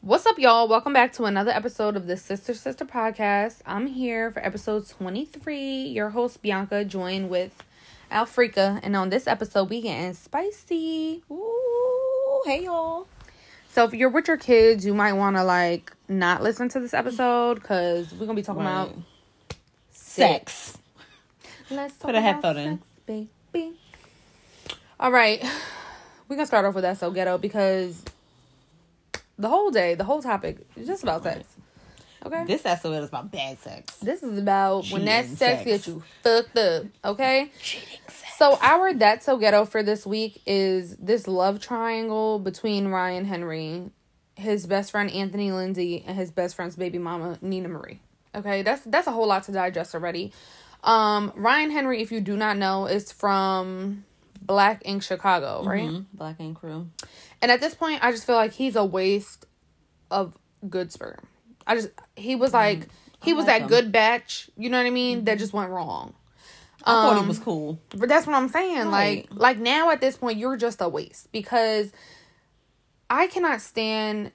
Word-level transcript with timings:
What's 0.00 0.26
up, 0.26 0.38
y'all? 0.38 0.68
Welcome 0.68 0.92
back 0.92 1.12
to 1.14 1.24
another 1.24 1.50
episode 1.50 1.96
of 1.96 2.06
the 2.06 2.16
Sister 2.16 2.54
Sister 2.54 2.84
Podcast. 2.84 3.58
I'm 3.66 3.86
here 3.88 4.30
for 4.30 4.44
episode 4.44 4.88
23. 4.88 5.84
Your 5.88 6.10
host, 6.10 6.42
Bianca, 6.42 6.84
joined 6.84 7.28
with 7.28 7.52
Alfrika. 8.10 8.78
And 8.82 8.94
on 8.96 9.10
this 9.10 9.26
episode, 9.26 9.68
we 9.68 9.80
getting 9.80 10.14
spicy. 10.14 11.24
Ooh, 11.30 12.42
hey 12.46 12.64
y'all. 12.64 13.08
So 13.70 13.84
if 13.84 13.94
you're 13.94 14.08
with 14.10 14.28
your 14.28 14.36
kids, 14.36 14.86
you 14.86 14.94
might 14.94 15.14
want 15.14 15.36
to, 15.36 15.44
like, 15.44 15.92
not 16.08 16.42
listen 16.42 16.68
to 16.70 16.80
this 16.80 16.94
episode 16.94 17.54
because 17.60 18.10
we're 18.12 18.26
going 18.26 18.30
to 18.30 18.34
be 18.34 18.42
talking 18.42 18.62
Right. 18.62 18.82
about 18.84 18.94
Sex. 19.90 20.78
Let's 21.70 21.94
Put 21.94 22.14
a 22.14 22.20
headphone 22.20 22.56
in. 22.58 22.68
in. 23.08 23.28
Baby. 23.52 23.74
All 25.00 25.10
right. 25.12 25.42
We're 26.28 26.34
going 26.34 26.42
to 26.44 26.46
start 26.48 26.64
off 26.64 26.74
with 26.74 26.82
that 26.82 26.98
so 26.98 27.10
ghetto 27.12 27.38
because 27.38 28.02
the 29.38 29.48
whole 29.48 29.70
day, 29.70 29.94
the 29.94 30.04
whole 30.04 30.22
topic 30.22 30.66
is 30.76 30.86
just 30.86 31.02
about 31.02 31.22
sex. 31.22 31.46
Okay? 32.24 32.44
This 32.44 32.66
episode 32.66 33.02
is 33.02 33.08
about 33.08 33.30
bad 33.30 33.58
sex. 33.58 33.96
This 33.96 34.22
is 34.22 34.38
about 34.38 34.88
when 34.90 35.04
that 35.04 35.26
sex 35.26 35.38
sex. 35.38 35.64
gets 35.64 35.88
you 35.88 36.02
fucked 36.22 36.58
up, 36.58 36.84
okay? 37.04 37.52
Cheating 37.62 38.00
sex. 38.08 38.36
So 38.36 38.58
our 38.60 38.92
That's 38.94 39.24
So 39.24 39.36
Ghetto 39.36 39.64
for 39.64 39.82
this 39.82 40.04
week 40.04 40.42
is 40.44 40.96
this 40.96 41.28
love 41.28 41.60
triangle 41.60 42.38
between 42.38 42.88
Ryan 42.88 43.24
Henry, 43.24 43.90
his 44.34 44.66
best 44.66 44.90
friend 44.90 45.10
Anthony 45.10 45.52
Lindsay, 45.52 46.04
and 46.06 46.16
his 46.16 46.30
best 46.30 46.56
friend's 46.56 46.76
baby 46.76 46.98
mama 46.98 47.38
Nina 47.40 47.68
Marie. 47.68 48.00
Okay, 48.34 48.62
that's 48.62 48.82
that's 48.84 49.06
a 49.06 49.12
whole 49.12 49.28
lot 49.28 49.44
to 49.44 49.52
digest 49.52 49.94
already. 49.94 50.32
Um, 50.84 51.32
Ryan 51.36 51.70
Henry, 51.70 52.02
if 52.02 52.12
you 52.12 52.20
do 52.20 52.36
not 52.36 52.56
know, 52.56 52.86
is 52.86 53.10
from 53.10 54.04
Black 54.46 54.82
Ink 54.84 55.02
Chicago, 55.02 55.62
right? 55.64 55.88
Mhm. 55.90 56.06
Black 56.12 56.38
Ink 56.40 56.58
Crew. 56.58 56.88
And 57.42 57.50
at 57.50 57.60
this 57.60 57.74
point, 57.74 58.02
I 58.04 58.12
just 58.12 58.24
feel 58.26 58.36
like 58.36 58.52
he's 58.52 58.76
a 58.76 58.84
waste 58.84 59.46
of 60.10 60.36
good 60.68 60.92
sperm. 60.92 61.18
I 61.66 61.74
just 61.74 61.88
he 62.14 62.36
was 62.36 62.52
like 62.54 62.86
he 63.22 63.32
was 63.32 63.44
Mm, 63.44 63.48
like 63.48 63.56
that 63.58 63.62
him. 63.62 63.68
good 63.68 63.92
batch, 63.92 64.48
you 64.56 64.70
know 64.70 64.78
what 64.78 64.86
I 64.86 64.90
mean? 64.90 65.24
That 65.24 65.38
just 65.38 65.52
went 65.52 65.70
wrong. 65.70 66.14
I 66.84 66.94
thought 67.02 67.16
Um, 67.16 67.22
he 67.24 67.28
was 67.28 67.38
cool. 67.40 67.80
But 67.96 68.08
that's 68.08 68.26
what 68.26 68.36
I'm 68.36 68.48
saying. 68.48 68.86
Right. 68.88 69.26
Like 69.30 69.40
like 69.40 69.58
now 69.58 69.90
at 69.90 70.00
this 70.00 70.16
point, 70.16 70.38
you're 70.38 70.56
just 70.56 70.80
a 70.80 70.88
waste 70.88 71.32
because 71.32 71.90
I 73.10 73.26
cannot 73.26 73.60
stand 73.60 74.30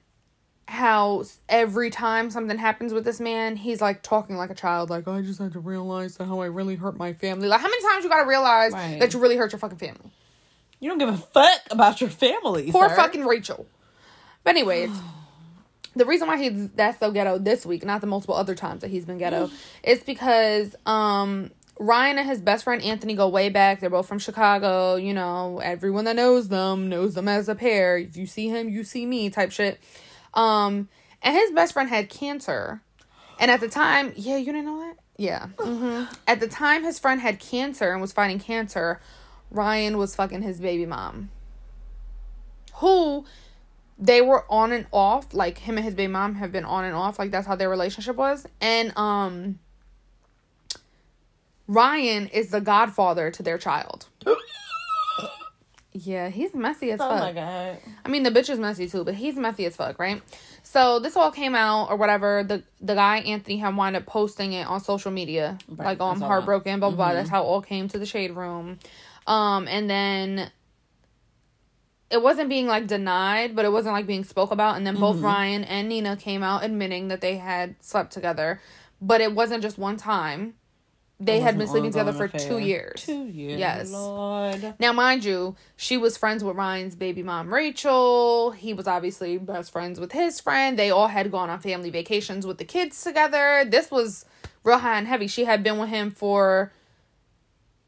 how 0.72 1.22
every 1.48 1.90
time 1.90 2.30
something 2.30 2.56
happens 2.56 2.92
with 2.94 3.04
this 3.04 3.20
man, 3.20 3.56
he's 3.56 3.80
like 3.80 4.02
talking 4.02 4.36
like 4.36 4.50
a 4.50 4.54
child. 4.54 4.88
Like 4.90 5.06
I 5.06 5.20
just 5.20 5.38
had 5.38 5.52
to 5.52 5.60
realize 5.60 6.16
how 6.16 6.40
I 6.40 6.46
really 6.46 6.76
hurt 6.76 6.96
my 6.96 7.12
family. 7.12 7.46
Like 7.46 7.60
how 7.60 7.68
many 7.68 7.82
times 7.82 8.04
you 8.04 8.10
got 8.10 8.22
to 8.22 8.28
realize 8.28 8.72
Right. 8.72 8.98
that 8.98 9.12
you 9.12 9.20
really 9.20 9.36
hurt 9.36 9.52
your 9.52 9.58
fucking 9.58 9.78
family? 9.78 10.10
You 10.80 10.88
don't 10.88 10.98
give 10.98 11.10
a 11.10 11.16
fuck 11.16 11.60
about 11.70 12.00
your 12.00 12.10
family. 12.10 12.72
Poor 12.72 12.88
sir. 12.88 12.96
fucking 12.96 13.24
Rachel. 13.24 13.66
But 14.44 14.50
anyways, 14.50 14.90
the 15.94 16.06
reason 16.06 16.26
why 16.26 16.38
he's 16.38 16.70
that's 16.70 16.98
so 16.98 17.12
ghetto 17.12 17.38
this 17.38 17.66
week, 17.66 17.84
not 17.84 18.00
the 18.00 18.06
multiple 18.06 18.34
other 18.34 18.54
times 18.54 18.80
that 18.80 18.88
he's 18.90 19.04
been 19.04 19.18
ghetto, 19.18 19.50
is 19.84 20.02
because 20.02 20.74
um 20.86 21.50
Ryan 21.78 22.18
and 22.18 22.28
his 22.28 22.40
best 22.40 22.64
friend 22.64 22.82
Anthony 22.82 23.14
go 23.14 23.28
way 23.28 23.50
back. 23.50 23.80
They're 23.80 23.90
both 23.90 24.08
from 24.08 24.18
Chicago. 24.18 24.96
You 24.96 25.12
know, 25.12 25.60
everyone 25.62 26.06
that 26.06 26.16
knows 26.16 26.48
them 26.48 26.88
knows 26.88 27.14
them 27.14 27.28
as 27.28 27.48
a 27.48 27.54
pair. 27.54 27.98
If 27.98 28.16
you 28.16 28.26
see 28.26 28.48
him, 28.48 28.68
you 28.70 28.84
see 28.84 29.04
me 29.04 29.28
type 29.30 29.52
shit. 29.52 29.78
Um, 30.34 30.88
and 31.22 31.36
his 31.36 31.50
best 31.52 31.72
friend 31.72 31.88
had 31.88 32.08
cancer. 32.08 32.82
And 33.38 33.50
at 33.50 33.60
the 33.60 33.68
time, 33.68 34.12
yeah, 34.16 34.36
you 34.36 34.46
didn't 34.46 34.66
know 34.66 34.80
that? 34.80 34.96
Yeah. 35.16 35.48
hmm 35.58 36.04
At 36.26 36.40
the 36.40 36.48
time 36.48 36.84
his 36.84 36.98
friend 36.98 37.20
had 37.20 37.38
cancer 37.38 37.92
and 37.92 38.00
was 38.00 38.12
fighting 38.12 38.38
cancer, 38.38 39.00
Ryan 39.50 39.98
was 39.98 40.14
fucking 40.14 40.42
his 40.42 40.60
baby 40.60 40.86
mom. 40.86 41.30
Who 42.76 43.24
they 43.98 44.20
were 44.20 44.44
on 44.50 44.72
and 44.72 44.86
off, 44.90 45.32
like 45.34 45.58
him 45.58 45.76
and 45.76 45.84
his 45.84 45.94
baby 45.94 46.12
mom 46.12 46.36
have 46.36 46.50
been 46.50 46.64
on 46.64 46.84
and 46.84 46.94
off, 46.94 47.18
like 47.18 47.30
that's 47.30 47.46
how 47.46 47.56
their 47.56 47.70
relationship 47.70 48.16
was. 48.16 48.46
And 48.60 48.96
um 48.96 49.58
Ryan 51.68 52.26
is 52.28 52.48
the 52.50 52.60
godfather 52.60 53.30
to 53.30 53.42
their 53.42 53.58
child. 53.58 54.06
Yeah, 55.94 56.30
he's 56.30 56.54
messy 56.54 56.90
as 56.92 57.00
Oh 57.00 57.08
fuck. 57.08 57.20
my 57.20 57.32
god. 57.32 57.76
I 58.04 58.08
mean, 58.08 58.22
the 58.22 58.30
bitch 58.30 58.48
is 58.48 58.58
messy 58.58 58.88
too, 58.88 59.04
but 59.04 59.14
he's 59.14 59.36
messy 59.36 59.66
as 59.66 59.76
fuck, 59.76 59.98
right? 59.98 60.22
So 60.62 60.98
this 61.00 61.16
all 61.16 61.30
came 61.30 61.54
out 61.54 61.90
or 61.90 61.96
whatever. 61.96 62.44
The 62.44 62.62
the 62.80 62.94
guy 62.94 63.18
Anthony 63.18 63.58
had 63.58 63.76
wound 63.76 63.96
up 63.96 64.06
posting 64.06 64.54
it 64.54 64.66
on 64.66 64.80
social 64.80 65.10
media, 65.10 65.58
Right, 65.68 65.84
like 65.86 66.00
I 66.00 66.06
I'm 66.10 66.18
saw 66.18 66.28
heartbroken, 66.28 66.80
blah 66.80 66.88
blah 66.90 66.96
blah. 66.96 67.10
Mhm. 67.10 67.14
That's 67.14 67.28
how 67.28 67.42
it 67.42 67.46
all 67.46 67.60
came 67.62 67.88
to 67.88 67.98
the 67.98 68.06
shade 68.06 68.30
room. 68.30 68.78
Um, 69.26 69.68
and 69.68 69.88
then 69.90 70.50
it 72.10 72.22
wasn't 72.22 72.48
being 72.48 72.66
like 72.66 72.86
denied, 72.86 73.54
but 73.54 73.64
it 73.64 73.72
wasn't 73.72 73.94
like 73.94 74.06
being 74.06 74.24
spoke 74.24 74.50
about. 74.50 74.76
And 74.76 74.86
then 74.86 74.96
both 74.98 75.16
Mhm. 75.16 75.22
Ryan 75.24 75.64
and 75.64 75.88
Nina 75.88 76.16
came 76.16 76.42
out 76.42 76.64
admitting 76.64 77.08
that 77.08 77.20
they 77.20 77.36
had 77.36 77.74
slept 77.80 78.12
together, 78.12 78.60
but 79.00 79.20
it 79.20 79.34
wasn't 79.34 79.62
just 79.62 79.78
one 79.78 79.96
time. 79.98 80.54
They 81.24 81.40
had 81.40 81.56
been 81.58 81.68
sleeping 81.68 81.90
together 81.90 82.12
for 82.12 82.24
affair. 82.24 82.40
two 82.40 82.58
years. 82.58 83.04
Two 83.04 83.26
years. 83.26 83.58
Yes. 83.58 83.90
Lord. 83.90 84.74
Now, 84.78 84.92
mind 84.92 85.24
you, 85.24 85.56
she 85.76 85.96
was 85.96 86.16
friends 86.16 86.42
with 86.42 86.56
Ryan's 86.56 86.96
baby 86.96 87.22
mom, 87.22 87.52
Rachel. 87.52 88.50
He 88.50 88.74
was 88.74 88.86
obviously 88.86 89.38
best 89.38 89.72
friends 89.72 90.00
with 90.00 90.12
his 90.12 90.40
friend. 90.40 90.78
They 90.78 90.90
all 90.90 91.08
had 91.08 91.30
gone 91.30 91.50
on 91.50 91.60
family 91.60 91.90
vacations 91.90 92.46
with 92.46 92.58
the 92.58 92.64
kids 92.64 93.02
together. 93.02 93.64
This 93.68 93.90
was 93.90 94.24
real 94.64 94.78
high 94.78 94.98
and 94.98 95.06
heavy. 95.06 95.26
She 95.26 95.44
had 95.44 95.62
been 95.62 95.78
with 95.78 95.88
him 95.88 96.10
for, 96.10 96.72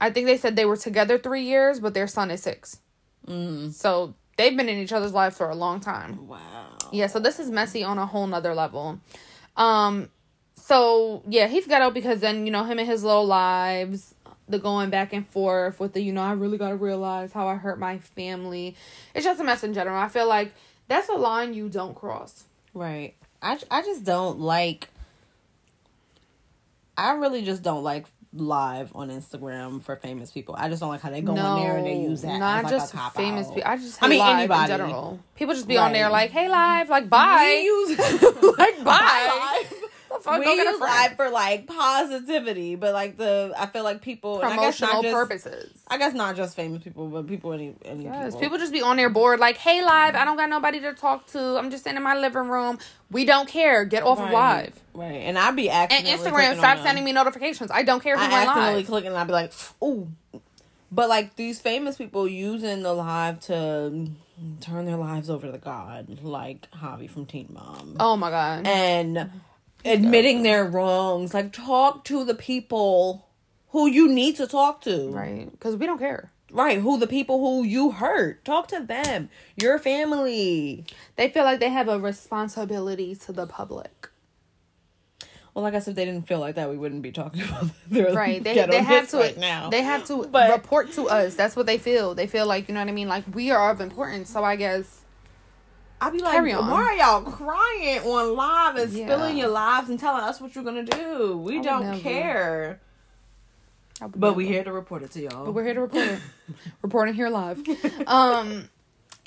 I 0.01 0.11
think 0.11 0.27
they 0.27 0.37
said 0.37 0.57
they 0.57 0.65
were 0.65 0.77
together 0.77 1.19
three 1.19 1.43
years, 1.45 1.81
but 1.81 1.95
their 1.95 2.07
son 2.07 2.31
is 2.31 2.43
six. 2.43 2.79
Mm. 3.27 3.73
So 3.73 4.15
they've 4.37 4.57
been 4.57 4.69
in 4.69 4.79
each 4.79 4.93
other's 4.93 5.13
lives 5.13 5.37
for 5.37 5.49
a 5.51 5.55
long 5.55 5.81
time. 5.81 6.27
Wow. 6.27 6.79
Yeah, 6.93 7.07
so 7.09 7.19
this 7.19 7.39
is 7.39 7.51
messy 7.51 7.83
on 7.83 7.99
a 7.99 8.07
whole 8.07 8.27
nother 8.27 8.55
level. 8.55 9.01
Um, 9.57 10.11
so 10.67 11.23
yeah, 11.29 11.47
he's 11.47 11.67
got 11.67 11.83
out 11.83 11.93
because 11.93 12.21
then 12.21 12.47
you 12.47 12.51
know 12.51 12.65
him 12.65 12.79
and 12.79 12.89
his 12.89 13.05
little 13.05 13.27
lives, 13.27 14.15
the 14.49 14.59
going 14.59 14.89
back 14.89 15.13
and 15.13 15.29
forth 15.29 15.79
with 15.79 15.93
the 15.93 16.01
you 16.01 16.11
know 16.11 16.23
I 16.23 16.33
really 16.33 16.57
gotta 16.57 16.77
realize 16.77 17.35
how 17.35 17.47
I 17.49 17.57
hurt 17.57 17.79
my 17.79 17.99
family. 17.99 18.75
It's 19.15 19.27
just 19.27 19.39
a 19.39 19.45
mess 19.45 19.63
in 19.63 19.75
general. 19.75 19.99
I 19.99 20.09
feel 20.09 20.27
like 20.27 20.55
that's 20.89 21.11
a 21.11 21.17
line 21.17 21.53
you 21.53 21.69
don't 21.69 21.95
cross. 21.95 22.45
Right. 22.73 23.13
I 23.43 23.59
I 23.71 23.83
just 23.83 24.05
don't 24.05 24.41
like. 24.41 24.89
I 26.97 27.13
really 27.13 27.43
just 27.43 27.63
don't 27.63 27.83
like 27.83 28.07
live 28.33 28.91
on 28.95 29.11
Instagram 29.11 29.83
for 29.83 29.97
famous 29.97 30.31
people. 30.31 30.55
I 30.57 30.71
just 30.71 30.81
don't 30.81 30.89
like 30.89 31.03
how 31.03 31.11
they 31.11 31.21
go 31.21 31.37
on 31.37 31.61
there 31.61 31.77
and 31.77 31.87
they 31.87 31.97
use 31.97 32.23
that. 32.23 32.39
not 32.39 32.65
as 32.65 32.65
like 32.65 32.73
just 32.73 32.95
a 32.95 32.97
cop 32.97 33.15
famous 33.15 33.49
people. 33.49 33.65
I 33.67 33.77
just 33.77 34.03
I 34.03 34.09
mean, 34.09 34.23
anybody. 34.23 34.73
in 34.73 34.79
general. 34.79 35.21
People 35.35 35.55
just 35.55 35.69
be 35.69 35.77
on 35.77 35.93
there 35.93 36.09
like, 36.09 36.31
"Hey, 36.31 36.49
live," 36.49 36.89
like, 36.89 37.11
"Bye." 37.11 37.69
Like, 38.57 38.83
bye. 38.85 39.59
live. 39.63 39.74
The 40.25 40.31
fuck, 40.31 40.39
we 40.41 40.45
go 40.47 40.57
get 40.57 40.67
a 40.67 40.71
use 40.71 40.81
live 40.81 41.17
for 41.17 41.29
like 41.31 41.67
positivity, 41.67 42.75
but 42.77 42.93
like 42.95 43.17
the 43.17 43.53
I 43.59 43.67
feel 43.67 43.85
like 43.85 44.01
people 44.03 44.41
and 44.41 44.53
I 44.53 44.57
guess 44.57 44.81
not 44.81 44.91
promotional 44.91 45.03
just- 45.03 45.15
purposes. 45.15 45.79
I 45.89 45.99
guess 45.99 46.15
not 46.15 46.35
just 46.37 46.57
famous 46.57 46.83
people, 46.83 47.09
but 47.09 47.27
people 47.29 47.53
any 47.53 47.75
any 47.85 48.05
Yes, 48.05 48.27
people. 48.35 48.41
people 48.41 48.59
just 48.59 48.73
be 48.73 48.83
on 48.83 48.97
their 48.97 49.11
board 49.11 49.39
like, 49.41 49.57
"Hey, 49.57 49.83
live, 49.85 50.15
I 50.15 50.25
don't 50.25 50.37
got 50.37 50.49
nobody 50.49 50.81
to 50.81 50.95
talk 50.95 51.27
to. 51.29 51.39
I'm 51.59 51.71
just 51.71 51.85
sitting 51.85 51.97
in 51.97 52.03
my 52.03 52.17
living 52.17 52.49
room. 52.49 52.79
We 53.11 53.25
don't 53.25 53.49
care. 53.49 53.85
Get 53.85 54.03
off 54.03 54.19
of 54.21 54.31
live." 54.31 54.81
right? 54.95 55.13
And 55.13 55.39
I'd 55.39 55.57
be 55.57 55.69
acting. 55.71 56.07
And 56.07 56.21
Instagram, 56.21 56.57
stop 56.57 56.79
sending 56.85 57.05
me 57.05 57.13
notifications. 57.13 57.71
I 57.71 57.83
don't 57.83 58.03
care 58.03 58.17
who 58.17 58.23
I 58.25 58.29
went 58.29 58.49
accidentally 58.49 58.77
live. 58.83 58.87
click 58.87 59.05
and 59.07 59.17
I'd 59.17 59.27
be 59.27 59.33
like, 59.33 59.53
ooh. 59.83 60.09
But 60.93 61.09
like 61.09 61.35
these 61.35 61.61
famous 61.61 61.97
people 61.97 62.29
using 62.29 62.83
the 62.85 62.93
live 62.93 63.41
to 63.41 64.09
turn 64.61 64.85
their 64.87 64.97
lives 64.97 65.29
over 65.29 65.51
to 65.51 65.59
God, 65.59 66.21
like 66.23 66.71
Javi 66.71 67.11
from 67.11 67.27
Teen 67.27 67.49
Mom, 67.53 67.97
Oh 67.99 68.17
my 68.17 68.31
god. 68.31 68.67
and 68.69 69.31
admitting 69.85 70.43
their 70.43 70.65
wrongs. 70.65 71.35
Like 71.35 71.53
talk 71.53 72.05
to 72.05 72.25
the 72.25 72.35
people 72.35 73.29
who 73.71 73.87
you 73.89 74.09
need 74.09 74.37
to 74.37 74.47
talk 74.47 74.81
to, 74.83 75.11
right, 75.11 75.51
because 75.51 75.77
we 75.77 75.87
don't 75.87 75.99
care. 75.99 76.31
Right, 76.53 76.79
who 76.81 76.99
the 76.99 77.09
people 77.09 77.41
who 77.41 77.65
you 77.67 77.91
hurt. 77.91 78.45
Talk 78.45 78.69
to 78.69 78.79
them. 78.81 79.29
Your 79.57 79.79
family. 79.81 80.85
They 81.17 81.29
feel 81.29 81.43
like 81.43 81.59
they 81.59 81.71
have 81.71 81.89
a 81.89 81.99
responsibility 81.99 83.17
to 83.17 83.33
the 83.33 83.47
public. 83.47 84.09
Well, 85.53 85.63
like 85.65 85.73
I 85.73 85.77
guess 85.77 85.89
if 85.89 85.95
they 85.97 86.05
didn't 86.05 86.27
feel 86.29 86.39
like 86.41 86.55
that, 86.57 86.69
we 86.71 86.77
wouldn't 86.77 87.03
be 87.03 87.13
talking 87.13 87.43
about 87.43 87.67
their 87.91 88.13
Right. 88.13 88.43
They 88.43 88.55
they 88.55 88.83
have 88.83 89.09
to 89.11 89.17
right 89.19 89.39
now. 89.39 89.71
they 89.71 89.83
have 89.83 90.05
to 90.07 90.25
But- 90.27 90.51
report 90.53 90.93
to 90.93 91.09
us. 91.09 91.35
That's 91.35 91.55
what 91.57 91.67
they 91.67 91.79
feel. 91.79 92.15
They 92.15 92.27
feel 92.27 92.47
like, 92.47 92.69
you 92.69 92.75
know 92.75 92.81
what 92.81 92.89
I 92.89 92.93
mean? 92.93 93.09
Like 93.09 93.25
we 93.35 93.51
are 93.51 93.71
of 93.71 93.81
importance. 93.81 94.31
So 94.31 94.43
I 94.45 94.57
guess 94.57 95.01
I'd 96.07 96.13
be 96.13 96.21
like, 96.21 96.35
why 96.61 96.83
are 96.83 96.93
y'all 96.95 97.23
crying 97.23 98.01
on 98.01 98.37
live 98.37 98.77
and 98.77 98.93
Yeah. 98.93 99.07
spilling 99.07 99.37
your 99.39 99.49
lives 99.49 99.89
and 99.89 99.99
telling 99.99 100.23
us 100.23 100.41
what 100.41 100.55
you're 100.55 100.65
gonna 100.65 100.83
do? 100.85 101.37
We 101.39 101.57
would 101.59 101.65
don't 101.65 102.01
care. 102.01 102.81
I 104.01 104.07
But 104.09 104.35
we 104.37 104.45
never. 104.45 104.55
here 104.55 104.65
to 104.65 104.73
report 104.73 105.03
it 105.03 105.13
to 105.13 105.21
y'all. 105.23 105.45
But 105.45 105.53
we're 105.53 105.65
here 105.65 105.75
to 105.75 105.81
report 105.83 106.05
it. 106.07 106.21
Reporting 106.83 107.15
here 107.15 107.29
live. 107.31 107.63
Um 108.07 108.69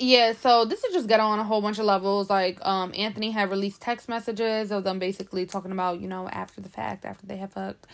yeah, 0.00 0.32
so 0.32 0.64
this 0.64 0.84
is 0.84 0.94
just 0.94 1.08
get 1.08 1.18
on 1.18 1.40
a 1.40 1.44
whole 1.44 1.60
bunch 1.60 1.80
of 1.80 1.84
levels. 1.84 2.30
Like, 2.30 2.64
um, 2.64 2.92
Anthony 2.96 3.32
had 3.32 3.50
released 3.50 3.80
text 3.80 4.08
messages 4.08 4.70
of 4.70 4.84
them 4.84 5.00
basically 5.00 5.44
talking 5.44 5.72
about, 5.72 5.98
you 6.00 6.06
know, 6.06 6.28
after 6.28 6.60
the 6.60 6.68
fact, 6.68 7.04
after 7.04 7.26
they 7.26 7.36
have 7.38 7.52
fucked. 7.54 7.88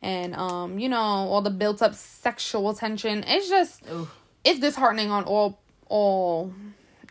And 0.00 0.36
um, 0.36 0.78
you 0.78 0.88
know, 0.88 0.96
all 0.96 1.42
the 1.42 1.50
built 1.50 1.82
up 1.82 1.96
sexual 1.96 2.74
tension. 2.74 3.24
It's 3.26 3.48
just 3.48 3.82
Oof. 3.90 4.14
it's 4.44 4.60
disheartening 4.60 5.10
on 5.10 5.24
all 5.24 5.58
all 5.88 6.52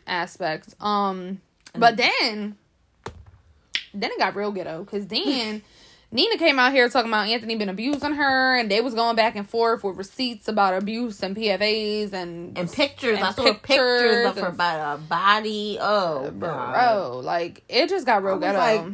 aspects. 0.08 0.76
Um 0.80 1.42
but 1.76 1.98
then 1.98 2.56
then 3.94 4.12
it 4.12 4.18
got 4.20 4.36
real 4.36 4.52
ghetto 4.52 4.84
because 4.84 5.08
then 5.08 5.62
Nina 6.12 6.38
came 6.38 6.58
out 6.58 6.72
here 6.72 6.88
talking 6.88 7.12
about 7.12 7.28
Anthony 7.28 7.58
been 7.58 7.68
abusing 7.68 8.14
her, 8.14 8.56
and 8.56 8.72
they 8.72 8.80
was 8.80 8.94
going 8.94 9.18
back 9.18 9.36
and 9.36 9.48
forth 9.48 9.84
with 9.84 9.98
receipts 9.98 10.48
about 10.48 10.74
abuse 10.82 11.22
and 11.22 11.36
PFAs 11.36 12.14
and 12.14 12.58
And 12.58 12.72
pictures. 12.72 13.18
And 13.18 13.26
I 13.26 13.32
saw 13.32 13.44
pictures, 13.44 13.60
pictures 13.62 14.26
of 14.26 14.38
her 14.38 14.52
by 14.52 14.72
her 14.72 14.98
body. 14.98 15.78
Oh, 15.82 16.32
God. 16.32 16.40
bro, 16.40 17.20
like 17.24 17.64
it 17.68 17.90
just 17.90 18.06
got 18.06 18.24
real 18.24 18.36
was 18.36 18.44
ghetto. 18.44 18.58
like, 18.58 18.92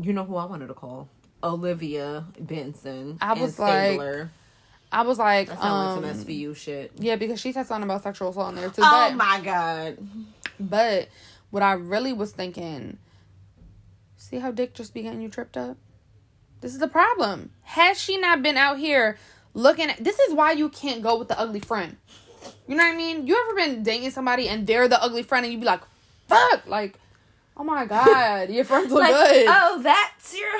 You 0.00 0.14
know 0.14 0.24
who 0.24 0.36
I 0.36 0.46
wanted 0.46 0.68
to 0.68 0.74
call? 0.74 1.08
Olivia 1.44 2.24
Benson. 2.40 3.18
I 3.20 3.32
and 3.32 3.40
was 3.42 3.58
like, 3.58 3.90
Stabler. 3.90 4.30
I 4.92 5.02
was 5.02 5.18
like, 5.18 5.48
That 5.48 5.62
um, 5.62 6.02
like 6.02 6.14
some 6.14 6.24
SVU 6.24 6.54
shit. 6.54 6.92
yeah, 6.98 7.16
because 7.16 7.40
she 7.40 7.52
said 7.52 7.66
something 7.66 7.84
about 7.88 8.02
sexual 8.02 8.28
assault 8.30 8.50
in 8.50 8.56
there 8.56 8.68
too. 8.70 8.82
Oh 8.84 9.08
but, 9.10 9.16
my 9.16 9.40
god. 9.40 9.98
but 10.60 11.08
what 11.50 11.62
I 11.62 11.72
really 11.72 12.12
was 12.12 12.32
thinking, 12.32 12.98
see 14.16 14.38
how 14.38 14.50
Dick 14.50 14.74
just 14.74 14.94
be 14.94 15.02
getting 15.02 15.20
you 15.22 15.28
tripped 15.28 15.56
up. 15.56 15.76
This 16.60 16.72
is 16.74 16.78
the 16.78 16.88
problem. 16.88 17.50
Has 17.62 18.00
she 18.00 18.16
not 18.18 18.42
been 18.42 18.56
out 18.56 18.78
here 18.78 19.18
looking 19.54 19.88
at? 19.90 20.02
This 20.02 20.18
is 20.20 20.34
why 20.34 20.52
you 20.52 20.68
can't 20.68 21.02
go 21.02 21.18
with 21.18 21.28
the 21.28 21.38
ugly 21.38 21.60
friend. 21.60 21.96
You 22.68 22.76
know 22.76 22.84
what 22.84 22.94
I 22.94 22.96
mean? 22.96 23.26
You 23.26 23.36
ever 23.44 23.54
been 23.54 23.82
dating 23.82 24.10
somebody 24.10 24.48
and 24.48 24.66
they're 24.66 24.88
the 24.88 25.02
ugly 25.02 25.22
friend 25.22 25.44
and 25.44 25.52
you'd 25.52 25.60
be 25.60 25.66
like, 25.66 25.80
fuck, 26.28 26.66
like, 26.66 26.98
oh 27.56 27.64
my 27.64 27.84
god, 27.86 28.50
your 28.50 28.64
friends 28.64 28.90
look 28.92 29.02
Like, 29.02 29.12
good. 29.14 29.46
oh, 29.48 29.80
that's 29.82 30.36
your 30.38 30.50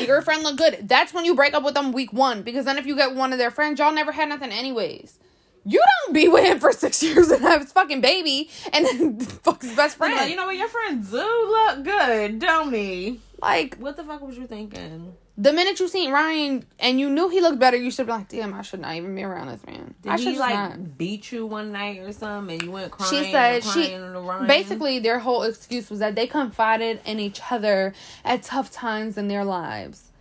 your 0.00 0.22
friend 0.22 0.42
look 0.42 0.56
good. 0.56 0.88
That's 0.88 1.12
when 1.12 1.24
you 1.24 1.34
break 1.34 1.54
up 1.54 1.62
with 1.62 1.74
them 1.74 1.92
week 1.92 2.12
one. 2.12 2.42
Because 2.42 2.64
then 2.64 2.78
if 2.78 2.86
you 2.86 2.96
get 2.96 3.14
one 3.14 3.32
of 3.32 3.38
their 3.38 3.50
friends, 3.50 3.78
y'all 3.78 3.92
never 3.92 4.12
had 4.12 4.28
nothing 4.28 4.50
anyways. 4.50 5.18
You 5.64 5.80
don't 6.04 6.14
be 6.14 6.28
with 6.28 6.44
him 6.44 6.58
for 6.58 6.72
six 6.72 7.02
years 7.02 7.30
and 7.30 7.42
have 7.42 7.62
his 7.62 7.72
fucking 7.72 8.00
baby 8.00 8.50
and 8.72 8.84
then 8.86 9.20
fuck 9.20 9.62
his 9.62 9.74
best 9.76 9.96
friend. 9.96 10.14
Like, 10.14 10.30
you 10.30 10.36
know 10.36 10.46
what? 10.46 10.56
Your 10.56 10.68
friends 10.68 11.10
do 11.10 11.16
look 11.16 11.84
good, 11.84 12.38
don't 12.38 12.72
he? 12.72 13.20
like 13.40 13.76
What 13.76 13.96
the 13.96 14.04
fuck 14.04 14.22
was 14.22 14.36
you 14.36 14.46
thinking? 14.46 15.14
The 15.42 15.52
minute 15.52 15.80
you 15.80 15.88
seen 15.88 16.12
Ryan 16.12 16.64
and 16.78 17.00
you 17.00 17.10
knew 17.10 17.28
he 17.28 17.40
looked 17.40 17.58
better, 17.58 17.76
you 17.76 17.90
should 17.90 18.06
be 18.06 18.12
like, 18.12 18.28
damn, 18.28 18.54
I 18.54 18.62
should 18.62 18.80
not 18.80 18.94
even 18.94 19.12
be 19.12 19.24
around 19.24 19.48
this 19.48 19.66
man. 19.66 19.92
Did 20.00 20.12
I 20.12 20.16
he 20.16 20.24
should 20.24 20.36
like 20.36 20.54
not. 20.54 20.96
beat 20.96 21.32
you 21.32 21.46
one 21.46 21.72
night 21.72 21.98
or 21.98 22.12
something, 22.12 22.54
and 22.54 22.62
you 22.62 22.70
went 22.70 22.92
crying? 22.92 23.24
She 23.24 23.32
said 23.32 23.64
she 23.64 23.92
Ryan? 23.92 24.46
basically 24.46 25.00
their 25.00 25.18
whole 25.18 25.42
excuse 25.42 25.90
was 25.90 25.98
that 25.98 26.14
they 26.14 26.28
confided 26.28 27.00
in 27.04 27.18
each 27.18 27.40
other 27.50 27.92
at 28.24 28.44
tough 28.44 28.70
times 28.70 29.18
in 29.18 29.26
their 29.26 29.44
lives. 29.44 30.12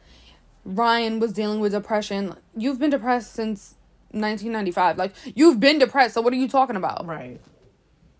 Ryan 0.66 1.20
was 1.20 1.34
dealing 1.34 1.60
with 1.60 1.74
depression. 1.74 2.36
You've 2.58 2.80
been 2.80 2.90
depressed 2.90 3.34
since 3.34 3.76
1995. 4.10 4.98
Like 4.98 5.14
you've 5.36 5.60
been 5.60 5.78
depressed. 5.78 6.16
So 6.16 6.22
what 6.22 6.34
are 6.34 6.38
you 6.38 6.48
talking 6.48 6.76
about? 6.76 7.06
right. 7.06 7.40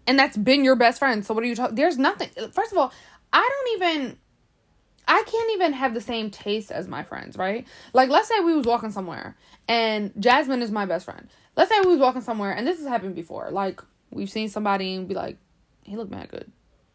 And 0.06 0.20
that's 0.20 0.38
been 0.38 0.64
your 0.64 0.76
best 0.76 1.00
friend. 1.00 1.26
So 1.26 1.34
what 1.34 1.44
are 1.44 1.48
you 1.48 1.56
talking? 1.56 1.76
There's 1.76 1.98
nothing. 1.98 2.30
First 2.52 2.72
of 2.72 2.78
all, 2.78 2.92
I 3.34 3.48
don't 3.50 3.76
even. 3.76 4.18
I 5.08 5.24
can't 5.26 5.52
even 5.54 5.74
have 5.74 5.94
the 5.94 6.02
same 6.02 6.30
taste 6.30 6.72
as 6.72 6.88
my 6.88 7.04
friends, 7.04 7.38
right? 7.38 7.68
Like, 7.94 8.10
let's 8.10 8.28
say 8.28 8.40
we 8.40 8.56
was 8.56 8.66
walking 8.66 8.92
somewhere, 8.92 9.36
and 9.68 10.12
Jasmine 10.20 10.62
is 10.62 10.72
my 10.72 10.86
best 10.86 11.06
friend. 11.06 11.28
Let's 11.56 11.70
say 11.70 11.80
we 11.82 11.88
was 11.88 12.00
walking 12.00 12.22
somewhere, 12.22 12.52
and 12.52 12.66
this 12.66 12.78
has 12.78 12.88
happened 12.88 13.16
before. 13.16 13.52
Like, 13.52 13.82
we've 14.10 14.30
seen 14.30 14.50
somebody 14.50 14.96
and 14.96 15.08
be 15.08 15.16
like, 15.16 15.38
"He 15.84 15.98
looked 15.98 16.12
mad 16.12 16.30
good," 16.30 16.52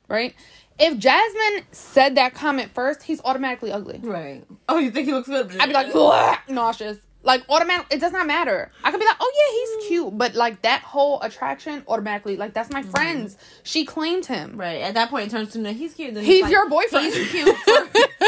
right? 0.09 0.35
If 0.79 0.99
Jasmine 0.99 1.67
said 1.73 2.17
that 2.17 2.35
comment 2.35 2.73
first, 2.75 3.03
he's 3.03 3.21
automatically 3.25 3.73
ugly. 3.73 4.01
Right. 4.03 4.45
Oh, 4.69 4.79
you 4.79 4.91
think 4.91 5.07
he 5.07 5.13
looks 5.13 5.29
good? 5.29 5.57
I'd 5.59 5.67
be 5.67 5.73
like, 5.73 6.49
nauseous. 6.49 6.99
Like 7.27 7.43
automatic, 7.49 7.89
it 7.91 8.01
does 8.01 8.13
not 8.13 8.27
matter. 8.27 8.71
I 8.85 8.93
could 8.93 9.01
be 9.01 9.07
like, 9.07 9.17
oh 9.19 9.33
yeah, 9.35 9.53
he's 9.53 9.85
mm. 9.85 9.89
cute, 9.89 10.19
but 10.19 10.35
like 10.37 10.63
that 10.63 10.83
whole 10.83 11.21
attraction 11.23 11.83
automatically, 11.89 12.37
like 12.37 12.55
that's 12.55 12.71
my 12.71 12.83
mm. 12.83 12.91
friend's. 12.91 13.37
She 13.65 13.85
claimed 13.85 14.27
him. 14.27 14.57
Right. 14.57 14.81
At 14.81 14.95
that 14.95 15.11
point, 15.11 15.27
it 15.27 15.31
turns 15.31 15.53
to 15.53 15.59
no, 15.59 15.73
he's 15.73 15.95
cute. 15.95 16.15
Then 16.15 16.25
He's 16.25 16.37
it's 16.37 16.43
like, 16.45 16.53
your 16.53 16.69
boyfriend. 16.71 17.13
He's 17.13 17.31
cute. 17.31 17.57
For, 17.57 17.73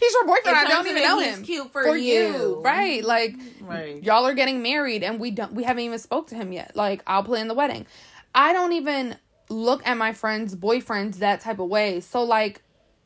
He's 0.00 0.12
your 0.14 0.26
boyfriend. 0.26 0.56
I 0.56 0.64
don't 0.68 0.86
even 0.86 1.02
know 1.02 1.18
he's 1.18 1.36
him. 1.36 1.44
cute 1.44 1.72
for 1.72 1.96
you. 1.96 2.60
right? 2.62 3.04
Like, 3.04 3.36
right. 3.60 4.02
y'all 4.02 4.26
are 4.26 4.34
getting 4.34 4.62
married, 4.62 5.02
and 5.02 5.20
we 5.20 5.30
don't. 5.30 5.52
We 5.52 5.64
haven't 5.64 5.82
even 5.82 5.98
spoke 5.98 6.28
to 6.28 6.34
him 6.34 6.52
yet. 6.52 6.74
Like, 6.74 7.02
I'll 7.06 7.22
plan 7.22 7.48
the 7.48 7.54
wedding. 7.54 7.86
I 8.34 8.52
don't 8.52 8.72
even 8.72 9.16
look 9.48 9.86
at 9.86 9.96
my 9.96 10.12
friends' 10.12 10.54
boyfriends 10.56 11.16
that 11.16 11.40
type 11.40 11.58
of 11.58 11.68
way. 11.68 12.00
So, 12.00 12.22
like, 12.22 12.62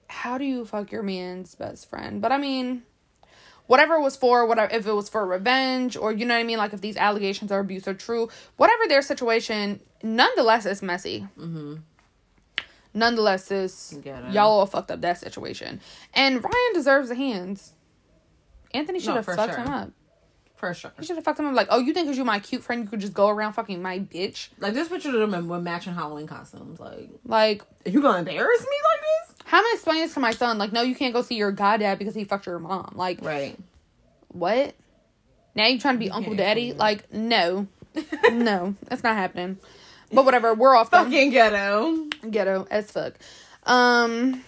how 0.09 0.39
do 0.39 0.45
you 0.45 0.65
fuck 0.65 0.93
your 0.93 1.03
man's 1.03 1.55
best 1.55 1.89
friend? 1.89 2.21
But 2.23 2.33
I 2.33 2.39
mean, 2.39 2.83
whatever 3.67 3.95
it 3.95 4.01
was 4.01 4.17
for, 4.17 4.47
whatever 4.47 4.73
if 4.75 4.87
it 4.87 4.93
was 4.93 5.09
for 5.09 5.27
revenge 5.27 5.97
or 5.97 6.13
you 6.13 6.25
know 6.25 6.35
what 6.35 6.41
I 6.41 6.45
mean, 6.45 6.59
like 6.59 6.73
if 6.73 6.81
these 6.81 6.97
allegations 6.97 7.51
are 7.53 7.61
abuse 7.61 7.89
are 7.89 7.95
true, 7.95 8.29
whatever 8.57 8.87
their 8.89 9.03
situation, 9.03 9.81
nonetheless, 10.03 10.67
it's 10.67 10.83
messy. 10.83 11.27
Mm-hmm. 11.39 11.77
Nonetheless, 12.97 13.51
is 13.51 13.99
y'all 14.05 14.51
all 14.51 14.67
fucked 14.67 14.91
up 14.91 15.01
that 15.01 15.19
situation, 15.19 15.81
and 16.15 16.37
Ryan 16.45 16.73
deserves 16.75 17.09
the 17.09 17.17
hands. 17.17 17.73
Anthony 18.73 19.01
should 19.01 19.17
have 19.17 19.27
fucked 19.27 19.55
sure. 19.55 19.63
him 19.63 19.69
up. 19.69 19.91
For 20.55 20.73
sure. 20.73 20.93
He 20.99 21.05
should 21.05 21.17
have 21.17 21.25
fucked 21.25 21.41
him 21.41 21.47
up. 21.47 21.55
Like, 21.55 21.67
oh, 21.71 21.79
you 21.79 21.93
think 21.93 22.07
because 22.07 22.17
you're 22.17 22.25
my 22.25 22.39
cute 22.39 22.63
friend, 22.63 22.83
you 22.85 22.89
could 22.89 23.01
just 23.01 23.13
go 23.13 23.29
around 23.29 23.55
fucking 23.55 23.83
my 23.83 23.99
bitch? 23.99 24.49
Like 24.59 24.75
this 24.75 24.89
picture 24.89 25.09
of 25.09 25.31
them 25.31 25.49
with 25.49 25.63
matching 25.63 25.95
Halloween 25.95 26.27
costumes. 26.27 26.79
Like, 26.79 27.11
Like, 27.25 27.63
are 27.85 27.91
you 27.91 28.01
gonna 28.01 28.19
embarrass 28.19 28.61
me 28.61 28.67
like 28.93 29.01
this? 29.01 29.24
How 29.55 29.61
am 29.61 29.67
I 29.67 29.73
explaining 29.75 30.03
this 30.03 30.15
to 30.15 30.21
my 30.21 30.33
son? 30.33 30.59
Like, 30.59 30.73
no, 30.73 30.83
you 30.83 30.97
can't 30.97 31.15
go 31.15 31.23
see 31.23 31.37
your 31.37 31.53
goddad 31.53 31.97
because 31.97 32.13
he 32.13 32.25
fucked 32.25 32.45
your 32.47 32.59
mom. 32.59 32.95
Like, 32.97 33.23
Right. 33.23 33.57
what? 34.33 34.75
Now 35.55 35.67
you 35.69 35.79
trying 35.79 35.95
to 35.95 36.01
be 36.01 36.11
Uncle 36.11 36.35
Daddy? 36.35 36.73
Like, 36.73 37.13
no, 37.13 37.69
no, 38.33 38.75
that's 38.89 39.05
not 39.05 39.15
happening. 39.15 39.59
But 40.13 40.25
whatever, 40.25 40.55
we're 40.55 40.75
off 40.75 40.91
the 40.91 40.97
Fucking 40.97 41.31
ghetto. 41.31 42.09
ghetto 42.29 42.67
as 42.69 42.91
fuck. 42.91 43.15
Um, 43.63 44.43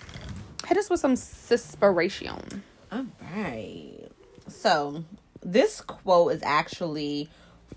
hit 0.67 0.76
us 0.76 0.91
with 0.91 0.99
some 0.99 1.14
cispiration. 1.14 2.62
All 2.91 3.06
right. 3.37 4.09
So 4.49 5.05
this 5.41 5.81
quote 5.82 6.32
is 6.32 6.43
actually 6.43 7.29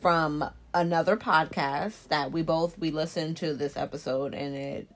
from 0.01 0.49
another 0.73 1.15
podcast 1.15 2.07
that 2.07 2.31
we 2.31 2.41
both 2.41 2.75
we 2.79 2.89
listened 2.89 3.37
to 3.37 3.53
this 3.53 3.77
episode 3.77 4.33
and 4.33 4.55
it 4.55 4.87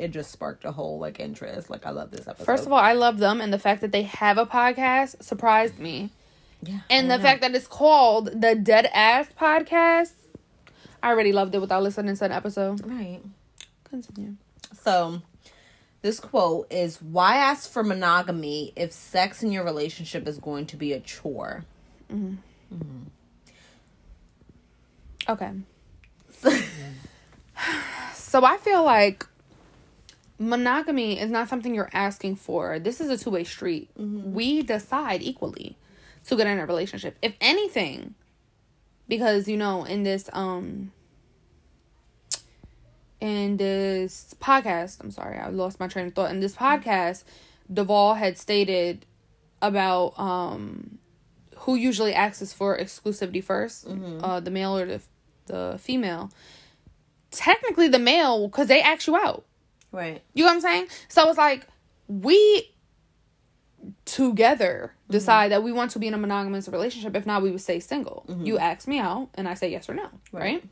it 0.00 0.12
just 0.12 0.32
sparked 0.32 0.64
a 0.64 0.72
whole 0.72 0.98
like 0.98 1.20
interest. 1.20 1.68
Like 1.68 1.84
I 1.84 1.90
love 1.90 2.10
this 2.10 2.26
episode. 2.26 2.44
First 2.46 2.66
of 2.66 2.72
all, 2.72 2.78
I 2.78 2.94
love 2.94 3.18
them, 3.18 3.40
and 3.40 3.52
the 3.52 3.58
fact 3.58 3.82
that 3.82 3.92
they 3.92 4.02
have 4.02 4.38
a 4.38 4.46
podcast 4.46 5.22
surprised 5.22 5.78
me. 5.78 6.10
yeah, 6.62 6.78
And 6.88 7.10
the 7.10 7.18
know. 7.18 7.22
fact 7.22 7.42
that 7.42 7.54
it's 7.54 7.66
called 7.66 8.40
the 8.40 8.54
Dead 8.54 8.86
Ass 8.94 9.28
Podcast, 9.38 10.12
I 11.02 11.10
already 11.10 11.32
loved 11.32 11.54
it 11.54 11.60
without 11.60 11.82
listening 11.82 12.16
to 12.16 12.24
an 12.24 12.32
episode. 12.32 12.80
right. 12.86 13.20
Continue. 13.84 14.36
So 14.82 15.20
this 16.02 16.18
quote 16.20 16.72
is 16.72 17.02
why 17.02 17.36
ask 17.36 17.70
for 17.70 17.82
monogamy 17.82 18.72
if 18.76 18.92
sex 18.92 19.42
in 19.42 19.52
your 19.52 19.64
relationship 19.64 20.26
is 20.26 20.38
going 20.38 20.64
to 20.66 20.76
be 20.76 20.92
a 20.94 21.00
chore? 21.00 21.64
Mm-hmm. 22.10 22.36
Mm-hmm. 22.74 23.02
Mm-hmm. 25.28 25.32
Okay. 25.32 25.52
so 28.14 28.44
I 28.44 28.56
feel 28.58 28.84
like 28.84 29.26
monogamy 30.40 31.20
is 31.20 31.30
not 31.30 31.48
something 31.48 31.74
you're 31.74 31.90
asking 31.92 32.34
for. 32.36 32.78
This 32.78 33.00
is 33.00 33.10
a 33.10 33.18
two 33.22 33.30
way 33.30 33.44
street. 33.44 33.90
We 34.34 34.62
decide 34.62 35.22
equally 35.22 35.76
to 36.24 36.36
get 36.36 36.46
in 36.46 36.58
a 36.58 36.66
relationship. 36.66 37.16
If 37.22 37.34
anything, 37.40 38.14
because 39.06 39.46
you 39.46 39.56
know, 39.58 39.84
in 39.84 40.02
this 40.02 40.30
um 40.32 40.92
in 43.20 43.58
this 43.58 44.34
podcast, 44.40 44.96
I'm 45.00 45.10
sorry, 45.10 45.38
I 45.38 45.50
lost 45.50 45.78
my 45.78 45.88
train 45.88 46.06
of 46.06 46.14
thought. 46.14 46.30
In 46.30 46.40
this 46.40 46.56
podcast, 46.56 47.24
Duvall 47.72 48.14
had 48.14 48.38
stated 48.38 49.04
about 49.60 50.18
um 50.18 50.98
who 51.58 51.74
usually 51.74 52.14
asks 52.14 52.54
for 52.54 52.78
exclusivity 52.78 53.44
1st 53.44 54.22
uh, 54.24 54.40
the 54.40 54.50
male 54.50 54.76
or 54.76 54.86
the 54.86 55.00
the 55.46 55.76
female. 55.78 56.30
Technically, 57.30 57.88
the 57.88 57.98
male 57.98 58.48
because 58.48 58.68
they 58.68 58.80
ask 58.80 59.06
you 59.06 59.16
out. 59.16 59.44
Right. 59.92 60.22
You 60.34 60.44
know 60.44 60.50
what 60.50 60.54
I'm 60.56 60.60
saying? 60.60 60.86
So 61.08 61.28
it's 61.28 61.38
like 61.38 61.66
we 62.08 62.70
together 64.04 64.92
decide 65.10 65.52
that 65.52 65.62
we 65.62 65.72
want 65.72 65.92
to 65.92 65.98
be 65.98 66.06
in 66.06 66.14
a 66.14 66.18
monogamous 66.18 66.68
relationship. 66.68 67.16
If 67.16 67.26
not, 67.26 67.42
we 67.42 67.50
would 67.50 67.60
stay 67.60 67.80
single. 67.80 68.24
You 68.28 68.58
ask 68.58 68.86
me 68.86 68.98
out, 68.98 69.28
and 69.34 69.48
I 69.48 69.54
say 69.54 69.70
yes 69.70 69.88
or 69.88 69.94
no. 69.94 70.08
Right. 70.32 70.62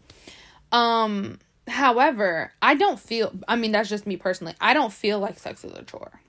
Um. 0.72 1.38
However, 1.66 2.52
I 2.62 2.75
don't 2.75 2.98
feel. 2.98 3.32
I 3.46 3.56
mean, 3.56 3.72
that's 3.72 3.88
just 3.88 4.06
me 4.06 4.16
personally. 4.16 4.54
I 4.60 4.75
don't 4.75 4.92
feel 4.92 5.18
like 5.18 5.38
sex 5.38 5.64
is 5.64 5.72
a 5.72 5.82
chore. 5.82 6.20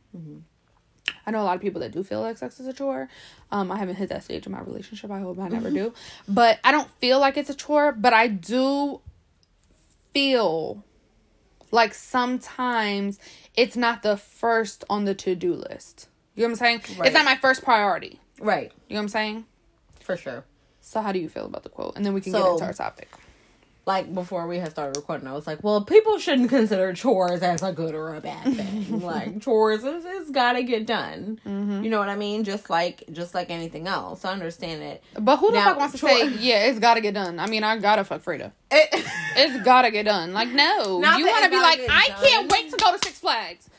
I 1.25 1.31
know 1.31 1.41
a 1.41 1.43
lot 1.43 1.55
of 1.55 1.61
people 1.61 1.81
that 1.81 1.91
do 1.91 2.03
feel 2.03 2.21
like 2.21 2.37
sex 2.37 2.59
is 2.59 2.67
a 2.67 2.73
chore. 2.73 3.07
Um, 3.51 3.71
I 3.71 3.77
haven't 3.77 3.95
hit 3.95 4.09
that 4.09 4.23
stage 4.23 4.45
in 4.45 4.51
my 4.51 4.61
relationship. 4.61 5.11
I 5.11 5.19
hope 5.19 5.39
I 5.39 5.47
never 5.47 5.69
do. 5.69 5.93
But 6.27 6.59
I 6.63 6.71
don't 6.71 6.89
feel 6.99 7.19
like 7.19 7.37
it's 7.37 7.49
a 7.49 7.55
chore. 7.55 7.91
But 7.91 8.13
I 8.13 8.27
do 8.27 9.01
feel 10.13 10.83
like 11.71 11.93
sometimes 11.93 13.19
it's 13.55 13.75
not 13.77 14.03
the 14.03 14.17
first 14.17 14.83
on 14.89 15.05
the 15.05 15.13
to 15.15 15.35
do 15.35 15.53
list. 15.53 16.07
You 16.35 16.43
know 16.43 16.47
what 16.47 16.51
I'm 16.51 16.55
saying? 16.81 16.97
Right. 16.97 17.07
It's 17.07 17.13
not 17.15 17.25
my 17.25 17.35
first 17.35 17.63
priority. 17.63 18.19
Right. 18.39 18.71
You 18.87 18.95
know 18.95 18.99
what 18.99 19.03
I'm 19.03 19.09
saying? 19.09 19.45
For 19.99 20.15
sure. 20.17 20.45
So 20.81 21.01
how 21.01 21.11
do 21.11 21.19
you 21.19 21.29
feel 21.29 21.45
about 21.45 21.63
the 21.63 21.69
quote? 21.69 21.95
And 21.95 22.05
then 22.05 22.13
we 22.13 22.21
can 22.21 22.31
So- 22.31 22.41
get 22.43 22.51
into 22.53 22.65
our 22.65 22.73
topic. 22.73 23.09
Like 23.89 24.13
before 24.13 24.45
we 24.47 24.59
had 24.59 24.69
started 24.69 24.95
recording, 24.97 25.27
I 25.27 25.33
was 25.33 25.47
like, 25.47 25.63
well, 25.63 25.83
people 25.83 26.19
shouldn't 26.19 26.49
consider 26.49 26.93
chores 26.93 27.41
as 27.41 27.63
a 27.63 27.73
good 27.73 27.95
or 27.95 28.13
a 28.15 28.21
bad 28.21 28.55
thing. 28.55 29.01
like 29.13 29.41
chores 29.41 29.83
is 29.83 30.05
it's 30.05 30.29
gotta 30.29 30.61
get 30.61 30.85
done. 30.85 31.39
Mm-hmm. 31.45 31.83
You 31.83 31.89
know 31.89 31.97
what 31.97 32.07
I 32.09 32.15
mean? 32.15 32.43
Just 32.43 32.69
like 32.69 33.03
just 33.11 33.33
like 33.33 33.49
anything 33.49 33.87
else. 33.87 34.23
I 34.25 34.31
understand 34.31 34.83
it. 34.83 35.03
But 35.19 35.37
who 35.37 35.47
the 35.47 35.57
Now, 35.57 35.65
fuck 35.65 35.77
wants 35.79 35.93
to 35.95 35.99
chore- 35.99 36.09
say, 36.11 36.27
yeah, 36.37 36.65
it's 36.67 36.77
gotta 36.79 37.01
get 37.01 37.15
done? 37.15 37.39
I 37.39 37.47
mean, 37.47 37.63
I 37.63 37.77
gotta 37.79 38.03
fuck 38.03 38.21
Frida. 38.21 38.53
it 38.71 39.05
It's 39.35 39.63
gotta 39.65 39.89
get 39.89 40.03
done. 40.05 40.33
Like, 40.33 40.49
no. 40.49 40.99
Not 41.01 41.17
you 41.19 41.25
wanna 41.27 41.49
be 41.49 41.57
like, 41.57 41.79
I 41.89 42.07
done. 42.09 42.23
can't 42.23 42.51
wait 42.51 42.69
to 42.71 42.77
go 42.77 42.91
to 42.95 42.99
Six 43.03 43.19
Flags. 43.19 43.69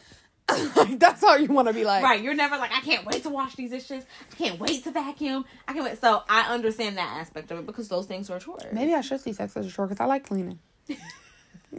like, 0.76 0.98
that's 0.98 1.20
how 1.20 1.36
you 1.36 1.48
wanna 1.48 1.72
be 1.72 1.84
like. 1.84 2.02
right. 2.02 2.22
You're 2.22 2.34
never 2.34 2.56
like, 2.56 2.72
I 2.72 2.80
can't 2.80 3.04
wait 3.06 3.22
to 3.22 3.30
wash 3.30 3.54
these 3.54 3.70
dishes. 3.70 4.04
I 4.32 4.34
can't 4.36 4.58
wait 4.60 4.84
to 4.84 4.90
vacuum. 4.90 5.44
I 5.68 5.72
can't 5.72 5.84
wait. 5.84 6.00
So 6.00 6.22
I 6.28 6.52
understand 6.52 6.96
that 6.98 7.18
aspect 7.18 7.50
of 7.50 7.58
it 7.58 7.66
because 7.66 7.88
those 7.88 8.06
things 8.06 8.30
are 8.30 8.38
chores. 8.38 8.72
Maybe 8.72 8.94
I 8.94 9.00
should 9.00 9.20
see 9.20 9.32
sex 9.32 9.56
as 9.56 9.66
a 9.66 9.70
chore 9.70 9.86
because 9.86 10.00
I 10.00 10.06
like 10.06 10.26
cleaning. 10.26 10.58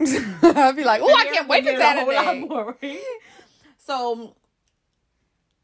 I'd 0.00 0.76
be 0.76 0.84
like, 0.84 1.02
oh, 1.02 1.14
I 1.14 1.26
can't 1.26 1.48
wait 1.48 1.64
for 1.64 1.70
You're 1.70 1.80
a 1.80 2.00
whole 2.00 2.12
lot 2.12 2.24
Saturday. 2.80 3.00
So 3.84 4.36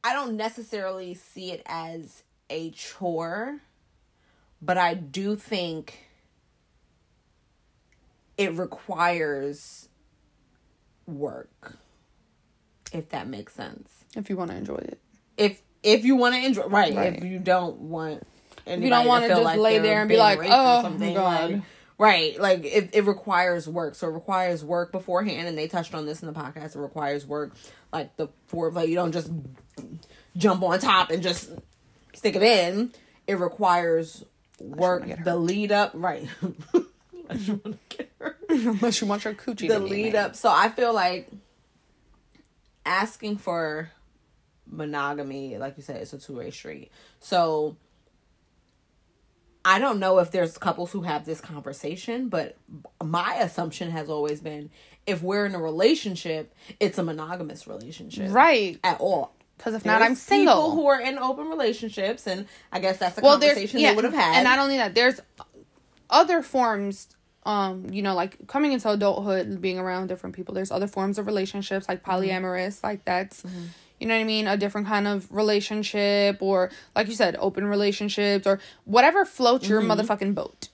I 0.03 0.13
don't 0.13 0.37
necessarily 0.37 1.15
see 1.15 1.53
it 1.53 1.63
as 1.67 2.25
a 2.51 2.71
chore, 2.71 3.61
but 4.61 4.77
I 4.77 4.95
do 4.95 5.37
think 5.37 6.09
it 8.37 8.55
requires 8.55 9.89
work. 11.07 11.77
If 12.93 13.11
that 13.11 13.29
makes 13.29 13.55
sense. 13.55 13.91
If 14.17 14.31
you 14.31 14.37
want 14.37 14.51
to 14.51 14.57
enjoy 14.57 14.77
it. 14.77 14.99
If 15.37 15.63
if 15.83 16.05
you 16.05 16.17
want 16.17 16.35
to 16.35 16.45
enjoy 16.45 16.65
right, 16.67 16.95
Right. 16.95 17.15
if 17.17 17.23
you 17.25 17.39
don't 17.39 17.79
want 17.79 18.27
If 18.67 18.81
you 18.83 18.91
don't 18.91 19.07
want 19.07 19.25
to 19.25 19.29
just 19.29 19.43
like 19.43 19.59
lay 19.59 19.79
there 19.79 20.01
and 20.01 20.09
be 20.09 20.17
like, 20.17 20.41
oh, 20.43 20.83
something, 20.83 21.15
God. 21.15 21.51
like- 21.53 21.63
Right, 22.01 22.41
like 22.41 22.65
it, 22.65 22.91
it 22.93 23.07
requires 23.07 23.69
work. 23.69 23.97
So 23.97 24.07
it 24.09 24.13
requires 24.13 24.65
work 24.65 24.93
beforehand, 24.93 25.49
and 25.49 25.59
they 25.59 25.67
touched 25.67 25.95
on 25.95 26.07
this 26.07 26.23
in 26.23 26.33
the 26.33 26.33
podcast. 26.33 26.77
It 26.77 26.79
requires 26.79 27.27
work, 27.27 27.55
like 27.93 28.17
the 28.17 28.29
foreplay. 28.49 28.87
You 28.87 28.95
don't 28.95 29.11
just 29.11 29.33
jump 30.37 30.63
on 30.63 30.79
top 30.79 31.11
and 31.11 31.25
just 31.25 31.51
stick 32.15 32.37
it 32.37 32.43
in. 32.45 32.93
It 33.27 33.41
requires 33.41 34.25
work. 34.61 35.09
The 35.25 35.35
lead 35.35 35.73
up, 35.73 35.91
right? 35.95 36.29
Unless 37.29 37.49
you 37.49 37.61
want 37.65 37.81
to 37.91 37.97
get 37.97 38.11
hurt. 38.21 38.37
Unless 38.49 39.01
you 39.01 39.07
want 39.09 39.25
your 39.25 39.35
coochie 39.35 39.67
the 39.69 39.81
lead 39.81 40.15
up. 40.15 40.37
So 40.37 40.51
I 40.53 40.69
feel 40.69 40.93
like 40.95 41.29
asking 42.89 43.37
for 43.37 43.91
monogamy, 44.67 45.59
like 45.59 45.77
you 45.77 45.83
said, 45.83 45.97
it's 45.97 46.13
a 46.13 46.19
two 46.19 46.37
way 46.37 46.51
street. 46.51 46.91
So 47.21 47.77
I 49.65 49.79
don't 49.79 49.99
know 49.99 50.19
if 50.19 50.31
there's 50.31 50.57
couples 50.57 50.91
who 50.93 51.03
have 51.03 51.25
this 51.25 51.41
conversation, 51.41 52.29
but 52.29 52.57
my 53.05 53.35
assumption 53.35 53.91
has 53.91 54.09
always 54.09 54.41
been 54.41 54.71
if 55.07 55.23
we're 55.23 55.47
in 55.47 55.55
a 55.55 55.61
relationship, 55.61 56.55
it's 56.81 56.99
a 56.99 57.03
monogamous 57.03 57.67
relationship. 57.67 58.33
Right. 58.33 58.79
At 58.83 59.01
all. 59.01 59.35
Because 59.57 59.75
if 59.75 59.85
not, 59.85 60.03
I'm 60.03 60.15
single. 60.15 60.55
People 60.55 60.71
who 60.73 60.87
are 60.87 61.01
in 61.01 61.19
open 61.19 61.49
relationships, 61.49 62.27
and 62.27 62.47
I 62.71 62.79
guess 62.79 62.99
that's 62.99 63.19
a 63.19 63.21
well, 63.21 63.39
there's 63.39 63.55
conversation 63.55 63.81
yeah, 63.81 63.91
they 63.91 63.97
would 63.97 64.05
have 64.05 64.15
had. 64.15 64.37
and 64.37 64.45
not 64.45 64.61
only 64.61 64.77
that, 64.77 64.95
there's 64.95 65.21
other 66.09 66.43
forms. 66.43 67.09
Um, 67.45 67.87
you 67.91 68.03
know, 68.03 68.15
like 68.15 68.47
coming 68.47 68.73
into 68.73 68.91
adulthood, 68.91 69.61
being 69.63 69.79
around 69.79 70.09
different 70.09 70.37
people. 70.37 70.55
There's 70.55 70.71
other 70.71 70.87
forms 70.89 71.19
of 71.19 71.27
relationships, 71.27 71.89
like 71.89 72.03
Mm-hmm. 72.03 72.11
polyamorous, 72.45 72.83
like 72.83 73.05
that's, 73.07 73.43
you 73.99 74.07
know 74.07 74.15
what 74.15 74.21
I 74.21 74.25
mean, 74.25 74.47
a 74.47 74.57
different 74.57 74.87
kind 74.87 75.09
of 75.09 75.31
relationship, 75.33 76.39
or 76.43 76.71
like 76.95 77.09
you 77.09 77.15
said, 77.15 77.37
open 77.41 77.65
relationships, 77.67 78.47
or 78.47 78.61
whatever 78.85 79.25
floats 79.25 79.69
your 79.69 79.81
Mm-hmm. 79.81 79.93
motherfucking 79.93 80.35
boat. 80.35 80.69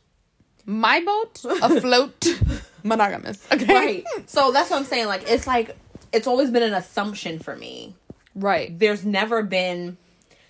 My 0.67 1.01
boat 1.05 1.45
afloat, 1.63 2.27
monogamous. 2.83 3.47
Okay, 3.53 3.73
right. 3.73 4.05
So 4.27 4.51
that's 4.51 4.71
what 4.71 4.79
I'm 4.79 4.85
saying. 4.87 5.07
Like 5.07 5.31
it's 5.31 5.47
like 5.47 5.77
it's 6.13 6.27
always 6.27 6.51
been 6.51 6.63
an 6.63 6.75
assumption 6.75 7.39
for 7.39 7.55
me. 7.55 7.95
right, 8.35 8.77
there's 8.79 9.05
never 9.05 9.43
been 9.43 9.97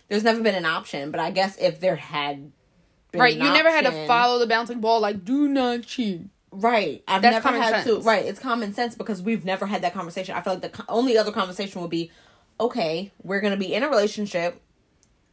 there's 0.08 0.22
never 0.24 0.40
been 0.42 0.54
an 0.54 0.66
option 0.66 1.10
but 1.10 1.18
i 1.18 1.30
guess 1.30 1.56
if 1.58 1.80
there 1.80 1.96
had 1.96 2.52
right. 3.20 3.34
You 3.36 3.42
never 3.42 3.70
had 3.70 3.84
to 3.84 4.06
follow 4.06 4.38
the 4.38 4.46
bouncing 4.46 4.80
ball. 4.80 5.00
Like, 5.00 5.24
do 5.24 5.48
not 5.48 5.82
cheat. 5.82 6.22
right 6.52 7.02
i've 7.08 7.20
That's 7.22 7.44
never 7.44 7.56
had 7.60 7.84
to 7.86 8.00
right 8.00 8.24
it's 8.24 8.38
common 8.38 8.74
sense 8.74 8.94
because 8.94 9.20
we've 9.22 9.44
never 9.44 9.66
had 9.66 9.82
that 9.82 9.92
conversation 9.92 10.36
i 10.36 10.40
feel 10.40 10.52
like 10.52 10.62
the 10.62 10.68
co- 10.68 10.84
only 10.88 11.18
other 11.18 11.32
conversation 11.32 11.80
would 11.80 11.90
be 11.90 12.12
okay 12.60 13.10
we're 13.24 13.40
gonna 13.40 13.56
be 13.56 13.74
in 13.74 13.82
a 13.82 13.88
relationship 13.88 14.60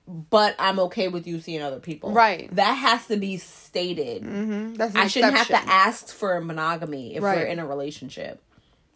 but 0.08 0.56
i'm 0.58 0.80
okay 0.80 1.08
with 1.08 1.28
you 1.28 1.40
seeing 1.40 1.62
other 1.62 1.80
people 1.80 2.12
Right. 2.12 2.50
that 2.56 2.74
has 2.74 3.06
to 3.08 3.18
be 3.18 3.38
stated 3.38 4.24
Mm-hmm. 4.24 4.74
That's 4.74 4.96
i 4.96 5.06
shouldn't 5.08 5.36
have 5.38 5.48
to 5.50 5.58
ask 5.58 6.08
for 6.08 6.42
monogamy 6.42 7.16
if 7.16 7.22
we're 7.22 7.34
in 7.44 7.60
a 7.60 7.68
relationship 7.68 8.42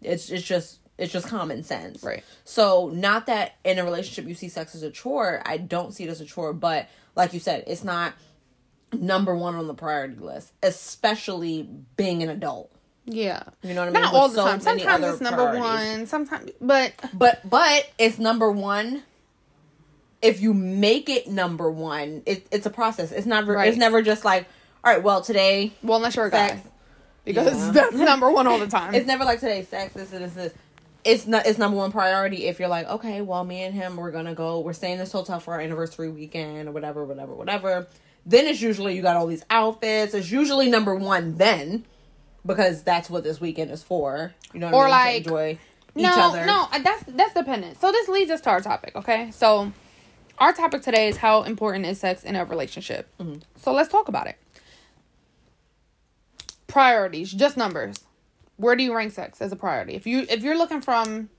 it's 0.01 0.29
it's 0.31 0.43
just 0.43 0.79
it's 0.97 1.13
just 1.13 1.27
common 1.27 1.61
sense 1.61 2.01
Right. 2.03 2.23
so 2.43 2.89
not 2.93 3.27
that 3.27 3.53
in 3.63 3.77
a 3.77 3.83
relationship 3.83 4.27
you 4.27 4.33
see 4.33 4.49
sex 4.49 4.73
as 4.73 4.81
a 4.81 4.89
chore 4.89 5.43
i 5.45 5.57
don't 5.57 5.93
see 5.93 6.05
it 6.05 6.09
as 6.09 6.21
a 6.21 6.25
chore 6.25 6.53
but 6.53 6.89
like 7.15 7.33
you 7.33 7.39
said 7.39 7.63
it's 7.67 7.83
not 7.83 8.13
number 9.01 9.35
one 9.35 9.55
on 9.55 9.67
the 9.67 9.73
priority 9.73 10.15
list 10.15 10.51
especially 10.63 11.67
being 11.97 12.23
an 12.23 12.29
adult 12.29 12.71
Yeah. 13.05 13.43
you 13.61 13.73
know 13.73 13.81
what 13.81 13.89
i 13.89 13.91
mean 13.91 14.01
Not 14.01 14.13
With 14.13 14.21
all 14.21 14.27
the 14.29 14.35
so 14.35 14.45
time. 14.45 14.59
Sometimes 14.61 15.03
it's 15.05 15.21
number 15.21 15.43
priorities. 15.49 15.61
one. 15.61 16.05
Sometimes, 16.07 16.51
but 16.61 16.93
but 17.13 17.41
but 17.49 17.89
it's 17.97 18.17
number 18.19 18.51
one 18.51 19.03
if 20.21 20.41
you 20.41 20.53
make 20.53 21.09
it 21.09 21.27
number 21.27 21.69
one 21.69 22.23
it, 22.25 22.47
it's 22.51 22.65
a 22.65 22.69
process 22.69 23.11
it's 23.11 23.25
never 23.27 23.53
Right. 23.53 23.67
it's 23.69 23.77
never 23.77 24.01
just 24.01 24.25
like 24.25 24.47
all 24.83 24.93
right 24.93 25.03
well 25.03 25.21
today 25.21 25.73
well, 25.83 25.97
unless 25.97 26.15
you're 26.15 26.25
a 26.27 26.31
guy, 26.31 26.47
sex 26.49 26.61
because 27.25 27.65
Yeah. 27.67 27.71
that's 27.71 27.95
number 27.95 28.29
one 28.31 28.45
all 28.47 28.59
the 28.59 28.67
time. 28.67 28.93
It's 28.93 29.07
never 29.07 29.25
like 29.25 29.39
today, 29.39 29.63
sex, 29.63 29.95
this, 29.95 30.11
this, 30.11 30.33
this. 30.33 30.53
It's 31.03 31.25
not. 31.25 31.47
It's 31.47 31.57
number 31.57 31.75
one 31.75 31.91
priority. 31.91 32.45
If 32.45 32.59
you're 32.59 32.67
like, 32.69 32.87
okay, 32.87 33.21
well, 33.21 33.43
me 33.43 33.63
and 33.63 33.73
him, 33.73 33.95
we're 33.95 34.11
gonna 34.11 34.35
go. 34.35 34.59
We're 34.59 34.73
staying 34.73 34.93
in 34.93 34.99
this 34.99 35.11
hotel 35.11 35.39
for 35.39 35.55
our 35.55 35.59
anniversary 35.59 36.09
weekend 36.09 36.67
or 36.67 36.71
whatever, 36.71 37.03
whatever, 37.03 37.33
whatever. 37.33 37.87
Then 38.25 38.47
it's 38.47 38.61
usually 38.61 38.95
you 38.95 39.01
got 39.01 39.15
all 39.15 39.27
these 39.27 39.45
outfits. 39.49 40.13
It's 40.13 40.31
usually 40.31 40.69
number 40.69 40.95
one 40.95 41.35
then, 41.37 41.85
because 42.45 42.83
that's 42.83 43.09
what 43.09 43.23
this 43.23 43.39
weekend 43.39 43.69
is 43.71 43.83
for. 43.83 44.33
You 44.53 44.59
know, 44.61 44.67
what 44.67 44.75
Or 44.75 44.87
I 44.87 44.87
mean? 44.87 44.91
like- 44.91 45.13
to 45.23 45.29
enjoy 45.29 45.59
each 45.97 46.03
no, 46.03 46.15
other. 46.29 46.45
no, 46.45 46.67
uh, 46.71 46.79
that's 46.79 47.03
that's 47.07 47.33
dependent. 47.33 47.79
So 47.79 47.91
this 47.91 48.07
leads 48.09 48.31
us 48.31 48.41
to 48.41 48.49
our 48.49 48.61
topic. 48.61 48.95
Okay, 48.95 49.31
so 49.31 49.71
our 50.39 50.51
topic 50.53 50.81
today 50.81 51.07
is 51.07 51.17
how 51.17 51.43
important 51.43 51.85
is 51.85 51.99
sex 51.99 52.23
in 52.23 52.35
a 52.35 52.43
relationship. 52.45 53.07
Mm-hmm. 53.19 53.39
So 53.57 53.71
let's 53.73 53.89
talk 53.89 54.07
about 54.09 54.27
it. 54.27 54.37
Priorities, 56.67 57.31
just 57.31 57.55
numbers. 57.57 57.95
Where 58.57 58.75
do 58.75 58.83
you 58.83 58.93
rank 58.95 59.13
sex 59.13 59.41
as 59.41 59.51
a 59.51 59.55
priority? 59.55 59.93
If 59.95 60.07
you 60.07 60.25
if 60.29 60.41
you're 60.43 60.57
looking 60.57 60.81
from 60.81 61.29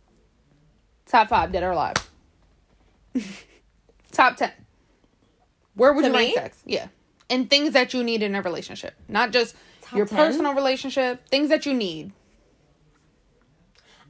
top 1.07 1.29
five 1.29 1.51
dead 1.53 1.63
or 1.63 1.73
alive, 1.73 1.97
top 4.13 4.37
ten, 4.37 4.53
where 5.77 5.93
would 5.93 6.03
To 6.03 6.09
you 6.09 6.15
rank 6.15 6.29
me? 6.31 6.35
sex? 6.35 6.59
Yeah, 6.67 6.89
and 7.31 7.49
things 7.49 7.73
that 7.75 7.95
you 7.95 8.03
need 8.03 8.23
in 8.23 8.35
a 8.35 8.43
relationship, 8.43 8.95
not 9.09 9.31
just 9.31 9.55
Top 9.83 9.97
your 9.97 10.07
10? 10.07 10.17
personal 10.19 10.55
relationship, 10.55 11.29
things 11.29 11.49
that 11.51 11.65
you 11.65 11.73
need. 11.75 12.11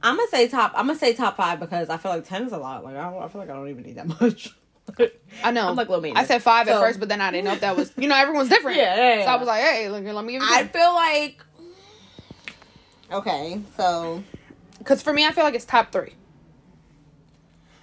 I'm 0.01 0.15
gonna 0.15 0.27
say 0.29 0.47
top. 0.47 0.73
I'm 0.75 0.87
gonna 0.87 0.97
say 0.99 1.13
top 1.13 1.37
five 1.37 1.59
because 1.59 1.89
I 1.89 1.97
feel 1.97 2.11
like 2.11 2.27
ten 2.27 2.43
is 2.45 2.51
a 2.51 2.57
lot. 2.57 2.83
Like 2.83 2.95
I, 2.95 3.09
don't, 3.11 3.21
I 3.21 3.27
feel 3.27 3.41
like 3.41 3.49
I 3.49 3.53
don't 3.53 3.69
even 3.69 3.83
need 3.83 3.95
that 3.95 4.07
much. 4.21 4.49
I 5.43 5.51
know. 5.51 5.67
I'm 5.67 5.75
like 5.75 5.89
low 5.89 6.01
I 6.15 6.23
said 6.25 6.41
five 6.41 6.67
at 6.67 6.79
first, 6.79 6.99
but 6.99 7.09
then 7.09 7.19
I 7.19 7.29
didn't 7.31 7.45
know 7.45 7.53
if 7.53 7.61
that 7.61 7.75
was 7.75 7.91
you 7.97 8.07
know 8.07 8.15
everyone's 8.15 8.49
different. 8.55 8.77
Yeah, 8.77 9.15
yeah, 9.17 9.25
So. 9.25 9.31
I 9.31 9.35
was 9.35 9.47
like, 9.47 9.61
hey, 9.63 9.89
look, 9.89 10.03
let 10.03 10.23
me 10.23 10.33
give 10.33 10.41
you 10.41 10.47
I 10.49 10.65
feel 10.67 10.93
like. 10.93 11.43
Okay, 13.11 13.61
so 13.75 14.23
Because 14.79 15.01
for 15.01 15.13
me, 15.13 15.25
I 15.25 15.31
feel 15.31 15.43
like 15.45 15.55
it's 15.55 15.65
top 15.65 15.91
three. 15.91 16.13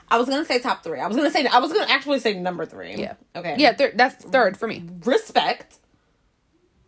I 0.09 0.19
was 0.19 0.29
gonna 0.29 0.45
say 0.45 0.59
top 0.59 0.85
three. 0.85 1.01
I 1.01 1.07
was 1.07 1.17
gonna 1.17 1.31
say 1.31 1.47
I 1.47 1.59
was 1.59 1.73
gonna 1.73 1.91
actually 1.91 2.21
say 2.21 2.35
number 2.35 2.67
three. 2.67 2.95
Yeah. 2.97 3.15
Okay. 3.35 3.57
Yeah, 3.59 3.73
thir- 3.75 3.93
that's 3.95 4.25
third 4.25 4.57
for 4.57 4.69
me. 4.69 4.85
Respect. 5.05 5.77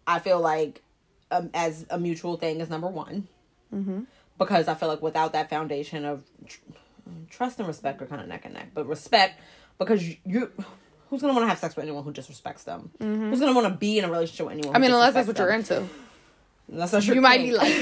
I 0.07 0.19
feel 0.19 0.41
like 0.41 0.83
um, 1.31 1.51
as 1.55 1.87
a 1.91 1.99
mutual 1.99 2.37
thing 2.37 2.61
is 2.61 2.71
number 2.71 2.89
one. 2.89 3.27
Mm-hmm. 3.75 4.01
Because 4.39 4.69
I 4.69 4.75
feel 4.75 4.89
like 4.89 5.03
without 5.03 5.33
that 5.33 5.49
foundation 5.49 6.05
of 6.05 6.23
tr- 6.47 6.61
trust 7.31 7.59
and 7.59 7.67
respect 7.67 8.03
are 8.03 8.07
kind 8.07 8.21
of 8.21 8.29
neck 8.29 8.45
and 8.45 8.55
neck, 8.55 8.69
but 8.75 8.87
respect 8.87 9.41
because 9.79 10.07
you. 10.07 10.17
you 10.25 10.53
Who's 11.09 11.21
gonna 11.21 11.35
want 11.35 11.45
to 11.45 11.49
have 11.49 11.59
sex 11.59 11.77
with 11.77 11.85
anyone 11.85 12.03
who 12.03 12.13
disrespects 12.13 12.65
them? 12.65 12.91
Who's 12.99 13.39
gonna 13.39 13.53
want 13.53 13.69
to 13.69 13.75
be 13.75 13.99
in 13.99 14.05
a 14.05 14.11
relationship 14.11 14.47
with 14.47 14.55
anyone? 14.55 14.75
Mm-hmm. 14.75 14.77
I 14.77 14.81
mean, 14.81 14.91
unless 14.91 15.15
that's 15.15 15.29
what 15.29 15.37
disrespects 15.37 15.39
you're 15.39 15.51
into. 15.53 15.89
Unless 16.69 16.91
that's 16.91 17.07
your 17.07 17.15
You 17.15 17.21
might 17.21 17.43
be 17.43 17.53
like, 17.53 17.73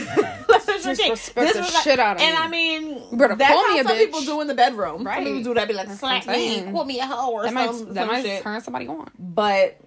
That's 0.84 0.98
your 0.98 1.06
thing. 1.06 1.10
Disrespect 1.14 1.34
the 1.48 1.58
Disrespect- 1.60 1.84
shit 1.84 1.98
out 1.98 2.16
of 2.16 2.22
And 2.22 2.34
me. 2.34 2.40
I 2.42 2.48
mean, 2.48 3.02
You 3.10 3.16
better 3.16 3.34
that's 3.36 3.52
call 3.52 3.64
how 3.64 3.72
me 3.74 3.80
a 3.80 3.82
some 3.84 3.92
bitch. 3.92 3.98
people 3.98 4.20
do 4.22 4.40
in 4.40 4.46
the 4.46 4.54
bedroom. 4.54 5.04
Right. 5.04 5.16
Some 5.16 5.24
people 5.24 5.42
do 5.42 5.54
that. 5.54 5.68
Be 5.68 5.74
like, 5.74 5.88
That's 5.88 6.00
slap 6.00 6.26
me, 6.26 6.62
call 6.70 6.84
me 6.84 7.00
a 7.00 7.06
hoe 7.06 7.32
or 7.32 7.42
that 7.44 7.52
might 7.54 7.70
some, 7.74 7.86
that 7.88 7.94
some 7.94 8.06
might 8.08 8.22
shit. 8.24 8.42
turn 8.42 8.60
somebody 8.60 8.86
on. 8.88 9.10
But 9.18 9.78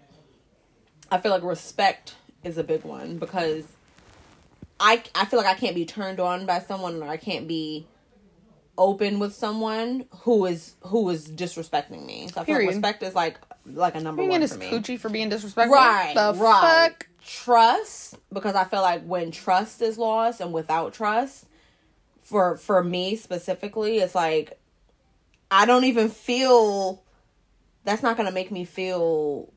I 1.12 1.20
feel 1.20 1.32
like 1.32 1.44
respect 1.44 2.16
is 2.44 2.58
a 2.58 2.64
big 2.64 2.84
one 2.84 3.18
because 3.18 3.66
I 4.80 5.02
I 5.16 5.26
feel 5.26 5.38
like 5.40 5.48
I 5.48 5.56
can't 5.56 5.76
be 5.76 5.86
turned 5.86 6.20
on 6.20 6.46
by 6.46 6.60
someone 6.60 7.02
or 7.02 7.08
I 7.10 7.18
can't 7.18 7.48
be 7.48 7.88
open 8.78 9.18
with 9.20 9.34
someone 9.34 10.06
who 10.22 10.46
is 10.46 10.76
who 10.82 11.10
is 11.10 11.28
disrespecting 11.30 12.06
me. 12.06 12.28
So 12.28 12.42
I 12.42 12.46
feel 12.46 12.56
Period. 12.56 12.68
like 12.68 12.76
respect 12.76 13.04
is 13.04 13.16
like 13.16 13.38
like 13.66 13.96
a 13.96 14.00
number 14.00 14.24
one 14.24 14.46
for 14.48 14.58
me. 14.58 14.70
coochie 14.70 15.00
for 15.00 15.10
being 15.10 15.30
disrespectful. 15.30 15.76
Right, 15.76 16.14
The 16.16 16.34
right. 16.36 16.90
fuck. 16.92 17.08
Trust 17.28 18.16
because 18.34 18.56
I 18.56 18.64
feel 18.64 18.82
like 18.82 19.04
when 19.04 19.30
trust 19.32 19.82
is 19.82 19.98
lost 19.98 20.40
and 20.42 20.54
without 20.54 20.94
trust, 20.94 21.46
for 22.22 22.58
for 22.58 22.84
me 22.84 23.16
specifically, 23.16 24.00
it's 24.00 24.16
like 24.16 24.58
I 25.52 25.66
don't 25.66 25.84
even 25.84 26.10
feel. 26.10 27.04
That's 27.84 28.02
not 28.02 28.18
gonna 28.18 28.32
make 28.32 28.52
me 28.52 28.66
feel. 28.66 29.54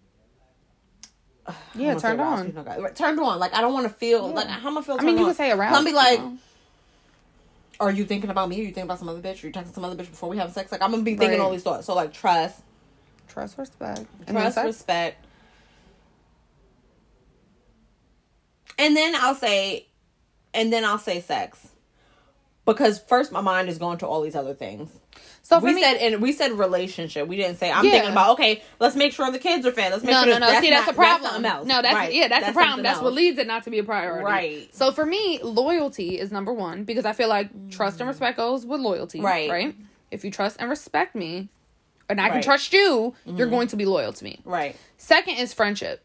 Yeah, 1.75 1.95
turned 1.95 2.21
on. 2.21 2.53
Turned 2.95 3.21
on. 3.21 3.39
Like 3.39 3.55
I 3.55 3.61
don't 3.61 3.73
want 3.73 3.87
to 3.89 3.95
feel 3.95 4.29
Yeah. 4.29 4.35
like 4.35 4.49
how 4.49 4.69
am 4.69 4.79
I 4.79 4.83
feel. 4.83 4.99
I 5.01 5.05
mean, 5.05 5.17
you 5.17 5.23
on? 5.23 5.29
can 5.31 5.37
say 5.37 5.51
around. 5.51 5.75
I'll 5.75 5.85
be 5.85 5.93
like, 5.93 6.21
know? 6.21 6.39
are 7.81 7.91
you 7.91 8.05
thinking 8.05 8.31
about 8.31 8.49
me? 8.49 8.57
Are 8.57 8.59
you 8.61 8.67
thinking 8.67 8.85
about 8.85 8.99
some 8.99 9.09
other 9.09 9.21
bitch? 9.21 9.43
Are 9.43 9.47
you 9.47 9.53
texting 9.53 9.75
some 9.75 9.85
other 9.85 9.97
bitch 9.97 10.11
before 10.11 10.29
we 10.29 10.37
have 10.37 10.53
sex? 10.53 10.71
Like 10.71 10.83
I'm 10.83 10.91
gonna 10.91 11.03
be 11.03 11.17
thinking 11.17 11.39
Right. 11.39 11.45
all 11.45 11.51
these 11.51 11.63
thoughts. 11.63 11.87
So 11.87 11.95
like 11.95 12.13
trust, 12.13 12.63
trust, 13.29 13.57
respect, 13.59 14.07
trust, 14.29 14.59
respect, 14.59 15.25
and 18.81 18.97
then 18.97 19.15
I'll 19.15 19.35
say, 19.35 19.87
and 20.55 20.73
then 20.73 20.85
I'll 20.85 20.99
say 20.99 21.21
sex, 21.21 21.69
because 22.65 22.99
first 22.99 23.33
my 23.33 23.41
mind 23.41 23.69
is 23.69 23.79
going 23.79 23.99
to 23.99 24.07
all 24.07 24.23
these 24.23 24.37
other 24.37 24.55
things. 24.55 24.91
So 25.43 25.59
for 25.59 25.67
we 25.67 25.75
me, 25.75 25.83
said 25.83 25.97
and 25.97 26.23
we 26.23 26.33
said 26.33 26.53
relationship. 26.53 27.27
We 27.27 27.37
didn't 27.37 27.57
say 27.59 27.71
I'm 27.71 27.85
Yeah. 27.85 27.93
thinking 27.93 28.13
about 28.13 28.33
okay. 28.33 28.63
Let's 28.79 28.95
make 28.95 29.13
sure 29.13 29.31
the 29.33 29.39
kids 29.39 29.67
are 29.67 29.73
fed. 29.73 29.91
Let's 29.91 30.05
make 30.05 30.13
no, 30.13 30.23
sure 30.25 30.39
no, 30.39 30.39
no. 30.39 30.61
See, 30.61 30.71
that's 30.71 30.87
not- 30.87 30.95
a 30.95 30.97
problem. 30.97 31.45
else. 31.45 31.67
No, 31.67 31.83
that's 31.83 31.95
Right. 31.95 32.13
yeah, 32.13 32.29
that's, 32.29 32.49
a 32.49 32.53
problem. 32.53 32.83
That's 32.83 33.01
what 33.01 33.13
leads 33.13 33.39
it 33.39 33.47
not 33.47 33.65
to 33.65 33.71
be 33.71 33.79
a 33.79 33.85
priority. 33.85 34.25
Right. 34.25 34.75
So 34.75 34.93
for 34.93 35.05
me, 35.05 35.41
loyalty 35.43 36.19
is 36.19 36.31
number 36.31 36.53
one 36.53 36.85
because 36.85 37.05
I 37.05 37.13
feel 37.13 37.29
like 37.29 37.71
trust 37.71 38.01
and 38.01 38.09
respect 38.09 38.37
goes 38.37 38.65
with 38.65 38.81
loyalty. 38.81 39.21
Right. 39.21 39.51
Right. 39.51 39.75
If 40.11 40.25
you 40.25 40.31
trust 40.31 40.57
and 40.61 40.69
respect 40.69 41.15
me, 41.17 41.49
and 42.09 42.21
I 42.21 42.29
can 42.29 42.43
trust 42.43 42.73
you, 42.73 43.15
you're 43.25 43.47
mm-hmm. 43.47 43.51
going 43.51 43.69
to 43.69 43.77
be 43.77 43.85
loyal 43.87 44.13
to 44.13 44.25
me. 44.25 44.41
Right. 44.45 44.77
Second 44.97 45.37
is 45.37 45.55
friendship. 45.55 46.05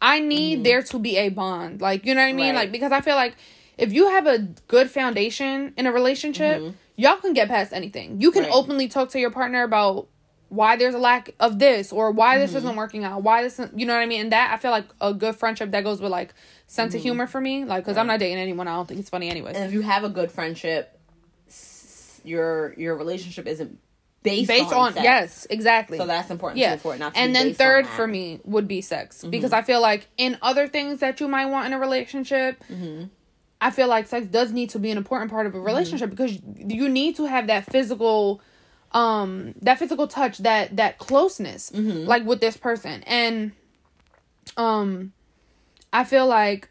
I 0.00 0.20
need 0.20 0.64
there 0.64 0.82
to 0.82 0.98
be 0.98 1.16
a 1.16 1.28
bond. 1.30 1.80
Like, 1.80 2.04
you 2.06 2.14
know 2.14 2.20
what 2.20 2.28
I 2.28 2.32
mean? 2.32 2.46
Mm-hmm. 2.46 2.56
Right. 2.56 2.62
Like, 2.64 2.72
because 2.72 2.92
I 2.92 3.00
feel 3.00 3.14
like 3.16 3.34
if 3.78 3.92
you 3.92 4.08
have 4.10 4.26
a 4.26 4.38
good 4.68 4.90
foundation 4.90 5.72
in 5.76 5.86
a 5.86 5.92
relationship, 5.92 6.74
y'all 6.96 7.16
can 7.16 7.32
get 7.32 7.48
past 7.48 7.72
anything. 7.72 8.20
You 8.20 8.30
can 8.30 8.42
Mm-hmm. 8.42 8.50
Right. 8.52 8.56
openly 8.58 8.88
talk 8.88 9.10
to 9.10 9.20
your 9.20 9.30
partner 9.30 9.62
about 9.62 10.08
why 10.48 10.76
there's 10.76 10.94
a 10.94 10.98
lack 10.98 11.34
of 11.40 11.58
this 11.58 11.92
or 11.92 12.10
why 12.12 12.38
this 12.38 12.50
Mm-hmm. 12.50 12.58
isn't 12.58 12.76
working 12.76 13.04
out. 13.04 13.22
Why 13.22 13.42
this, 13.42 13.60
you 13.74 13.84
know 13.84 13.94
what 13.94 14.00
I 14.00 14.06
mean? 14.06 14.20
And 14.20 14.32
that, 14.32 14.52
I 14.52 14.58
feel 14.58 14.70
like 14.70 14.86
a 15.00 15.12
good 15.12 15.34
friendship 15.36 15.72
that 15.72 15.82
goes 15.82 16.00
with 16.00 16.12
like 16.12 16.34
sense 16.66 16.94
of 16.94 17.00
humor 17.02 17.26
for 17.26 17.40
me. 17.40 17.64
Like, 17.64 17.84
because 17.84 17.96
I'm 17.96 18.02
Mm-hmm. 18.02 18.08
Not 18.08 18.20
dating 18.20 18.38
anyone. 18.38 18.68
I 18.68 18.74
don't 18.76 18.86
think 18.86 19.00
it's 19.00 19.10
funny 19.10 19.28
anyways. 19.28 19.56
And 19.56 19.64
if 19.64 19.72
you 19.72 19.80
have 19.82 20.04
a 20.04 20.08
good 20.08 20.30
friendship, 20.30 20.92
your 22.24 22.74
your 22.76 22.96
relationship 22.96 23.46
isn't 23.46 23.78
based, 24.26 24.48
Based 24.48 24.72
on, 24.72 24.88
on, 24.88 24.92
sex. 24.92 25.02
yes, 25.04 25.46
exactly. 25.48 25.96
So 25.98 26.06
that's 26.06 26.30
important 26.30 26.58
yeah. 26.58 26.76
for 26.76 26.94
it 26.94 26.98
not 26.98 27.14
to 27.14 27.20
and 27.20 27.34
then 27.34 27.54
third. 27.54 27.84
Mm-hmm. 27.86 27.96
for 27.96 28.06
me 28.06 28.40
would 28.44 28.68
be 28.68 28.80
sex 28.82 29.24
because 29.24 29.52
I 29.52 29.62
feel 29.62 29.80
like 29.80 30.06
in 30.18 30.36
other 30.42 30.68
things 30.68 31.00
that 31.00 31.20
you 31.20 31.28
might 31.28 31.46
want 31.46 31.66
in 31.66 31.72
a 31.72 31.78
relationship, 31.78 32.62
Mm-hmm. 32.70 33.04
I 33.58 33.70
feel 33.70 33.88
like 33.88 34.06
sex 34.06 34.26
does 34.26 34.52
need 34.52 34.68
to 34.70 34.78
be 34.78 34.90
an 34.90 34.98
important 34.98 35.30
part 35.30 35.46
of 35.46 35.54
a 35.54 35.60
relationship 35.60 36.10
because 36.10 36.38
you 36.58 36.90
need 36.90 37.16
to 37.16 37.24
have 37.24 37.46
that 37.46 37.64
physical, 37.64 38.42
um, 38.92 39.54
that 39.62 39.78
physical 39.78 40.06
touch, 40.06 40.36
that 40.38 40.76
that 40.76 40.98
closeness, 40.98 41.70
Mm-hmm. 41.70 42.04
like 42.06 42.24
with 42.26 42.40
this 42.42 42.56
person, 42.58 43.02
and 43.06 43.52
um, 44.58 45.12
I 45.92 46.04
feel 46.04 46.26
like 46.26 46.68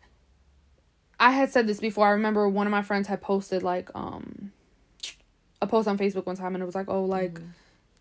I 1.20 1.32
had 1.32 1.52
said 1.52 1.66
this 1.66 1.80
before. 1.80 2.06
I 2.08 2.12
remember 2.12 2.48
one 2.48 2.68
of 2.68 2.72
my 2.72 2.84
friends 2.84 3.08
had 3.08 3.20
posted 3.22 3.64
like 3.64 3.90
um 3.96 4.52
a 5.66 5.68
post 5.68 5.88
on 5.88 5.98
Facebook 5.98 6.26
one 6.26 6.36
time 6.36 6.56
and 6.56 6.62
it 6.62 6.66
was 6.66 6.76
like, 6.76 6.90
oh, 6.90 7.04
like 7.04 7.34
mm-hmm. 7.34 7.48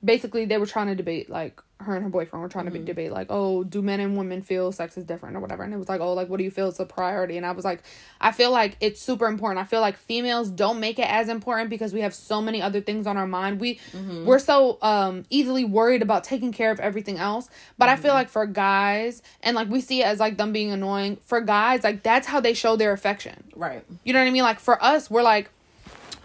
basically 0.04 0.44
they 0.44 0.58
were 0.58 0.66
trying 0.66 0.86
to 0.86 0.94
debate 0.94 1.28
like 1.28 1.60
her 1.80 1.94
and 1.94 2.04
her 2.04 2.10
boyfriend 2.10 2.42
were 2.42 2.48
trying 2.48 2.64
to 2.64 2.70
be, 2.70 2.78
mm-hmm. 2.78 2.86
debate 2.86 3.12
like, 3.12 3.26
oh, 3.30 3.64
do 3.64 3.82
men 3.82 4.00
and 4.00 4.16
women 4.16 4.42
feel 4.42 4.72
sex 4.72 4.96
is 4.96 5.04
different 5.04 5.36
or 5.36 5.40
whatever? 5.40 5.62
And 5.62 5.72
it 5.72 5.76
was 5.76 5.88
like, 5.88 6.00
oh, 6.00 6.12
like 6.12 6.28
what 6.28 6.38
do 6.38 6.44
you 6.44 6.50
feel 6.50 6.68
is 6.68 6.80
a 6.80 6.86
priority? 6.86 7.36
And 7.36 7.44
I 7.44 7.52
was 7.52 7.64
like, 7.64 7.82
I 8.20 8.32
feel 8.32 8.50
like 8.50 8.76
it's 8.80 9.00
super 9.00 9.26
important. 9.26 9.60
I 9.60 9.64
feel 9.64 9.80
like 9.80 9.96
females 9.96 10.48
don't 10.50 10.80
make 10.80 10.98
it 10.98 11.10
as 11.10 11.28
important 11.28 11.70
because 11.70 11.92
we 11.92 12.00
have 12.00 12.14
so 12.14 12.40
many 12.40 12.62
other 12.62 12.80
things 12.80 13.06
on 13.06 13.16
our 13.16 13.26
mind. 13.26 13.60
We 13.60 13.76
mm-hmm. 13.92 14.24
we're 14.24 14.38
so 14.38 14.78
um 14.82 15.24
easily 15.30 15.64
worried 15.64 16.02
about 16.02 16.24
taking 16.24 16.52
care 16.52 16.70
of 16.70 16.80
everything 16.80 17.18
else. 17.18 17.48
But 17.76 17.88
I 17.88 17.96
feel 17.96 18.14
like 18.14 18.28
for 18.28 18.46
guys 18.46 19.22
and 19.42 19.54
like 19.54 19.68
we 19.68 19.80
see 19.80 20.02
it 20.02 20.06
as 20.06 20.20
like 20.20 20.36
them 20.36 20.52
being 20.52 20.70
annoying. 20.70 21.16
For 21.24 21.40
guys, 21.40 21.84
like 21.84 22.02
that's 22.02 22.26
how 22.26 22.40
they 22.40 22.54
show 22.54 22.76
their 22.76 22.92
affection. 22.92 23.44
Right. 23.54 23.84
You 24.04 24.12
know 24.12 24.20
what 24.20 24.28
I 24.28 24.30
mean? 24.30 24.42
Like 24.42 24.60
for 24.60 24.82
us, 24.82 25.10
we're 25.10 25.22
like, 25.22 25.50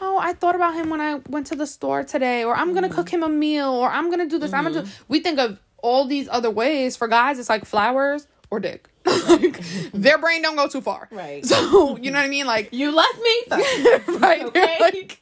oh, 0.01 0.17
I 0.21 0.33
thought 0.33 0.55
about 0.55 0.75
him 0.75 0.89
when 0.89 1.01
I 1.01 1.15
went 1.29 1.47
to 1.47 1.55
the 1.55 1.67
store 1.67 2.03
today, 2.03 2.43
or 2.43 2.55
I'm 2.55 2.73
gonna 2.73 2.88
mm-hmm. 2.88 2.95
cook 2.95 3.09
him 3.09 3.23
a 3.23 3.29
meal, 3.29 3.69
or 3.69 3.89
I'm 3.89 4.09
gonna 4.09 4.27
do 4.27 4.39
this. 4.39 4.53
I'm 4.53 4.63
gonna 4.63 4.81
do. 4.81 4.88
Mm-hmm. 4.88 5.03
We 5.07 5.19
think 5.19 5.39
of 5.39 5.59
all 5.77 6.05
these 6.05 6.27
other 6.29 6.49
ways. 6.49 6.95
For 6.95 7.07
guys, 7.07 7.39
it's 7.39 7.49
like 7.49 7.65
flowers 7.65 8.27
or 8.49 8.59
dick. 8.59 8.89
like 9.05 9.59
their 9.93 10.17
brain 10.17 10.41
don't 10.41 10.55
go 10.55 10.67
too 10.67 10.81
far. 10.81 11.07
Right. 11.12 11.45
So 11.45 11.97
you 11.97 12.12
know 12.12 12.19
what 12.19 12.25
I 12.25 12.29
mean? 12.29 12.45
Like 12.45 12.69
You 12.71 12.91
left 12.91 13.17
me. 13.17 13.43
right. 14.19 14.43
Okay. 14.43 14.51
They're 14.53 14.79
like, 14.79 15.21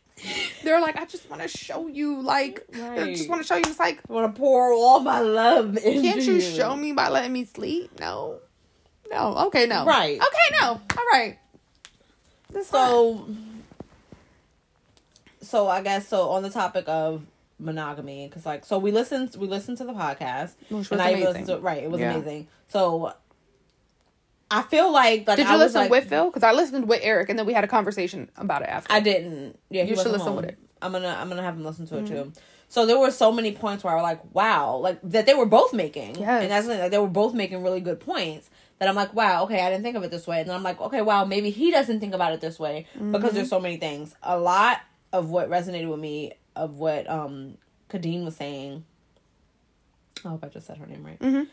they're 0.63 0.81
like, 0.81 0.97
I 0.97 1.05
just 1.05 1.29
want 1.29 1.41
to 1.41 1.47
show 1.47 1.87
you. 1.87 2.21
Like 2.21 2.65
I 2.75 3.13
just 3.13 3.29
want 3.29 3.41
to 3.41 3.47
show 3.47 3.55
you. 3.55 3.63
It's 3.65 3.79
like, 3.79 4.01
I 4.09 4.13
want 4.13 4.33
to 4.33 4.39
pour 4.39 4.73
all 4.73 4.99
my 4.99 5.19
love 5.19 5.77
into 5.77 6.01
can't 6.01 6.21
you 6.21 6.41
show 6.41 6.75
me 6.75 6.93
by 6.93 7.09
letting 7.09 7.33
me 7.33 7.45
sleep? 7.45 7.99
No. 7.99 8.39
No. 9.09 9.35
Okay. 9.47 9.67
No. 9.67 9.85
Right. 9.85 10.19
Okay. 10.19 10.57
No. 10.61 10.67
All 10.69 11.05
right. 11.11 11.37
That's 12.51 12.69
fine. 12.69 13.56
So, 15.47 15.65
so 15.65 15.67
I 15.69 15.81
guess 15.81 16.07
so 16.07 16.29
on 16.29 16.43
the 16.43 16.49
topic 16.49 16.85
of 16.87 17.23
monogamy, 17.59 18.27
because 18.27 18.45
like 18.45 18.65
so 18.65 18.77
we 18.77 18.91
listened 18.91 19.35
we 19.39 19.47
listened 19.47 19.77
to 19.77 19.85
the 19.85 19.93
podcast, 19.93 20.53
Which 20.69 20.71
and 20.71 20.89
was 20.91 20.99
I 20.99 21.09
amazing. 21.09 21.25
listened 21.27 21.47
to 21.47 21.57
right. 21.59 21.83
It 21.83 21.89
was 21.91 21.99
Yeah. 22.01 22.13
amazing. 22.13 22.47
So 22.67 23.13
I 24.49 24.61
feel 24.61 24.91
like 24.93 25.27
like 25.27 25.37
Did 25.37 25.47
you 25.47 25.53
was, 25.53 25.59
listen 25.61 25.81
like, 25.81 25.91
with 25.91 26.07
Phil? 26.09 26.25
Because 26.29 26.43
I 26.43 26.53
listened 26.53 26.87
with 26.87 27.01
Eric, 27.03 27.29
and 27.29 27.37
then 27.37 27.45
we 27.45 27.53
had 27.53 27.63
a 27.63 27.67
conversation 27.67 28.29
about 28.37 28.61
it 28.61 28.69
after. 28.69 28.91
I 28.93 28.99
didn't. 29.01 29.57
Yeah, 29.69 29.83
he 29.83 29.89
You 29.89 29.95
should 29.97 30.07
listen 30.07 30.27
home. 30.27 30.35
with 30.37 30.45
it. 30.45 30.51
Mm-hmm. 30.55 30.85
I'm 30.85 30.91
gonna 30.93 31.17
I'm 31.19 31.27
gonna 31.29 31.41
have 31.43 31.55
him 31.55 31.65
listen 31.65 31.87
to 31.87 31.97
it 31.99 32.07
too. 32.07 32.31
So 32.69 32.85
there 32.85 32.99
were 32.99 33.11
so 33.11 33.31
many 33.31 33.51
points 33.53 33.83
where 33.83 33.93
I 33.93 33.95
was 33.95 34.03
like, 34.03 34.35
wow, 34.35 34.75
like 34.77 34.99
that 35.03 35.25
they 35.25 35.33
were 35.33 35.45
both 35.45 35.73
making. 35.73 36.15
Yes. 36.15 36.43
And 36.43 36.51
that's 36.51 36.67
the 36.67 36.75
like 36.77 36.91
they 36.91 36.97
were 36.97 37.07
both 37.07 37.33
making 37.33 37.63
really 37.63 37.79
good 37.81 37.99
points 37.99 38.49
that 38.79 38.87
I'm 38.87 38.95
like, 38.95 39.13
wow, 39.13 39.43
okay, 39.45 39.59
I 39.65 39.69
didn't 39.69 39.83
think 39.83 39.95
of 39.97 40.03
it 40.03 40.11
this 40.11 40.27
way. 40.27 40.39
And 40.41 40.49
then 40.49 40.55
I'm 40.55 40.63
like, 40.63 40.79
okay, 40.79 41.01
wow, 41.01 41.25
maybe 41.25 41.49
he 41.49 41.71
doesn't 41.71 41.99
think 41.99 42.13
about 42.13 42.33
it 42.33 42.41
this 42.41 42.59
way 42.59 42.85
Mm-hmm. 42.95 43.11
because 43.13 43.31
there's 43.33 43.49
so 43.49 43.59
many 43.59 43.77
things. 43.77 44.15
A 44.21 44.37
lot 44.37 44.79
of 45.13 45.29
what 45.29 45.49
resonated 45.49 45.89
with 45.89 45.99
me 45.99 46.33
of 46.55 46.79
what 46.79 47.09
um 47.09 47.57
Kadeen 47.89 48.25
was 48.25 48.35
saying. 48.35 48.83
I 50.25 50.29
hope 50.29 50.43
I 50.43 50.47
just 50.49 50.67
said 50.67 50.77
her 50.77 50.85
name 50.87 51.05
right. 51.05 51.19
Mhm. 51.19 51.47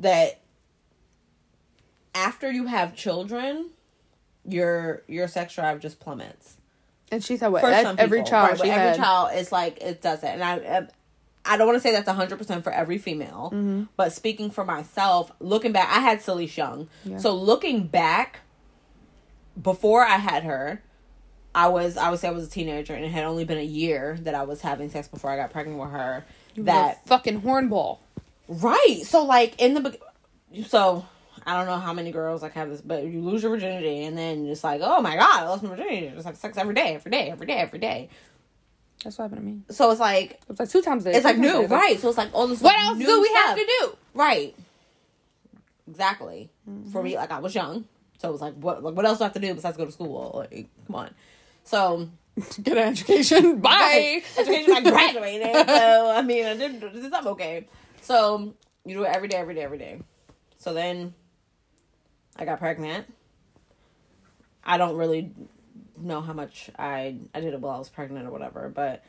That 0.00 0.40
after 2.14 2.50
you 2.50 2.66
have 2.66 2.94
children, 2.96 3.70
your 4.46 5.02
your 5.06 5.28
sex 5.28 5.54
drive 5.54 5.80
just 5.80 6.00
plummets 6.00 6.56
And 7.12 7.22
she 7.22 7.36
said 7.36 7.48
what? 7.48 7.60
for 7.60 7.68
every 7.68 8.22
child 8.24 8.60
Right, 8.60 8.70
every 8.70 8.96
child 8.98 9.30
is 9.34 9.52
like 9.52 9.78
it 9.82 10.00
does 10.02 10.22
it, 10.22 10.28
and 10.28 10.42
I. 10.42 10.58
um, 10.78 10.88
I 11.48 11.56
don't 11.56 11.68
want 11.68 11.76
to 11.76 11.80
say 11.80 11.92
that's 11.92 12.08
hundred 12.08 12.38
percent 12.38 12.64
for 12.64 12.72
every 12.72 12.98
female, 12.98 13.50
Mm-hmm. 13.54 13.84
but 13.96 14.12
speaking 14.12 14.50
for 14.50 14.64
myself, 14.64 15.30
looking 15.38 15.70
back, 15.70 15.88
I 15.96 16.00
had 16.00 16.20
Silly 16.20 16.46
Young. 16.46 16.88
Yeah. 17.04 17.18
So 17.18 17.36
looking 17.36 17.86
back, 17.86 18.40
before 19.62 20.02
I 20.04 20.16
had 20.16 20.42
her, 20.42 20.82
I 21.56 21.68
was 21.68 21.96
I 21.96 22.10
would 22.10 22.20
say 22.20 22.28
I 22.28 22.32
was 22.32 22.46
a 22.46 22.50
teenager, 22.50 22.92
and 22.92 23.02
it 23.02 23.08
had 23.08 23.24
only 23.24 23.44
been 23.44 23.56
a 23.56 23.64
year 23.64 24.18
that 24.20 24.34
I 24.34 24.42
was 24.42 24.60
having 24.60 24.90
sex 24.90 25.08
before 25.08 25.30
I 25.30 25.36
got 25.36 25.50
pregnant 25.50 25.80
with 25.80 25.90
her. 25.90 26.26
You 26.54 26.64
that 26.64 27.00
a 27.02 27.08
fucking 27.08 27.40
hornball. 27.40 27.98
Right. 28.46 29.00
So 29.04 29.24
like 29.24 29.58
in 29.60 29.72
the 29.72 29.98
so 30.66 31.06
I 31.46 31.56
don't 31.56 31.66
know 31.66 31.78
how 31.78 31.94
many 31.94 32.12
girls 32.12 32.42
like 32.42 32.52
have 32.52 32.68
this, 32.68 32.82
but 32.82 33.04
you 33.04 33.22
lose 33.22 33.42
your 33.42 33.50
virginity 33.50 34.04
and 34.04 34.18
then 34.18 34.46
it's 34.46 34.62
like, 34.62 34.82
oh 34.84 35.00
my 35.00 35.16
god, 35.16 35.40
I 35.40 35.48
lost 35.48 35.62
my 35.62 35.70
virginity. 35.70 36.12
Just 36.14 36.26
like 36.26 36.36
sex 36.36 36.58
every 36.58 36.74
day, 36.74 36.94
every 36.94 37.10
day, 37.10 37.30
every 37.30 37.46
day, 37.46 37.56
every 37.56 37.78
day. 37.78 38.10
That's 39.02 39.16
what 39.16 39.30
happened 39.30 39.40
to 39.40 39.46
me. 39.46 39.60
So 39.70 39.90
it's 39.90 40.00
like 40.00 40.38
it's 40.50 40.60
like 40.60 40.68
two 40.68 40.82
times 40.82 41.06
a 41.06 41.10
day. 41.10 41.16
it's 41.16 41.24
like 41.24 41.36
three 41.36 41.46
times 41.46 41.56
a 41.56 41.68
new, 41.68 41.74
right? 41.74 41.98
So 41.98 42.10
it's 42.10 42.18
like 42.18 42.34
all 42.34 42.48
this. 42.48 42.60
What 42.60 42.78
else 42.78 42.98
do 42.98 43.22
we 43.22 43.28
have 43.32 43.56
to 43.56 43.64
do? 43.64 43.96
Right. 44.12 44.54
Exactly. 45.88 46.50
Mm-hmm. 46.68 46.90
For 46.90 47.02
me, 47.02 47.16
like 47.16 47.30
I 47.30 47.38
was 47.38 47.54
young, 47.54 47.86
so 48.18 48.28
it 48.28 48.32
was 48.32 48.42
like, 48.42 48.54
what 48.56 48.82
like 48.82 48.94
what 48.94 49.06
else 49.06 49.18
do 49.18 49.24
I 49.24 49.28
have 49.28 49.34
to 49.34 49.40
do 49.40 49.54
besides 49.54 49.78
go 49.78 49.86
to 49.86 49.92
school? 49.92 50.32
Like, 50.34 50.68
come 50.86 50.96
on. 50.96 51.14
So 51.66 52.08
Get 52.62 52.76
an 52.76 52.88
education. 52.88 53.58
Bye. 53.60 54.22
Education, 54.36 54.72
I 54.74 54.80
graduated, 54.82 55.54
so 55.68 56.10
I 56.10 56.22
mean, 56.22 56.44
I 56.44 56.54
did. 56.56 57.12
I'm 57.14 57.26
okay. 57.28 57.66
So 58.02 58.54
you 58.84 58.94
do 58.94 59.04
it 59.04 59.08
every 59.08 59.28
day, 59.28 59.36
every 59.36 59.54
day, 59.54 59.62
every 59.62 59.78
day. 59.78 60.00
So 60.58 60.74
then 60.74 61.14
I 62.36 62.44
got 62.44 62.58
pregnant. 62.58 63.06
I 64.62 64.76
don't 64.76 64.96
really 64.96 65.32
know 65.96 66.20
how 66.20 66.34
much 66.34 66.68
I 66.78 67.16
I 67.34 67.40
did 67.40 67.54
it 67.54 67.60
while 67.60 67.76
I 67.76 67.78
was 67.78 67.88
pregnant 67.88 68.26
or 68.26 68.30
whatever, 68.30 68.68
but 68.68 69.02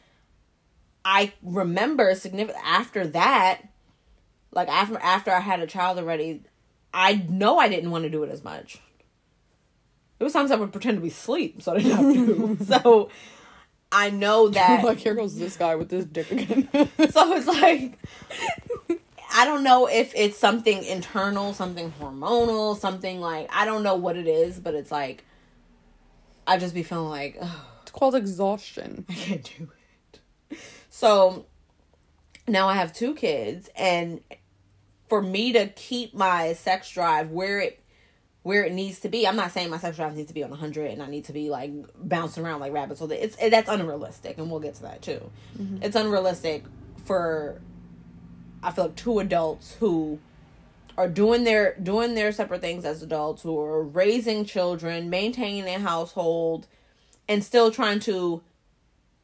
I 1.03 1.33
remember 1.43 2.15
significant 2.15 2.63
after 2.65 3.07
that, 3.07 3.61
like 4.51 4.69
after 4.69 4.97
after 4.99 5.31
I 5.31 5.41
had 5.41 5.59
a 5.59 5.67
child 5.67 5.97
already, 5.97 6.43
I 6.93 7.25
know 7.27 7.57
I 7.57 7.67
didn't 7.67 7.91
want 7.91 8.05
to 8.05 8.09
do 8.09 8.23
it 8.23 8.29
as 8.29 8.41
much. 8.41 8.79
There 10.17 10.25
was 10.25 10.33
times 10.33 10.51
I 10.51 10.55
would 10.55 10.71
pretend 10.71 10.97
to 10.97 11.01
be 11.01 11.09
asleep 11.09 11.61
so 11.61 11.73
I 11.73 11.79
didn't 11.79 11.91
have 11.91 12.57
to. 12.57 12.65
so 12.81 13.09
I 13.91 14.09
know 14.09 14.49
that 14.49 14.83
like 14.83 14.97
here 14.97 15.13
goes 15.13 15.37
this 15.37 15.57
guy 15.57 15.75
with 15.75 15.89
this 15.89 16.05
dick 16.05 16.31
again. 16.31 16.69
so 16.73 17.33
it's 17.33 17.47
like 17.47 17.97
I 19.33 19.45
don't 19.45 19.63
know 19.63 19.87
if 19.87 20.13
it's 20.15 20.37
something 20.37 20.83
internal, 20.83 21.53
something 21.53 21.93
hormonal, 21.99 22.77
something 22.77 23.21
like 23.21 23.49
I 23.53 23.65
don't 23.65 23.83
know 23.83 23.95
what 23.95 24.17
it 24.17 24.27
is, 24.27 24.59
but 24.59 24.73
it's 24.73 24.91
like 24.91 25.23
I 26.45 26.57
just 26.57 26.73
be 26.73 26.83
feeling 26.83 27.09
like 27.09 27.37
oh, 27.41 27.65
It's 27.83 27.91
called 27.91 28.15
exhaustion. 28.15 29.05
I 29.09 29.13
can't 29.13 29.51
do 29.57 29.69
it. 30.49 30.59
So 30.89 31.45
now 32.47 32.67
I 32.67 32.75
have 32.75 32.93
two 32.93 33.13
kids, 33.13 33.69
and 33.75 34.21
for 35.07 35.21
me 35.21 35.53
to 35.53 35.67
keep 35.67 36.13
my 36.13 36.53
sex 36.53 36.89
drive 36.89 37.29
where 37.29 37.59
it 37.59 37.83
where 38.47 38.63
it 38.63 38.71
needs 38.71 39.01
to 39.01 39.09
be. 39.09 39.27
I'm 39.27 39.35
not 39.35 39.51
saying 39.51 39.69
my 39.69 39.77
sex 39.77 39.97
drive 39.97 40.15
needs 40.15 40.29
to 40.29 40.33
be 40.33 40.41
on 40.41 40.49
100 40.49 40.89
and 40.89 41.03
I 41.03 41.07
need 41.07 41.25
to 41.25 41.33
be 41.33 41.49
like 41.49 41.69
bouncing 41.99 42.45
around 42.45 42.61
like 42.61 42.71
rabbits. 42.71 43.01
So 43.01 43.05
it's 43.11 43.35
it, 43.41 43.49
that's 43.49 43.67
unrealistic, 43.67 44.37
and 44.37 44.49
we'll 44.49 44.61
get 44.61 44.75
to 44.75 44.83
that 44.83 45.01
too. 45.01 45.29
Mm-hmm. 45.59 45.83
It's 45.83 45.97
unrealistic 45.97 46.63
for 47.03 47.61
I 48.63 48.71
feel 48.71 48.85
like 48.85 48.95
two 48.95 49.19
adults 49.19 49.75
who 49.81 50.19
are 50.97 51.09
doing 51.09 51.43
their 51.43 51.75
doing 51.75 52.15
their 52.15 52.31
separate 52.31 52.61
things 52.61 52.85
as 52.85 53.03
adults 53.03 53.43
who 53.43 53.59
are 53.59 53.83
raising 53.83 54.45
children, 54.45 55.09
maintaining 55.09 55.65
their 55.65 55.79
household, 55.79 56.67
and 57.27 57.43
still 57.43 57.69
trying 57.69 57.99
to 57.99 58.41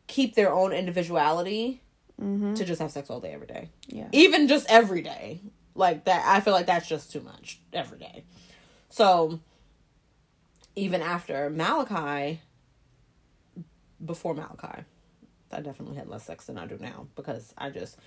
keep 0.08 0.36
their 0.36 0.52
own 0.52 0.74
individuality 0.74 1.82
mm-hmm. 2.22 2.56
to 2.56 2.66
just 2.66 2.82
have 2.82 2.92
sex 2.92 3.10
all 3.10 3.22
day 3.22 3.32
every 3.32 3.48
day. 3.48 3.70
Yeah. 3.88 4.10
Even 4.12 4.50
just 4.50 4.70
every 4.70 5.02
day. 5.02 5.40
Like 5.76 6.04
that 6.06 6.24
I 6.28 6.42
feel 6.42 6.54
like 6.54 6.66
that's 6.66 6.90
just 6.90 7.14
too 7.14 7.22
much 7.22 7.62
every 7.72 8.00
day. 8.00 8.26
So 8.94 9.40
even 10.76 11.02
after 11.02 11.50
Malachi 11.50 12.42
before 14.06 14.36
Malachi, 14.36 14.84
I 15.52 15.62
definitely 15.62 15.96
had 15.96 16.08
less 16.08 16.26
sex 16.26 16.46
than 16.46 16.60
I 16.60 16.68
do 16.68 16.78
now 16.80 17.08
because 17.16 17.56
I 17.58 17.72
just 17.72 17.98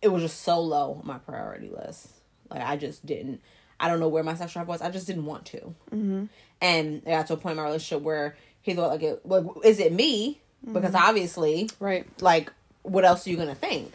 it 0.00 0.12
was 0.12 0.22
just 0.22 0.42
so 0.42 0.60
low 0.60 1.00
on 1.00 1.06
my 1.08 1.18
priority 1.18 1.70
list. 1.70 2.08
Like 2.48 2.62
I 2.62 2.76
just 2.76 3.04
didn't. 3.04 3.40
I 3.80 3.88
don't 3.88 3.98
know 3.98 4.06
where 4.06 4.22
my 4.22 4.34
sex 4.36 4.52
drive 4.52 4.68
was. 4.68 4.80
I 4.80 4.90
just 4.90 5.08
didn't 5.08 5.26
want 5.26 5.46
to. 5.46 5.74
Mm-hmm. 5.90 6.24
And 6.60 6.96
it 6.98 7.06
got 7.06 7.26
to 7.26 7.32
a 7.32 7.36
point 7.36 7.52
in 7.52 7.56
my 7.56 7.64
relationship 7.64 8.04
where 8.04 8.36
he 8.62 8.74
thought 8.74 8.90
like, 8.90 9.02
it, 9.02 9.26
like 9.26 9.44
is 9.64 9.80
it 9.80 9.92
me? 9.92 10.40
Because 10.72 10.94
obviously, 10.94 11.68
Right. 11.80 12.06
like, 12.22 12.52
what 12.82 13.04
else 13.04 13.26
are 13.26 13.30
you 13.30 13.36
gonna 13.36 13.56
think? 13.56 13.92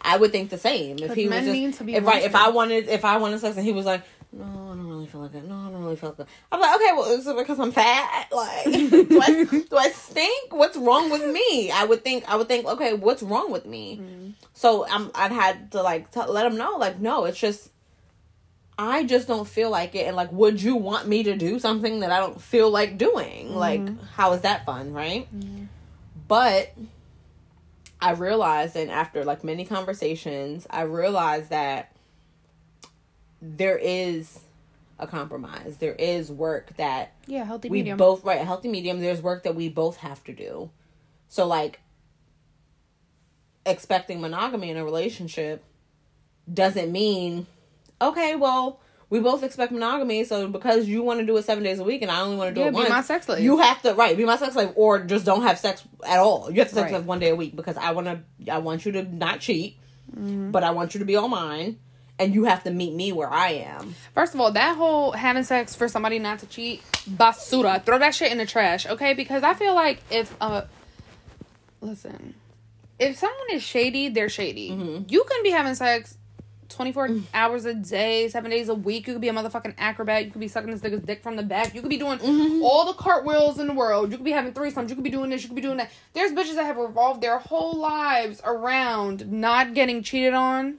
I 0.00 0.16
would 0.18 0.30
think 0.30 0.50
the 0.50 0.58
same 0.58 0.98
if 0.98 1.08
But 1.08 1.16
he 1.16 1.26
was 1.26 1.38
just 1.38 1.48
need 1.48 1.74
to 1.74 1.84
be 1.84 1.94
if, 1.94 2.04
right. 2.04 2.22
If. 2.22 2.34
I 2.34 2.50
wanted, 2.50 2.88
if 2.88 3.04
I 3.04 3.16
wanted 3.16 3.40
sex, 3.40 3.56
and 3.56 3.64
he 3.64 3.72
was 3.72 3.86
like, 3.86 4.02
"No, 4.32 4.44
I 4.44 4.76
don't 4.76 4.86
really 4.86 5.06
feel 5.06 5.22
like 5.22 5.34
it. 5.34 5.44
No, 5.44 5.54
I 5.54 5.70
don't 5.70 5.82
really 5.82 5.96
feel 5.96 6.10
like 6.10 6.20
it." 6.20 6.26
I'm 6.52 6.60
like, 6.60 6.74
"Okay, 6.76 6.92
well, 6.94 7.10
is 7.12 7.26
it 7.26 7.36
because 7.36 7.58
I'm 7.58 7.72
fat? 7.72 8.28
Like, 8.32 8.64
do 8.64 9.20
I 9.22 9.44
do 9.44 9.76
I 9.76 9.90
stink? 9.90 10.52
What's 10.52 10.76
wrong 10.76 11.10
with 11.10 11.26
me?" 11.30 11.70
I 11.70 11.84
would 11.84 12.04
think. 12.04 12.24
I 12.28 12.36
would 12.36 12.48
think, 12.48 12.66
"Okay, 12.66 12.94
what's 12.94 13.22
wrong 13.22 13.50
with 13.50 13.66
me?" 13.66 14.00
Mm. 14.02 14.32
So 14.54 14.86
I'm. 14.88 15.10
I'd 15.14 15.32
had 15.32 15.72
to 15.72 15.82
like 15.82 16.10
t- 16.10 16.20
let 16.20 16.44
them 16.44 16.56
know, 16.56 16.76
like, 16.76 17.00
no, 17.00 17.24
it's 17.24 17.38
just. 17.38 17.70
I 18.80 19.02
just 19.02 19.26
don't 19.26 19.48
feel 19.48 19.70
like 19.70 19.96
it, 19.96 20.06
and 20.06 20.14
like, 20.14 20.30
would 20.30 20.62
you 20.62 20.76
want 20.76 21.08
me 21.08 21.24
to 21.24 21.36
do 21.36 21.58
something 21.58 22.00
that 22.00 22.12
I 22.12 22.20
don't 22.20 22.40
feel 22.40 22.70
like 22.70 22.96
doing? 22.96 23.48
Mm-hmm. 23.48 23.56
Like, 23.56 24.10
how 24.10 24.32
is 24.34 24.42
that 24.42 24.64
fun, 24.64 24.92
right? 24.92 25.26
Mm-hmm. 25.34 25.64
But 26.28 26.74
I 28.00 28.12
realized, 28.12 28.76
and 28.76 28.90
after 28.90 29.24
like 29.24 29.42
many 29.42 29.64
conversations, 29.64 30.66
I 30.70 30.82
realized 30.82 31.50
that 31.50 31.92
there 33.40 33.78
is 33.78 34.40
a 34.98 35.06
compromise. 35.06 35.76
There 35.78 35.94
is 35.94 36.30
work 36.30 36.76
that 36.76 37.12
Yeah, 37.26 37.44
healthy 37.44 37.68
we 37.68 37.78
medium. 37.78 37.96
both 37.98 38.24
right 38.24 38.40
a 38.40 38.44
healthy 38.44 38.68
medium. 38.68 39.00
There's 39.00 39.22
work 39.22 39.44
that 39.44 39.54
we 39.54 39.68
both 39.68 39.98
have 39.98 40.22
to 40.24 40.32
do. 40.32 40.70
So 41.28 41.46
like 41.46 41.80
expecting 43.66 44.20
monogamy 44.20 44.70
in 44.70 44.76
a 44.76 44.84
relationship 44.84 45.62
doesn't 46.52 46.90
mean 46.90 47.46
okay, 48.00 48.34
well. 48.34 48.80
We 49.10 49.20
both 49.20 49.42
expect 49.42 49.72
monogamy, 49.72 50.24
so 50.24 50.48
because 50.48 50.86
you 50.86 51.02
want 51.02 51.20
to 51.20 51.24
do 51.24 51.34
it 51.38 51.44
seven 51.46 51.64
days 51.64 51.78
a 51.78 51.82
week 51.82 52.02
and 52.02 52.10
I 52.10 52.20
only 52.20 52.36
want 52.36 52.50
to 52.50 52.54
do 52.54 52.60
Yeah, 52.60 52.66
it 52.66 52.70
be 52.72 52.76
once, 52.76 52.90
my 52.90 53.00
sex 53.00 53.24
slave. 53.24 53.42
you 53.42 53.56
have 53.56 53.80
to 53.80 53.94
right 53.94 54.14
be 54.14 54.26
my 54.26 54.36
sex 54.36 54.52
slave, 54.52 54.72
or 54.74 54.98
just 55.00 55.24
don't 55.24 55.40
have 55.44 55.58
sex 55.58 55.82
at 56.06 56.18
all. 56.18 56.50
You 56.50 56.58
have 56.60 56.68
to 56.68 56.74
sex 56.74 56.92
Right. 56.92 56.98
like 56.98 57.06
one 57.06 57.18
day 57.18 57.30
a 57.30 57.34
week 57.34 57.56
because 57.56 57.78
I 57.78 57.92
want 57.92 58.06
to. 58.06 58.52
I 58.52 58.58
want 58.58 58.84
you 58.84 58.92
to 58.92 59.02
not 59.04 59.40
cheat, 59.40 59.78
Mm-hmm. 60.14 60.50
but 60.50 60.62
I 60.62 60.72
want 60.72 60.92
you 60.92 60.98
to 61.00 61.06
be 61.06 61.16
all 61.16 61.28
mine, 61.28 61.78
and 62.18 62.34
you 62.34 62.44
have 62.44 62.64
to 62.64 62.70
meet 62.70 62.92
me 62.94 63.12
where 63.12 63.30
I 63.32 63.50
am. 63.50 63.94
First 64.14 64.34
of 64.34 64.40
all, 64.40 64.50
that 64.52 64.76
whole 64.76 65.12
having 65.12 65.44
sex 65.44 65.74
for 65.74 65.86
somebody 65.88 66.18
not 66.18 66.40
to 66.40 66.46
cheat, 66.46 66.82
basura. 67.08 67.82
Throw 67.84 67.98
that 67.98 68.14
shit 68.14 68.32
in 68.32 68.38
the 68.38 68.46
trash, 68.46 68.86
okay? 68.86 69.14
Because 69.14 69.42
I 69.42 69.54
feel 69.54 69.74
like 69.74 70.00
if 70.10 70.34
uh 70.40 70.62
listen, 71.80 72.34
if 72.98 73.16
someone 73.16 73.46
is 73.52 73.62
shady, 73.62 74.08
they're 74.08 74.28
shady. 74.28 74.70
Mm-hmm. 74.70 75.04
You 75.08 75.24
can 75.30 75.42
be 75.42 75.50
having 75.50 75.74
sex 75.74 76.16
24 76.70 77.08
Mm. 77.08 77.22
hours 77.32 77.64
a 77.64 77.72
day, 77.72 78.28
seven 78.28 78.50
days 78.50 78.68
a 78.68 78.74
week. 78.74 79.06
You 79.06 79.14
could 79.14 79.22
be 79.22 79.28
a 79.28 79.32
motherfucking 79.32 79.74
acrobat. 79.78 80.26
You 80.26 80.30
could 80.30 80.40
be 80.40 80.48
sucking 80.48 80.70
this 80.70 80.80
nigga's 80.82 81.00
dick 81.02 81.22
from 81.22 81.36
the 81.36 81.42
back. 81.42 81.74
You 81.74 81.80
could 81.80 81.88
be 81.88 81.96
doing 81.96 82.18
Mm-hmm. 82.18 82.62
all 82.62 82.84
the 82.84 82.92
cartwheels 82.92 83.58
in 83.58 83.66
the 83.68 83.72
world. 83.72 84.10
You 84.10 84.18
could 84.18 84.24
be 84.24 84.32
having 84.32 84.52
threesomes. 84.52 84.88
You 84.90 84.94
could 84.94 85.02
be 85.04 85.08
doing 85.10 85.30
this. 85.30 85.42
You 85.42 85.48
could 85.48 85.54
be 85.56 85.62
doing 85.62 85.78
that. 85.78 85.90
There's 86.12 86.32
bitches 86.32 86.56
that 86.56 86.64
have 86.66 86.76
revolved 86.76 87.22
their 87.22 87.38
whole 87.38 87.74
lives 87.78 88.42
around 88.44 89.30
not 89.32 89.72
getting 89.72 90.02
cheated 90.02 90.34
on 90.34 90.76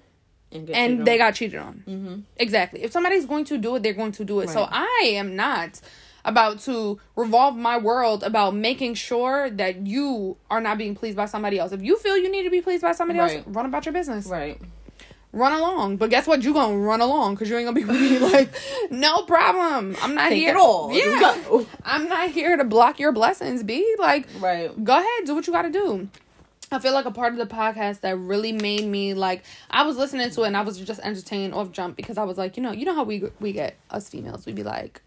get 0.51 0.69
and 0.75 1.05
they 1.05 1.17
got 1.17 1.35
cheated 1.35 1.59
on. 1.59 1.83
Mm-hmm. 1.87 2.15
Exactly. 2.37 2.83
If 2.83 2.91
somebody's 2.91 3.25
going 3.25 3.45
to 3.45 3.57
do 3.57 3.75
it, 3.75 3.83
they're 3.83 3.93
going 3.93 4.11
to 4.13 4.25
do 4.25 4.39
it. 4.41 4.49
So 4.49 4.67
I 4.69 5.11
am 5.13 5.35
not 5.35 5.79
about 6.25 6.59
to 6.59 6.99
revolve 7.15 7.55
my 7.55 7.77
world 7.77 8.23
about 8.23 8.53
making 8.55 8.93
sure 8.93 9.49
that 9.51 9.87
you 9.87 10.35
are 10.51 10.59
not 10.61 10.77
being 10.77 10.93
pleased 10.95 11.15
by 11.15 11.25
somebody 11.25 11.57
else. 11.57 11.71
If 11.71 11.81
you 11.81 11.97
feel 11.97 12.17
you 12.17 12.29
need 12.29 12.43
to 12.43 12.49
be 12.49 12.61
pleased 12.61 12.81
by 12.81 12.91
somebody 12.91 13.19
Right. 13.19 13.37
else, 13.37 13.47
run 13.47 13.65
about 13.65 13.85
your 13.85 13.93
business. 13.93 14.25
right. 14.27 14.59
Run 15.31 15.53
along. 15.53 15.97
But 15.97 16.09
guess 16.09 16.25
what? 16.25 16.41
You 16.43 16.53
gonna 16.53 16.75
run 16.79 17.01
along 17.01 17.35
because 17.35 17.51
you 17.51 17.55
ain't 17.57 17.67
gonna 17.67 17.79
be 17.99 18.17
like, 18.19 18.49
no 18.89 19.21
problem. 19.21 19.95
I'm 20.01 20.15
not 20.15 20.29
Take 20.29 20.39
here. 20.39 20.49
it 20.49 20.57
all. 20.57 20.91
Yeah. 20.91 21.63
I'm 21.85 22.09
not 22.09 22.31
here 22.31 22.57
to 22.57 22.63
block 22.63 22.99
your 22.99 23.11
blessings, 23.11 23.61
B. 23.61 23.95
Like, 23.99 24.27
Right. 24.39 24.83
go 24.83 24.93
ahead, 24.97 25.25
do 25.25 25.35
what 25.35 25.45
you 25.45 25.53
got 25.53 25.61
to 25.63 25.69
do. 25.69 26.09
I 26.71 26.79
feel 26.79 26.93
like 26.93 27.05
a 27.05 27.11
part 27.11 27.33
of 27.33 27.39
the 27.39 27.53
podcast 27.53 28.01
that 28.01 28.17
really 28.17 28.51
made 28.51 28.85
me 28.85 29.13
like 29.13 29.43
I 29.69 29.83
was 29.83 29.97
listening 29.97 30.29
to 30.29 30.43
it 30.43 30.47
and 30.47 30.57
I 30.57 30.61
was 30.61 30.79
just 30.79 30.99
entertained 31.01 31.53
off 31.53 31.71
jump 31.71 31.95
because 31.95 32.17
I 32.17 32.23
was 32.23 32.37
like, 32.37 32.57
you 32.57 32.63
know, 32.63 32.71
you 32.71 32.85
know 32.85 32.93
how 32.93 33.03
we 33.03 33.23
we 33.39 33.53
get 33.53 33.77
us 33.89 34.09
females, 34.09 34.45
we'd 34.45 34.55
be 34.55 34.63
like, 34.63 35.01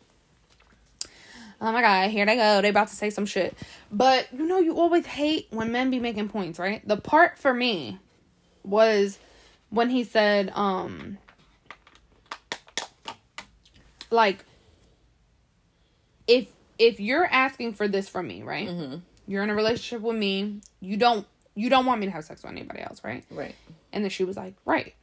oh 1.60 1.70
my 1.72 1.80
god, 1.80 2.10
here 2.10 2.26
they 2.26 2.36
go, 2.36 2.60
they 2.62 2.68
about 2.68 2.88
to 2.88 2.96
say 2.96 3.10
some 3.10 3.26
shit. 3.26 3.56
But 3.90 4.28
you 4.32 4.46
know, 4.46 4.58
you 4.58 4.76
always 4.76 5.06
hate 5.06 5.46
when 5.50 5.70
men 5.70 5.90
be 5.90 6.00
making 6.00 6.28
points, 6.28 6.58
right? 6.58 6.86
The 6.86 6.96
part 6.96 7.38
for 7.38 7.54
me 7.54 7.98
was 8.64 9.18
when 9.70 9.88
he 9.90 10.04
said, 10.04 10.50
um, 10.54 11.18
like, 14.10 14.44
if 16.26 16.48
if 16.78 16.98
you're 16.98 17.26
asking 17.26 17.74
for 17.74 17.86
this 17.86 18.08
from 18.08 18.26
me, 18.26 18.42
right? 18.42 18.68
You're 19.28 19.44
in 19.44 19.50
a 19.50 19.54
relationship 19.54 20.02
with 20.02 20.16
me. 20.16 20.60
You 20.80 20.96
don't 20.96 21.26
you 21.54 21.68
don't 21.70 21.86
want 21.86 22.00
me 22.00 22.06
to 22.06 22.12
have 22.12 22.24
sex 22.24 22.42
with 22.42 22.52
anybody 22.52 22.80
else, 22.80 23.02
right? 23.04 23.24
Right. 23.30 23.54
And 23.92 24.04
then 24.04 24.10
she 24.10 24.24
was 24.24 24.36
like, 24.36 24.54
right. 24.64 24.94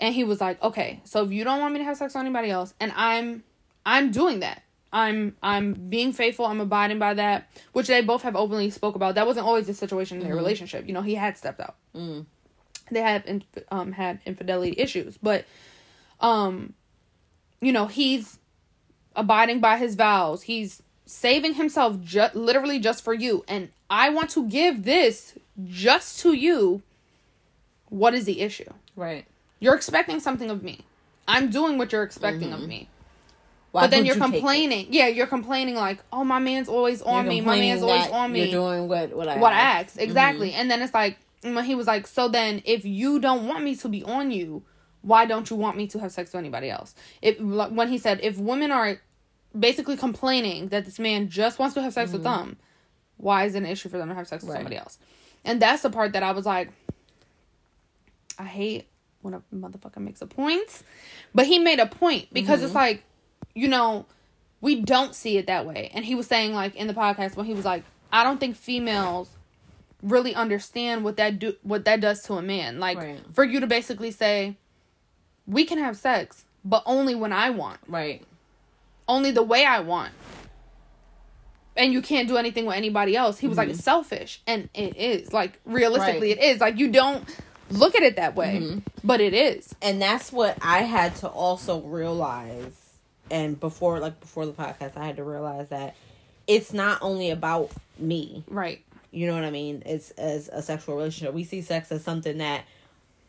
And 0.00 0.14
he 0.14 0.22
was 0.24 0.40
like, 0.40 0.62
okay, 0.62 1.00
so 1.04 1.24
if 1.24 1.32
you 1.32 1.42
don't 1.44 1.60
want 1.60 1.72
me 1.74 1.80
to 1.80 1.84
have 1.84 1.96
sex 1.96 2.14
with 2.14 2.20
anybody 2.20 2.50
else, 2.50 2.72
and 2.80 2.92
I'm 2.94 3.42
I'm 3.84 4.10
doing 4.10 4.40
that. 4.40 4.62
I'm 4.92 5.36
I'm 5.42 5.74
being 5.74 6.12
faithful. 6.12 6.46
I'm 6.46 6.60
abiding 6.60 6.98
by 6.98 7.14
that, 7.14 7.48
which 7.72 7.88
they 7.88 8.00
both 8.00 8.22
have 8.22 8.36
openly 8.36 8.70
spoke 8.70 8.94
about. 8.94 9.16
That 9.16 9.26
wasn't 9.26 9.46
always 9.46 9.66
the 9.66 9.74
situation 9.74 10.18
in 10.18 10.24
their 10.24 10.34
relationship. 10.36 10.86
You 10.86 10.92
know, 10.94 11.02
he 11.02 11.14
had 11.14 11.36
stepped 11.36 11.60
out. 11.60 11.74
They 12.90 13.00
had 13.02 13.26
inf- 13.26 13.64
um 13.70 13.92
had 13.92 14.20
infidelity 14.24 14.74
issues, 14.78 15.18
but 15.18 15.44
um, 16.20 16.72
you 17.60 17.72
know, 17.72 17.86
he's 17.86 18.38
abiding 19.16 19.60
by 19.60 19.78
his 19.78 19.94
vows. 19.94 20.42
He's 20.42 20.82
saving 21.08 21.54
himself 21.54 22.00
just 22.02 22.34
literally 22.34 22.78
just 22.78 23.02
for 23.02 23.14
you, 23.14 23.44
and 23.48 23.70
I 23.88 24.10
want 24.10 24.30
to 24.30 24.46
give 24.48 24.84
this 24.84 25.34
just 25.64 26.20
to 26.20 26.34
you. 26.34 26.82
What 27.88 28.14
is 28.14 28.26
the 28.26 28.42
issue? 28.42 28.70
Right. 28.94 29.24
You're 29.58 29.74
expecting 29.74 30.20
something 30.20 30.50
of 30.50 30.62
me. 30.62 30.84
I'm 31.26 31.50
doing 31.50 31.78
what 31.78 31.92
you're 31.92 32.02
expecting 32.02 32.52
of 32.52 32.60
mm-hmm. 32.60 32.68
me. 32.68 32.88
Why 33.72 33.82
But 33.82 33.90
then 33.90 34.06
you're 34.06 34.16
you 34.16 34.22
complaining. 34.22 34.88
Yeah, 34.90 35.08
you're 35.08 35.26
complaining 35.26 35.74
like, 35.74 35.98
"Oh, 36.12 36.24
my 36.24 36.38
man's 36.38 36.68
always 36.68 37.02
on 37.02 37.24
You're 37.24 37.34
me. 37.34 37.40
My 37.40 37.58
man's 37.58 37.82
always 37.82 38.08
on 38.08 38.32
me." 38.32 38.44
You're 38.44 38.60
doing 38.62 38.88
what 38.88 39.14
what 39.14 39.28
I 39.28 39.38
what 39.38 39.52
I 39.52 39.56
asked. 39.56 39.74
asked 39.74 39.96
mm-hmm. 39.96 40.04
exactly, 40.04 40.52
and 40.52 40.70
then 40.70 40.80
it's 40.80 40.94
like 40.94 41.18
when 41.42 41.64
he 41.64 41.74
was 41.74 41.86
like, 41.86 42.06
"So 42.06 42.28
then, 42.28 42.62
if 42.64 42.84
you 42.84 43.18
don't 43.18 43.46
want 43.46 43.64
me 43.64 43.76
to 43.76 43.88
be 43.88 44.02
on 44.04 44.30
you, 44.30 44.62
why 45.02 45.26
don't 45.26 45.50
you 45.50 45.56
want 45.56 45.76
me 45.76 45.86
to 45.88 45.98
have 45.98 46.12
sex 46.12 46.32
with 46.32 46.38
anybody 46.38 46.70
else?" 46.70 46.94
If 47.20 47.38
when 47.40 47.88
he 47.88 47.98
said, 47.98 48.20
"If 48.22 48.38
women 48.38 48.70
are 48.72 49.00
basically 49.58 49.96
complaining 49.96 50.68
that 50.68 50.84
this 50.84 50.98
man 50.98 51.28
just 51.28 51.58
wants 51.58 51.74
to 51.74 51.82
have 51.82 51.92
sex 51.92 52.12
with 52.12 52.22
mm-hmm. 52.24 52.48
them, 52.48 52.56
why 53.16 53.44
is 53.44 53.54
it 53.54 53.58
an 53.58 53.66
issue 53.66 53.88
for 53.88 53.98
them 53.98 54.08
to 54.08 54.14
have 54.14 54.28
sex 54.28 54.42
with 54.42 54.50
Right. 54.52 54.58
somebody 54.58 54.76
else?" 54.76 54.98
And 55.44 55.60
that's 55.60 55.82
the 55.82 55.90
part 55.90 56.12
that 56.12 56.22
I 56.22 56.32
was 56.32 56.46
like, 56.46 56.70
I 58.38 58.44
hate 58.44 58.88
when 59.22 59.34
a 59.34 59.42
motherfucker 59.54 59.98
makes 59.98 60.22
a 60.22 60.26
point, 60.26 60.82
but 61.34 61.46
he 61.46 61.58
made 61.58 61.80
a 61.80 61.86
point 61.86 62.28
because 62.32 62.62
it's 62.62 62.70
mm-hmm. 62.70 62.78
like, 62.78 63.02
you 63.54 63.68
know, 63.68 64.06
we 64.60 64.80
don't 64.80 65.14
see 65.14 65.36
it 65.38 65.46
that 65.46 65.66
way. 65.66 65.90
And 65.92 66.04
he 66.04 66.14
was 66.14 66.26
saying 66.26 66.54
like 66.54 66.74
in 66.76 66.86
the 66.86 66.94
podcast 66.94 67.36
when 67.36 67.46
he 67.46 67.54
was 67.54 67.64
like, 67.64 67.84
I 68.12 68.24
don't 68.24 68.38
think 68.38 68.56
females 68.56 69.30
really 70.02 70.34
understand 70.34 71.04
what 71.04 71.16
that 71.16 71.38
do 71.38 71.56
what 71.62 71.84
that 71.84 72.00
does 72.00 72.22
to 72.22 72.34
a 72.34 72.42
man. 72.42 72.78
Like 72.78 72.98
Right. 72.98 73.20
for 73.32 73.44
you 73.44 73.60
to 73.60 73.66
basically 73.66 74.10
say, 74.10 74.56
we 75.46 75.64
can 75.64 75.78
have 75.78 75.96
sex, 75.96 76.44
but 76.64 76.82
only 76.86 77.14
when 77.14 77.32
I 77.32 77.50
want, 77.50 77.80
Right. 77.88 78.22
Only 79.08 79.30
the 79.30 79.42
way 79.42 79.64
I 79.64 79.80
want. 79.80 80.12
And 81.76 81.92
you 81.92 82.02
can't 82.02 82.26
do 82.26 82.36
anything 82.36 82.66
with 82.66 82.76
anybody 82.76 83.16
else. 83.16 83.38
He 83.38 83.46
was 83.46 83.56
like, 83.56 83.72
selfish. 83.76 84.42
And 84.48 84.68
it 84.74 84.96
is. 84.96 85.32
Like, 85.32 85.60
realistically, 85.64 86.30
Mm-hmm. 86.32 86.40
Right. 86.40 86.48
it 86.50 86.54
is. 86.56 86.60
Like, 86.60 86.78
you 86.78 86.90
don't 86.90 87.24
look 87.70 87.94
at 87.94 88.02
it 88.02 88.16
that 88.16 88.34
way, 88.34 88.58
Mm-hmm. 88.60 88.78
but 89.04 89.20
it 89.20 89.32
is. 89.34 89.74
and 89.80 90.00
that's 90.02 90.32
what 90.32 90.58
I 90.60 90.80
had 90.82 91.14
to 91.16 91.28
also 91.28 91.80
realize. 91.82 92.74
And 93.30 93.60
before, 93.60 94.00
like 94.00 94.18
before 94.20 94.46
the 94.46 94.52
podcast, 94.52 94.96
I 94.96 95.04
had 95.06 95.16
to 95.16 95.24
realize 95.24 95.68
that 95.68 95.94
it's 96.46 96.72
not 96.72 96.98
only 97.02 97.30
about 97.30 97.70
me. 97.98 98.42
Right. 98.48 98.82
You 99.10 99.26
know 99.26 99.34
what 99.34 99.44
I 99.44 99.50
mean? 99.50 99.82
It's 99.86 100.10
as 100.12 100.48
a 100.48 100.62
sexual 100.62 100.96
relationship. 100.96 101.34
We 101.34 101.44
see 101.44 101.60
sex 101.60 101.92
as 101.92 102.02
something 102.02 102.38
that, 102.38 102.64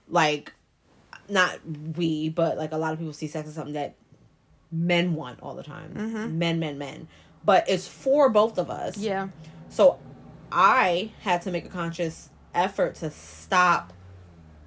like, 0.08 0.54
not 1.28 1.60
we, 1.98 2.30
but 2.30 2.58
like 2.58 2.72
a 2.72 2.78
lot 2.78 2.94
of 2.94 3.00
people 3.00 3.14
see 3.14 3.28
sex 3.28 3.48
as 3.50 3.56
something 3.56 3.74
that 3.74 3.96
men 4.72 5.16
want 5.16 5.40
all 5.42 5.56
the 5.56 5.64
time. 5.64 6.38
Men, 6.38 6.60
men, 6.60 6.78
men. 6.78 7.08
But 7.44 7.70
it's 7.70 7.88
for 7.88 8.30
both 8.30 8.58
of 8.58 8.70
us. 8.70 8.98
Yeah. 8.98 9.30
So 9.70 10.00
I 10.52 11.12
had 11.22 11.42
to 11.44 11.52
make 11.52 11.66
a 11.66 11.70
conscious 11.70 12.30
effort 12.54 12.96
to 12.96 13.12
stop 13.12 13.94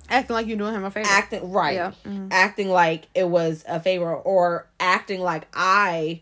Acting 0.09 0.35
like 0.35 0.47
you're 0.47 0.59
doing 0.59 0.75
him 0.75 0.85
a 0.85 0.91
favor. 0.91 1.09
acting 1.09 1.51
right 1.53 1.75
Yeah. 1.75 1.93
Mhm. 2.05 2.29
acting 2.31 2.69
like 2.69 3.09
it 3.15 3.27
was 3.29 3.65
a 3.67 3.81
favor 3.81 4.15
or 4.15 4.69
acting 4.79 5.21
like 5.21 5.47
i 5.55 6.21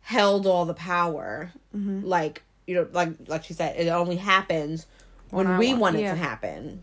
held 0.00 0.46
all 0.46 0.64
the 0.64 0.74
power 0.74 1.52
Mm-hmm. 1.76 2.04
like 2.06 2.42
you 2.66 2.74
know 2.74 2.88
like 2.92 3.10
like 3.26 3.44
she 3.44 3.52
said 3.52 3.76
it 3.78 3.88
only 3.88 4.16
happens 4.16 4.86
when, 5.30 5.46
When 5.48 5.58
we 5.58 5.68
want- 5.70 5.80
want, 5.80 5.96
it 5.96 6.00
yeah. 6.02 6.12
to 6.12 6.16
happen 6.18 6.82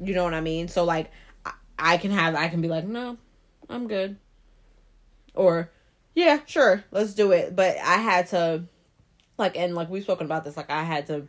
you 0.00 0.14
know 0.14 0.24
what 0.24 0.32
i 0.34 0.40
mean 0.40 0.66
so 0.68 0.82
like 0.84 1.10
I, 1.44 1.52
I 1.78 1.96
can 1.98 2.10
have 2.10 2.34
i 2.34 2.48
can 2.48 2.60
be 2.62 2.68
like 2.68 2.84
no 2.86 3.16
i'm 3.68 3.86
good 3.88 4.16
or 5.36 5.70
yeah 6.14 6.40
sure 6.46 6.82
let's 6.90 7.14
do 7.14 7.30
it 7.32 7.54
but 7.54 7.76
i 7.78 7.96
had 7.98 8.26
to 8.26 8.64
like 9.38 9.56
and 9.56 9.74
like 9.74 9.88
we've 9.90 10.02
spoken 10.02 10.24
about 10.26 10.44
this 10.44 10.56
like 10.56 10.70
i 10.70 10.82
had 10.82 11.06
to 11.06 11.26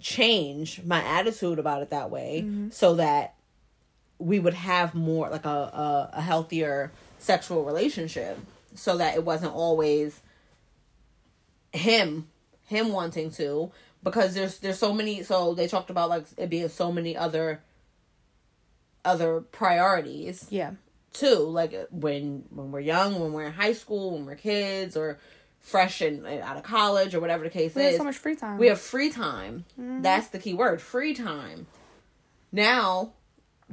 change 0.00 0.82
my 0.84 1.02
attitude 1.02 1.58
about 1.58 1.80
it 1.82 1.90
that 1.90 2.10
way 2.10 2.42
Mm-hmm. 2.44 2.70
so 2.70 2.94
that 2.96 3.34
we 4.18 4.38
would 4.38 4.54
have 4.54 4.94
more 4.94 5.28
like 5.30 5.44
a, 5.44 5.48
a 5.48 6.10
a 6.14 6.20
healthier 6.20 6.90
sexual 7.18 7.64
relationship 7.64 8.38
so 8.74 8.96
that 8.98 9.14
it 9.14 9.24
wasn't 9.24 9.52
always 9.54 10.20
him 11.72 12.26
him 12.64 12.92
wanting 12.92 13.30
to 13.30 13.70
because 14.02 14.34
there's 14.34 14.58
there's 14.58 14.78
so 14.78 14.92
many 14.92 15.22
so 15.22 15.54
they 15.54 15.66
talked 15.68 15.90
about 15.90 16.08
like 16.08 16.24
it 16.36 16.48
being 16.50 16.68
so 16.68 16.90
many 16.92 17.16
other 17.16 17.62
other 19.04 19.40
priorities 19.40 20.46
Yeah. 20.50 20.72
Too 21.18 21.36
like 21.38 21.72
uh, 21.74 21.84
when 21.90 22.44
when 22.50 22.70
we're 22.72 22.80
young 22.80 23.18
when 23.20 23.32
we're 23.32 23.46
in 23.46 23.52
high 23.52 23.72
school 23.72 24.12
when 24.12 24.26
we're 24.26 24.34
kids 24.36 24.96
or 24.96 25.18
fresh 25.60 26.00
and 26.00 26.24
uh, 26.26 26.30
out 26.44 26.56
of 26.56 26.62
college 26.62 27.14
or 27.14 27.20
whatever 27.20 27.42
the 27.44 27.50
case 27.50 27.72
is. 27.72 27.76
We 27.76 27.82
is 27.82 27.90
have 27.92 27.98
so 27.98 28.04
much 28.04 28.16
free 28.16 28.36
time. 28.36 28.58
we 28.58 28.68
have 28.68 28.80
free 28.80 29.10
time. 29.10 29.64
That's 29.76 30.28
the 30.28 30.38
key 30.38 30.54
word, 30.54 30.80
free 30.80 31.12
time. 31.14 31.66
Now, 32.52 33.12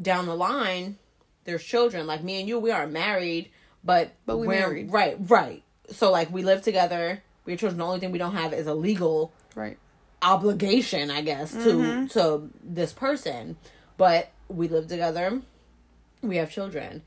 down 0.02 0.26
the 0.26 0.36
line, 0.36 0.98
there's 1.44 1.64
children. 1.64 2.08
Like 2.08 2.24
me 2.24 2.40
and 2.40 2.48
you, 2.50 2.58
we 2.60 2.72
aren't 2.72 2.92
married, 2.92 3.52
but 3.84 4.14
But 4.26 4.38
we 4.38 4.48
we're- 4.48 4.60
married. 4.60 4.92
Right, 4.92 5.18
right. 5.20 5.64
So 5.92 6.12
like 6.12 6.32
we 6.32 6.42
live 6.44 6.62
together. 6.64 7.22
We 7.46 7.54
have 7.54 7.60
children. 7.60 7.78
The 7.78 7.86
only 7.86 8.00
thing 8.00 8.12
we 8.12 8.18
don't 8.18 8.34
have 8.36 8.54
is 8.54 8.68
a 8.68 8.74
legal 8.74 9.32
right. 9.54 9.78
obligation, 10.22 11.12
I 11.12 11.22
guess, 11.22 11.52
to 11.52 11.58
Mm-hmm. 11.60 12.06
to 12.08 12.50
this 12.64 12.94
person. 12.94 13.58
But 13.98 14.32
we 14.48 14.68
live 14.68 14.88
together. 14.88 15.42
We 16.22 16.38
have 16.38 16.50
children. 16.50 17.04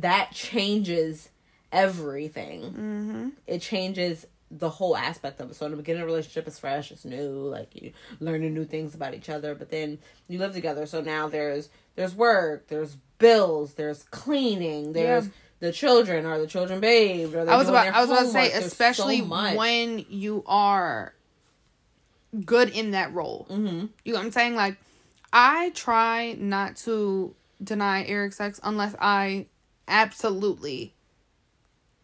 That 0.00 0.32
changes 0.32 1.30
everything. 1.72 2.62
Mm-hmm. 2.62 3.28
It 3.46 3.60
changes 3.62 4.26
the 4.50 4.68
whole 4.70 4.96
aspect 4.96 5.40
of 5.40 5.50
it. 5.50 5.54
So 5.56 5.64
in 5.66 5.72
the 5.72 5.76
beginning, 5.76 6.02
the 6.02 6.06
relationship 6.06 6.46
is 6.46 6.58
fresh, 6.58 6.92
it's 6.92 7.04
new, 7.04 7.30
like 7.48 7.74
you 7.74 7.92
learning 8.20 8.54
new 8.54 8.64
things 8.64 8.94
about 8.94 9.14
each 9.14 9.28
other. 9.28 9.54
But 9.54 9.70
then 9.70 9.98
you 10.28 10.38
live 10.38 10.52
together, 10.52 10.86
so 10.86 11.00
now 11.00 11.28
there's 11.28 11.68
there's 11.96 12.14
work, 12.14 12.68
there's 12.68 12.96
bills, 13.18 13.74
there's 13.74 14.04
cleaning, 14.04 14.92
there's 14.92 15.24
Yeah. 15.26 15.30
the 15.60 15.72
children. 15.72 16.26
Are 16.26 16.38
the 16.38 16.46
children 16.46 16.78
bathed? 16.80 17.34
I 17.34 17.56
was 17.56 17.68
about 17.68 17.86
I 17.88 18.00
was 18.00 18.10
about 18.10 18.20
to 18.20 18.26
say, 18.26 18.32
homework? 18.38 18.52
There's 18.52 18.62
so 18.64 18.66
especially 18.66 19.20
much. 19.22 19.56
when 19.56 20.04
you 20.10 20.44
are 20.46 21.14
good 22.44 22.68
in 22.70 22.90
that 22.92 23.12
role. 23.14 23.46
Mhm. 23.50 23.88
You 24.04 24.12
know 24.12 24.18
what 24.18 24.26
I'm 24.26 24.30
saying? 24.32 24.54
Like, 24.56 24.76
I 25.32 25.70
try 25.70 26.34
not 26.38 26.76
to 26.84 27.34
deny 27.64 28.04
Eric 28.04 28.34
sex 28.34 28.60
unless 28.62 28.94
I 29.00 29.46
absolutely 29.88 30.94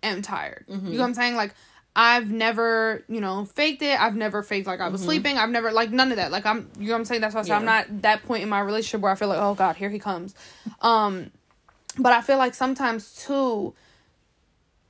am 0.03 0.23
tired. 0.23 0.65
Mm-hmm. 0.69 0.87
You 0.87 0.93
know 0.95 1.01
what 1.01 1.09
I'm 1.09 1.15
saying? 1.15 1.37
Like, 1.37 1.55
I've 1.95 2.31
never, 2.31 3.05
you 3.09 3.21
know, 3.21 3.45
faked 3.45 3.83
it. 3.83 4.01
I've 4.01 4.17
never 4.17 4.43
faked 4.43 4.67
like 4.67 4.81
I 4.81 4.89
was 4.89 5.03
sleeping. 5.03 5.37
I've 5.37 5.51
never 5.51 5.71
like 5.71 5.91
none 5.91 6.11
of 6.11 6.17
that. 6.17 6.33
Like 6.33 6.47
I'm, 6.47 6.71
you 6.79 6.87
know 6.87 6.95
what 6.95 7.01
I'm 7.01 7.05
saying? 7.05 7.21
That's 7.21 7.35
why 7.35 7.41
I 7.41 7.45
say 7.45 7.53
I'm 7.53 7.61
Mm-hmm. 7.61 7.67
Not 7.67 8.03
that 8.03 8.23
point 8.25 8.43
in 8.43 8.49
my 8.49 8.61
relationship 8.61 9.03
where 9.03 9.13
I 9.13 9.15
feel 9.15 9.29
like, 9.29 9.39
oh 9.39 9.55
God, 9.55 9.77
here 9.77 9.91
he 9.91 9.99
comes. 9.99 10.35
Um, 10.81 11.31
but 11.99 12.13
I 12.13 12.23
feel 12.23 12.39
like 12.39 12.55
sometimes 12.55 13.15
too, 13.15 13.75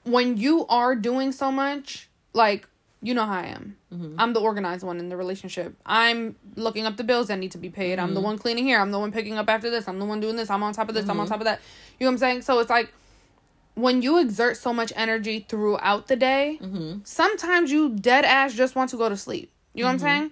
when 0.05 0.37
you 0.37 0.65
are 0.69 0.95
doing 0.95 1.33
so 1.33 1.51
much, 1.51 2.09
like 2.35 2.69
you 3.03 3.15
know 3.15 3.27
how 3.27 3.35
I 3.41 3.47
am. 3.47 3.77
Mm-hmm. 3.93 4.15
I'm 4.19 4.33
the 4.33 4.41
organized 4.41 4.85
one 4.85 4.99
in 5.01 5.09
the 5.09 5.17
relationship. 5.17 5.75
I'm 5.85 6.37
looking 6.57 6.87
up 6.87 6.97
the 6.97 7.05
bills 7.05 7.27
that 7.29 7.39
need 7.39 7.51
to 7.53 7.59
be 7.59 7.69
paid. 7.69 7.99
I'm 7.99 8.15
the 8.15 8.21
Mm-hmm. 8.21 8.25
one 8.27 8.39
cleaning 8.39 8.65
here. 8.65 8.79
I'm 8.81 8.93
the 8.93 8.99
one 8.99 9.11
picking 9.11 9.37
up 9.37 9.49
after 9.51 9.71
this. 9.71 9.89
I'm 9.89 9.99
the 9.99 10.05
one 10.05 10.21
doing 10.21 10.37
this. 10.37 10.51
I'm 10.51 10.63
on 10.63 10.73
top 10.73 10.89
of 10.89 10.95
this. 10.95 11.05
I'm 11.05 11.11
Mm-hmm. 11.11 11.21
on 11.21 11.27
top 11.27 11.41
of 11.41 11.45
that. 11.47 11.61
You 11.99 12.05
know 12.07 12.11
what 12.11 12.15
I'm 12.15 12.19
saying? 12.19 12.43
So 12.43 12.59
it's 12.61 12.71
like 12.71 12.93
when 13.75 14.03
you 14.03 14.19
exert 14.21 14.57
so 14.57 14.73
much 14.73 14.93
energy 14.95 15.45
throughout 15.49 16.07
the 16.07 16.17
day, 16.17 16.59
Mm-hmm. 16.63 16.99
sometimes 17.05 17.73
you 17.73 17.91
dead 17.97 18.25
ass 18.25 18.55
just 18.55 18.77
want 18.77 18.91
to 18.91 18.97
go 18.97 19.09
to 19.09 19.17
sleep. 19.17 19.51
You 19.75 19.83
know 19.83 19.89
what 19.89 19.93
I'm 19.95 19.99
saying? 20.01 20.31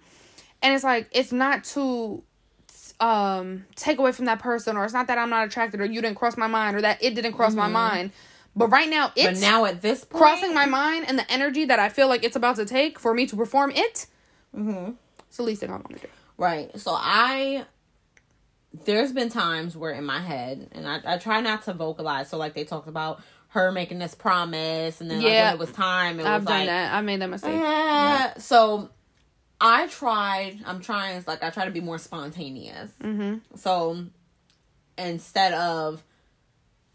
And 0.63 0.75
it's 0.75 0.85
like 0.85 1.09
it's 1.13 1.33
not 1.33 1.65
to 1.75 2.23
um 3.01 3.65
take 3.77 3.99
away 3.99 4.13
from 4.13 4.27
that 4.27 4.39
person 4.41 4.77
or 4.77 4.85
it's 4.85 4.93
not 4.93 5.07
that 5.07 5.17
I'm 5.19 5.31
not 5.31 5.47
attracted 5.47 5.81
or 5.81 5.87
you 5.87 6.03
didn't 6.03 6.17
cross 6.17 6.37
my 6.37 6.47
mind 6.47 6.77
or 6.77 6.83
that 6.83 7.03
it 7.03 7.15
didn't 7.15 7.33
cross 7.33 7.55
my 7.55 7.67
mind. 7.67 8.13
But 8.57 8.69
right 8.69 8.89
now 8.89 9.09
Mm-hmm. 9.09 9.23
But 9.25 9.33
it's 9.33 9.41
now 9.41 9.65
at 9.65 9.81
this 9.83 10.05
point, 10.05 10.23
crossing 10.23 10.55
my 10.55 10.67
mind 10.67 11.07
and 11.09 11.19
the 11.19 11.31
energy 11.31 11.65
that 11.67 11.79
I 11.79 11.89
feel 11.89 12.09
like 12.09 12.25
it's 12.25 12.37
about 12.37 12.57
to 12.57 12.65
take 12.65 12.99
for 12.99 13.15
me 13.15 13.27
to 13.27 13.37
perform 13.37 13.71
it. 13.75 14.07
Mhm. 14.57 14.97
It's 15.29 15.37
the 15.37 15.43
least 15.45 15.61
thing 15.61 15.71
I 15.71 15.75
want 15.75 15.89
to 15.91 15.95
do. 16.01 16.09
Right. 16.37 16.79
So 16.79 16.93
I 16.97 17.65
there's 18.85 19.13
been 19.13 19.29
times 19.31 19.77
where 19.77 19.91
in 19.93 20.05
my 20.05 20.21
head 20.21 20.69
and 20.73 20.87
I, 20.89 21.01
I 21.05 21.19
try 21.19 21.41
not 21.41 21.63
to 21.63 21.75
vocalize. 21.75 22.29
So 22.29 22.37
like 22.39 22.55
they 22.55 22.65
talked 22.65 22.89
about 22.89 23.21
her 23.49 23.73
making 23.73 23.99
this 23.99 24.15
promise 24.15 25.01
and 25.01 25.11
then 25.11 25.19
like 25.23 25.33
Yeah. 25.33 25.47
when 25.47 25.55
it 25.55 25.59
was 25.59 25.73
time 25.73 26.21
it 26.21 26.27
I've 26.27 26.43
was 26.43 26.49
done 26.49 26.59
like 26.59 26.69
that. 26.69 26.95
I 26.95 27.01
made 27.01 27.21
that 27.21 27.31
mistake. 27.31 27.55
eh. 27.61 28.33
so 28.39 28.91
I 29.61 29.87
tried 29.89 30.61
I'm 30.67 30.81
trying 30.81 31.17
it's 31.17 31.27
like 31.29 31.43
I 31.43 31.51
try 31.51 31.65
to 31.65 31.71
be 31.71 31.81
more 31.81 31.99
spontaneous. 31.99 32.91
Mm-hmm. 33.03 33.57
So 33.57 34.05
instead 34.99 35.53
of 35.53 36.03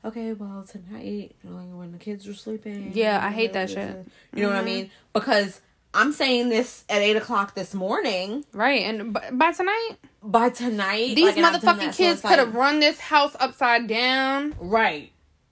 okay, 0.05 0.33
well 0.33 0.63
tonight, 0.69 1.35
know, 1.43 1.51
when 1.77 1.91
the 1.91 1.97
kids 1.97 2.27
are 2.27 2.33
sleeping. 2.33 2.91
Yeah, 2.93 3.19
I 3.23 3.31
hate 3.31 3.53
that 3.53 3.69
shit. 3.69 4.05
you 4.33 4.43
know 4.43 4.49
what 4.49 4.57
I 4.57 4.61
Mhm. 4.61 4.65
mean? 4.65 4.91
Because 5.13 5.61
I'm 5.93 6.11
saying 6.11 6.49
this 6.49 6.83
at 6.89 7.01
eight 7.01 7.15
o'clock 7.15 7.55
this 7.55 7.73
morning. 7.73 8.45
Right. 8.53 8.81
And 8.81 9.13
b- 9.13 9.19
by 9.31 9.51
tonight, 9.53 9.91
By 10.21 10.49
tonight, 10.49 11.15
these 11.15 11.25
like, 11.25 11.37
and 11.37 11.45
I've 11.45 11.61
done 11.61 11.77
motherfucking 11.77 11.85
that, 11.85 11.95
so 11.95 12.03
kids 12.03 12.21
could 12.21 12.39
have 12.39 12.49
like- 12.49 12.57
run 12.57 12.79
this 12.79 12.99
house 12.99 13.35
upside 13.39 13.87
down. 13.87 14.55
right. 14.59 15.11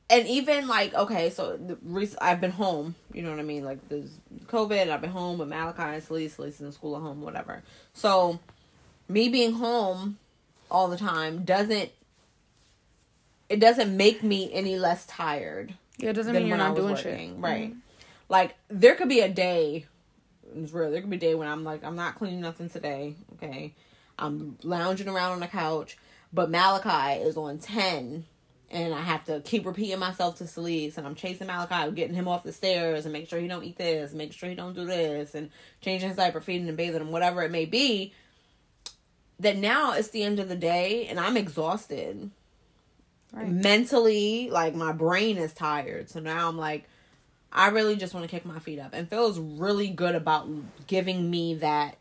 And 0.09 0.27
even 0.27 0.67
like 0.67 0.93
okay, 0.93 1.29
so 1.31 1.57
the 1.57 1.77
I've 2.21 2.39
been 2.41 2.51
home. 2.51 2.93
You 3.13 3.23
know 3.23 3.31
what 3.31 3.39
I 3.39 3.43
mean? 3.43 3.63
Like 3.63 3.87
there's 3.89 4.11
COVID. 4.47 4.89
I've 4.89 5.01
been 5.01 5.09
home 5.09 5.37
with 5.39 5.47
Malachi 5.47 5.81
and 5.81 6.03
Celeste. 6.03 6.35
Celeste 6.35 6.61
in 6.61 6.71
school 6.71 6.95
at 6.97 7.01
home, 7.01 7.21
whatever. 7.21 7.63
So 7.93 8.39
me 9.07 9.29
being 9.29 9.53
home 9.53 10.17
all 10.69 10.87
the 10.89 10.97
time 10.97 11.45
doesn't 11.45 11.89
it 13.53 13.59
doesn't 13.59 13.95
make 13.95 14.23
me 14.23 14.49
any 14.51 14.77
less 14.79 15.05
tired 15.05 15.73
Yeah, 15.99 16.09
it 16.09 16.13
doesn't 16.13 16.33
mean 16.33 16.47
you're 16.47 16.57
not 16.57 16.75
doing 16.75 16.95
working. 16.95 17.29
shit. 17.35 17.39
Right. 17.39 17.73
Like 18.29 18.55
there 18.67 18.95
could 18.95 19.09
be 19.09 19.19
a 19.19 19.29
day. 19.29 19.85
It's 20.55 20.71
real. 20.71 20.91
There 20.91 21.01
could 21.01 21.09
be 21.09 21.17
a 21.17 21.19
day 21.27 21.35
when 21.35 21.47
I'm 21.47 21.63
like, 21.63 21.83
I'm 21.83 21.95
not 21.95 22.15
cleaning 22.15 22.41
nothing 22.41 22.69
today. 22.69 23.15
Okay, 23.35 23.73
I'm 24.17 24.57
lounging 24.63 25.07
around 25.07 25.31
on 25.33 25.39
the 25.39 25.47
couch, 25.47 25.97
but 26.31 26.49
Malachi 26.49 27.21
is 27.21 27.37
on 27.37 27.57
ten, 27.59 28.25
and 28.71 28.93
I 28.93 29.01
have 29.01 29.23
to 29.25 29.41
keep 29.41 29.65
repeating 29.65 29.99
myself 29.99 30.37
to 30.39 30.47
Celeste, 30.47 30.97
and 30.97 31.05
I'm 31.07 31.15
chasing 31.15 31.47
Malachi, 31.47 31.91
getting 31.91 32.15
him 32.15 32.27
off 32.27 32.43
the 32.43 32.53
stairs, 32.53 33.05
and 33.05 33.13
make 33.13 33.27
sure 33.29 33.39
he 33.39 33.47
don't 33.47 33.63
eat 33.63 33.77
this, 33.77 34.13
make 34.13 34.33
sure 34.33 34.49
he 34.49 34.55
don't 34.55 34.75
do 34.75 34.85
this, 34.85 35.35
and 35.35 35.49
changing 35.81 36.09
his 36.09 36.17
diaper, 36.17 36.41
feeding 36.41 36.67
and 36.67 36.77
bathing 36.77 37.01
him, 37.01 37.11
whatever 37.11 37.41
it 37.43 37.51
may 37.51 37.65
be. 37.65 38.13
That 39.39 39.57
now 39.57 39.93
it's 39.93 40.09
the 40.09 40.23
end 40.23 40.39
of 40.39 40.49
the 40.49 40.55
day, 40.55 41.07
and 41.07 41.19
I'm 41.19 41.37
exhausted 41.37 42.29
Right. 43.33 43.47
mentally 43.51 44.49
like 44.51 44.75
my 44.75 44.91
brain 44.91 45.37
is 45.37 45.53
tired 45.53 46.07
so 46.07 46.19
now 46.19 46.47
i'm 46.47 46.57
like 46.57 46.83
i 47.51 47.69
really 47.69 47.95
just 47.95 48.13
want 48.13 48.23
to 48.23 48.29
kick 48.29 48.45
my 48.45 48.59
feet 48.59 48.77
up 48.77 48.93
and 48.93 49.09
feels 49.09 49.39
really 49.39 49.89
good 49.89 50.13
about 50.13 50.47
giving 50.85 51.31
me 51.31 51.55
that 51.55 51.97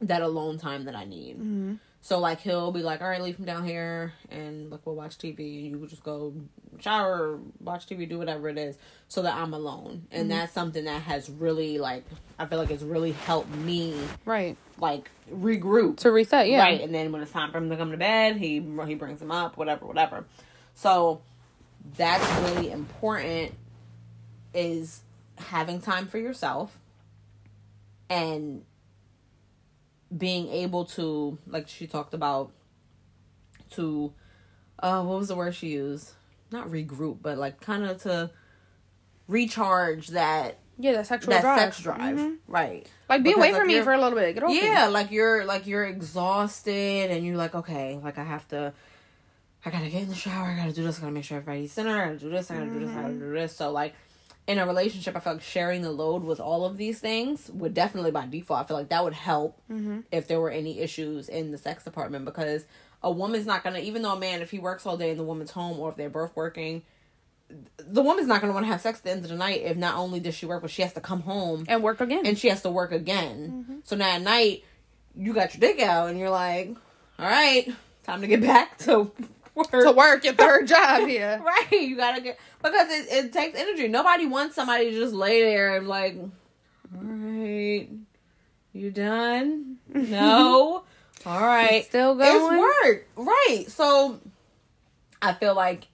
that 0.00 0.22
alone 0.22 0.58
time 0.58 0.84
that 0.84 0.96
I 0.96 1.04
need. 1.04 1.36
Mm-hmm. 1.36 1.74
So 2.02 2.18
like 2.18 2.40
he'll 2.40 2.72
be 2.72 2.82
like, 2.82 3.02
all 3.02 3.08
right, 3.08 3.20
leave 3.22 3.36
him 3.36 3.44
down 3.44 3.64
here, 3.64 4.14
and 4.30 4.70
like 4.70 4.80
we'll 4.86 4.94
watch 4.96 5.18
TV. 5.18 5.64
You 5.70 5.86
just 5.86 6.02
go 6.02 6.32
shower, 6.78 7.38
watch 7.60 7.86
TV, 7.86 8.08
do 8.08 8.18
whatever 8.18 8.48
it 8.48 8.56
is, 8.56 8.76
so 9.08 9.20
that 9.22 9.34
I'm 9.34 9.52
alone. 9.52 10.06
And 10.10 10.22
Mm-hmm. 10.22 10.28
that's 10.38 10.52
something 10.52 10.84
that 10.86 11.02
has 11.02 11.28
really 11.28 11.78
like 11.78 12.04
I 12.38 12.46
feel 12.46 12.58
like 12.58 12.70
it's 12.70 12.82
really 12.82 13.12
helped 13.12 13.54
me 13.54 13.94
Right. 14.24 14.56
like 14.78 15.10
regroup. 15.30 15.98
To 15.98 16.10
reset, 16.10 16.48
yeah. 16.48 16.60
Right, 16.62 16.80
and 16.80 16.94
then 16.94 17.12
when 17.12 17.20
it's 17.20 17.32
time 17.32 17.52
for 17.52 17.58
him 17.58 17.68
to 17.68 17.76
come 17.76 17.90
to 17.90 17.98
bed, 17.98 18.36
he 18.36 18.54
he 18.86 18.94
brings 18.94 19.20
him 19.20 19.30
up, 19.30 19.58
whatever, 19.58 19.84
whatever. 19.86 20.24
So 20.74 21.20
that's 21.98 22.26
really 22.50 22.70
important. 22.70 23.52
Is 24.54 25.02
having 25.36 25.80
time 25.82 26.06
for 26.06 26.16
yourself 26.18 26.78
and 28.08 28.64
being 30.16 30.48
able 30.50 30.84
to, 30.86 31.38
like 31.46 31.68
she 31.68 31.86
talked 31.86 32.14
about, 32.14 32.50
to, 33.70 34.12
uh, 34.80 35.02
what 35.04 35.18
was 35.18 35.28
the 35.28 35.36
word 35.36 35.54
she 35.54 35.68
used? 35.68 36.10
Not 36.50 36.68
regroup, 36.68 37.18
but 37.22 37.38
like 37.38 37.60
kind 37.60 37.84
of 37.84 38.02
to 38.02 38.30
recharge 39.28 40.08
that 40.08 40.58
Yeah, 40.78 40.92
that 40.92 41.06
sexual 41.06 41.30
that 41.34 41.42
drive. 41.42 41.58
sex 41.58 41.80
drive, 41.80 42.16
Mhm. 42.18 42.38
right? 42.48 42.86
Like 43.08 43.22
be 43.22 43.30
Because, 43.30 43.38
away 43.38 43.52
like, 43.52 43.60
from 43.60 43.68
me 43.68 43.80
for 43.82 43.92
a 43.92 44.00
little 44.00 44.18
bit. 44.18 44.34
Get 44.34 44.42
off 44.42 44.50
me. 44.50 44.62
yeah 44.64 44.86
like 44.88 45.10
you're 45.12 45.44
like 45.44 45.66
you're 45.66 45.84
exhausted 45.84 47.10
and 47.10 47.24
you're 47.24 47.36
like 47.36 47.54
okay 47.54 48.00
like 48.02 48.18
i 48.18 48.24
have 48.24 48.46
to 48.48 48.72
i 49.64 49.70
gotta 49.70 49.88
get 49.90 50.02
in 50.02 50.08
the 50.08 50.14
shower 50.14 50.48
i 50.48 50.56
gotta 50.56 50.72
do 50.72 50.82
this 50.82 50.98
i 50.98 51.02
gotta 51.02 51.12
make 51.12 51.24
sure 51.24 51.36
everybody's 51.38 51.74
dinner 51.74 52.00
i 52.02 52.06
gotta 52.06 52.18
do 52.18 52.30
this 52.30 52.50
i 52.50 52.54
gotta 52.56 52.70
do 52.70 52.80
this 52.80 52.90
i 52.90 53.02
gotta 53.02 53.14
do 53.14 53.32
this 53.32 53.54
so 53.54 53.70
like 53.70 53.94
in 54.46 54.58
a 54.58 54.66
relationship 54.66 55.14
i 55.16 55.20
feel 55.20 55.34
like 55.34 55.42
sharing 55.42 55.82
the 55.82 55.90
load 55.90 56.24
with 56.24 56.40
all 56.40 56.64
of 56.64 56.76
these 56.76 56.98
things 56.98 57.50
would 57.52 57.74
definitely 57.74 58.10
by 58.10 58.26
default 58.26 58.60
i 58.60 58.64
feel 58.64 58.76
like 58.76 58.88
that 58.88 59.04
would 59.04 59.12
help 59.12 59.60
mm-hmm. 59.70 60.00
if 60.10 60.26
there 60.26 60.40
were 60.40 60.50
any 60.50 60.80
issues 60.80 61.28
in 61.28 61.50
the 61.50 61.58
sex 61.58 61.84
department 61.84 62.24
because 62.24 62.64
a 63.02 63.10
woman's 63.10 63.46
not 63.46 63.62
gonna 63.62 63.78
even 63.78 64.02
though 64.02 64.12
a 64.14 64.18
man 64.18 64.42
if 64.42 64.50
he 64.50 64.58
works 64.58 64.86
all 64.86 64.96
day 64.96 65.10
in 65.10 65.16
the 65.16 65.24
woman's 65.24 65.50
home 65.52 65.78
or 65.78 65.90
if 65.90 65.96
they're 65.96 66.10
both 66.10 66.34
working 66.34 66.82
the 67.78 68.02
woman's 68.02 68.28
not 68.28 68.40
gonna 68.40 68.52
want 68.52 68.64
to 68.64 68.70
have 68.70 68.80
sex 68.80 68.98
at 68.98 69.04
the 69.04 69.10
end 69.10 69.24
of 69.24 69.30
the 69.30 69.36
night 69.36 69.62
if 69.62 69.76
not 69.76 69.96
only 69.96 70.20
does 70.20 70.34
she 70.34 70.46
work 70.46 70.62
but 70.62 70.70
she 70.70 70.82
has 70.82 70.92
to 70.92 71.00
come 71.00 71.20
home 71.22 71.64
And 71.68 71.82
work 71.82 72.00
again. 72.00 72.24
and 72.26 72.38
she 72.38 72.48
has 72.48 72.62
to 72.62 72.70
work 72.70 72.92
again. 72.92 73.64
Mm-hmm. 73.64 73.78
So 73.84 73.96
now 73.96 74.10
at 74.10 74.22
night, 74.22 74.64
you 75.16 75.32
got 75.32 75.52
your 75.54 75.60
dick 75.60 75.82
out, 75.82 76.08
and 76.10 76.18
you're 76.18 76.30
like, 76.30 76.68
"All 77.18 77.26
right, 77.26 77.68
time 78.04 78.20
to 78.20 78.28
get 78.28 78.40
back 78.42 78.78
to 78.78 79.10
work." 79.72 79.84
to 79.84 79.92
work 79.92 80.24
your 80.24 80.34
third 80.34 80.66
job 80.66 81.06
here. 81.08 81.40
right? 81.44 81.72
You 81.72 81.96
gotta 81.96 82.20
get 82.20 82.38
because 82.62 82.88
it, 82.90 83.06
it 83.10 83.32
takes 83.32 83.58
energy. 83.58 83.88
Nobody 83.88 84.26
wants 84.26 84.54
somebody 84.54 84.90
to 84.90 84.96
just 84.96 85.14
lay 85.14 85.42
there 85.42 85.76
and 85.76 85.88
like, 85.88 86.16
"All 86.94 87.02
right, 87.02 87.88
you 88.72 88.90
done? 88.90 89.76
No, 89.92 90.84
all 91.26 91.40
right, 91.40 91.72
It's 91.72 91.88
still 91.88 92.14
going? 92.14 92.54
It's 92.54 92.86
work, 92.86 93.08
right? 93.16 93.64
So 93.68 94.20
I 95.20 95.32
feel 95.34 95.54
like 95.54 95.88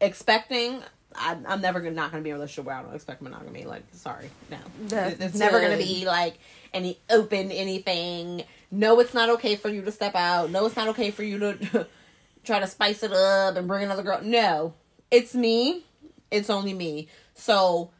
expecting. 0.00 0.82
I, 1.18 1.36
I'm 1.46 1.62
never 1.62 1.80
gonna 1.80 1.94
not 1.94 2.10
gonna 2.10 2.22
be 2.22 2.28
in 2.30 2.34
a 2.34 2.38
relationship 2.38 2.66
where 2.66 2.76
I 2.76 2.82
don't 2.82 2.94
expect 2.94 3.22
monogamy. 3.22 3.64
Like, 3.64 3.84
sorry, 3.92 4.28
no, 4.50 4.58
That's 4.82 5.18
it's 5.18 5.38
never 5.38 5.60
gonna 5.60 5.78
be 5.78 6.04
like 6.04 6.38
any 6.74 6.98
open 7.08 7.50
anything. 7.50 8.44
No, 8.70 9.00
it's 9.00 9.14
not 9.14 9.28
okay 9.30 9.56
for 9.56 9.68
you 9.68 9.82
to 9.82 9.92
step 9.92 10.14
out. 10.14 10.50
No, 10.50 10.66
it's 10.66 10.76
not 10.76 10.88
okay 10.88 11.10
for 11.10 11.22
you 11.22 11.38
to 11.38 11.86
try 12.44 12.60
to 12.60 12.66
spice 12.66 13.02
it 13.02 13.12
up 13.12 13.56
and 13.56 13.68
bring 13.68 13.84
another 13.84 14.02
girl. 14.02 14.20
No, 14.22 14.74
it's 15.10 15.34
me. 15.34 15.84
It's 16.30 16.50
only 16.50 16.74
me. 16.74 17.08
So 17.34 17.90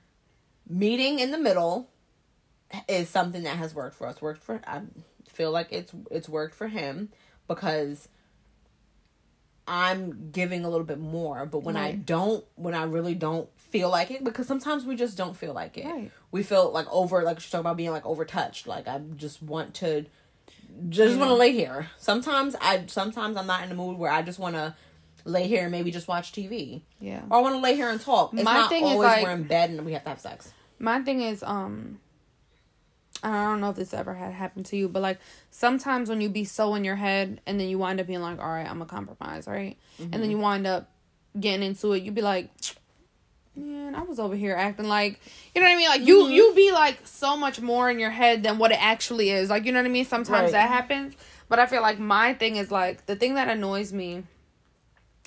meeting 0.68 1.18
in 1.18 1.30
the 1.30 1.38
middle 1.38 1.88
is 2.88 3.08
something 3.08 3.44
that 3.44 3.56
has 3.56 3.74
worked 3.74 3.96
for 3.96 4.06
us. 4.06 4.20
Worked 4.20 4.42
for 4.42 4.60
I 4.66 4.82
feel 5.28 5.50
like 5.50 5.68
it's 5.70 5.92
it's 6.10 6.28
worked 6.28 6.54
for 6.54 6.68
him 6.68 7.10
because 7.46 8.08
I'm 9.68 10.30
giving 10.30 10.64
a 10.64 10.68
little 10.68 10.86
bit 10.86 11.00
more, 11.00 11.44
but 11.44 11.60
when 11.60 11.76
I 11.76 11.92
don't, 11.92 12.44
when 12.54 12.72
I 12.74 12.84
really 12.84 13.14
don't 13.14 13.48
feel 13.58 13.90
like 13.90 14.12
it, 14.12 14.22
because 14.22 14.46
sometimes 14.46 14.84
we 14.84 14.94
just 14.94 15.16
don't 15.16 15.36
feel 15.36 15.52
like 15.52 15.76
it. 15.76 15.86
Right. 15.86 16.12
We 16.30 16.44
feel 16.44 16.70
like 16.70 16.86
over, 16.88 17.22
like 17.22 17.40
she's 17.40 17.50
talking 17.50 17.62
about 17.62 17.76
being 17.76 17.90
like 17.90 18.04
overtouched. 18.04 18.66
Like 18.68 18.86
I 18.86 19.00
just 19.16 19.42
want 19.42 19.74
to, 19.74 20.06
just 20.88 21.18
want 21.18 21.30
to 21.30 21.34
lay 21.34 21.52
here. 21.52 21.88
Sometimes 21.98 22.54
I, 22.60 22.84
sometimes 22.86 23.36
I'm 23.36 23.46
not 23.46 23.62
in 23.62 23.68
the 23.68 23.74
mood 23.74 23.98
where 23.98 24.10
I 24.10 24.22
just 24.22 24.38
want 24.38 24.54
to 24.56 24.74
lay 25.24 25.48
here 25.48 25.62
and 25.62 25.72
maybe 25.72 25.90
just 25.90 26.06
watch 26.08 26.32
TV, 26.32 26.82
Yeah. 27.00 27.22
or 27.30 27.38
I 27.38 27.40
want 27.40 27.54
to 27.56 27.60
lay 27.60 27.74
here 27.74 27.88
and 27.90 28.00
talk. 28.00 28.32
It's 28.34 28.42
My 28.44 28.54
not 28.54 28.68
thing 28.70 28.84
is, 28.86 28.96
like- 28.96 29.22
we're 29.24 29.30
in 29.32 29.44
bed 29.44 29.70
and 29.70 29.84
we 29.84 29.92
have 29.92 30.02
to 30.04 30.10
have 30.10 30.20
sex. 30.20 30.52
My 30.78 31.00
thing 31.00 31.20
is, 31.22 31.42
um, 31.42 31.98
I 33.22 33.44
don't 33.44 33.60
know 33.60 33.70
if 33.70 33.76
this 33.76 33.94
ever 33.94 34.14
had 34.14 34.32
happened 34.34 34.66
to 34.66 34.76
you, 34.76 34.88
but 34.88 35.02
like 35.02 35.18
sometimes 35.50 36.08
when 36.08 36.20
you 36.20 36.28
be 36.28 36.44
so 36.44 36.74
in 36.74 36.84
your 36.84 36.96
head 36.96 37.40
and 37.46 37.58
then 37.58 37.68
you 37.68 37.78
wind 37.78 37.98
up 37.98 38.06
being 38.06 38.20
like, 38.20 38.38
all 38.38 38.48
right, 38.48 38.68
I'm 38.68 38.82
a 38.82 38.86
compromise, 38.86 39.46
right? 39.46 39.76
And 39.98 40.12
then 40.12 40.30
you 40.30 40.38
wind 40.38 40.66
up 40.66 40.90
getting 41.40 41.66
into 41.66 41.92
it, 41.94 42.02
you'd 42.02 42.14
be 42.14 42.22
like, 42.22 42.50
man, 43.56 43.94
I 43.94 44.02
was 44.02 44.18
over 44.18 44.36
here 44.36 44.54
acting 44.54 44.86
like, 44.86 45.20
you 45.54 45.60
know 45.60 45.66
what 45.66 45.74
I 45.74 45.76
mean? 45.76 45.88
Like 45.88 46.06
you, 46.06 46.24
mm-hmm. 46.24 46.32
you 46.32 46.52
be 46.54 46.72
like 46.72 46.98
so 47.06 47.36
much 47.36 47.60
more 47.60 47.90
in 47.90 47.98
your 47.98 48.10
head 48.10 48.42
than 48.42 48.58
what 48.58 48.70
it 48.72 48.82
actually 48.82 49.30
is. 49.30 49.50
Like, 49.50 49.64
you 49.64 49.72
know 49.72 49.78
what 49.78 49.86
I 49.86 49.90
mean? 49.90 50.04
Sometimes 50.04 50.44
Right. 50.44 50.52
that 50.52 50.68
happens, 50.68 51.14
but 51.48 51.58
I 51.58 51.66
feel 51.66 51.82
like 51.82 51.98
my 51.98 52.34
thing 52.34 52.56
is 52.56 52.70
like, 52.70 53.06
the 53.06 53.16
thing 53.16 53.34
that 53.34 53.48
annoys 53.48 53.92
me 53.92 54.24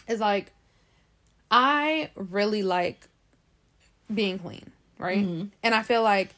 is 0.07 0.19
like, 0.19 0.51
I 1.51 2.11
really 2.15 2.61
like 2.61 3.07
being 4.13 4.37
clean, 4.39 4.71
right? 4.97 5.25
Mm-hmm. 5.25 5.47
And 5.63 5.75
I 5.75 5.81
feel 5.81 6.03
like 6.03 6.35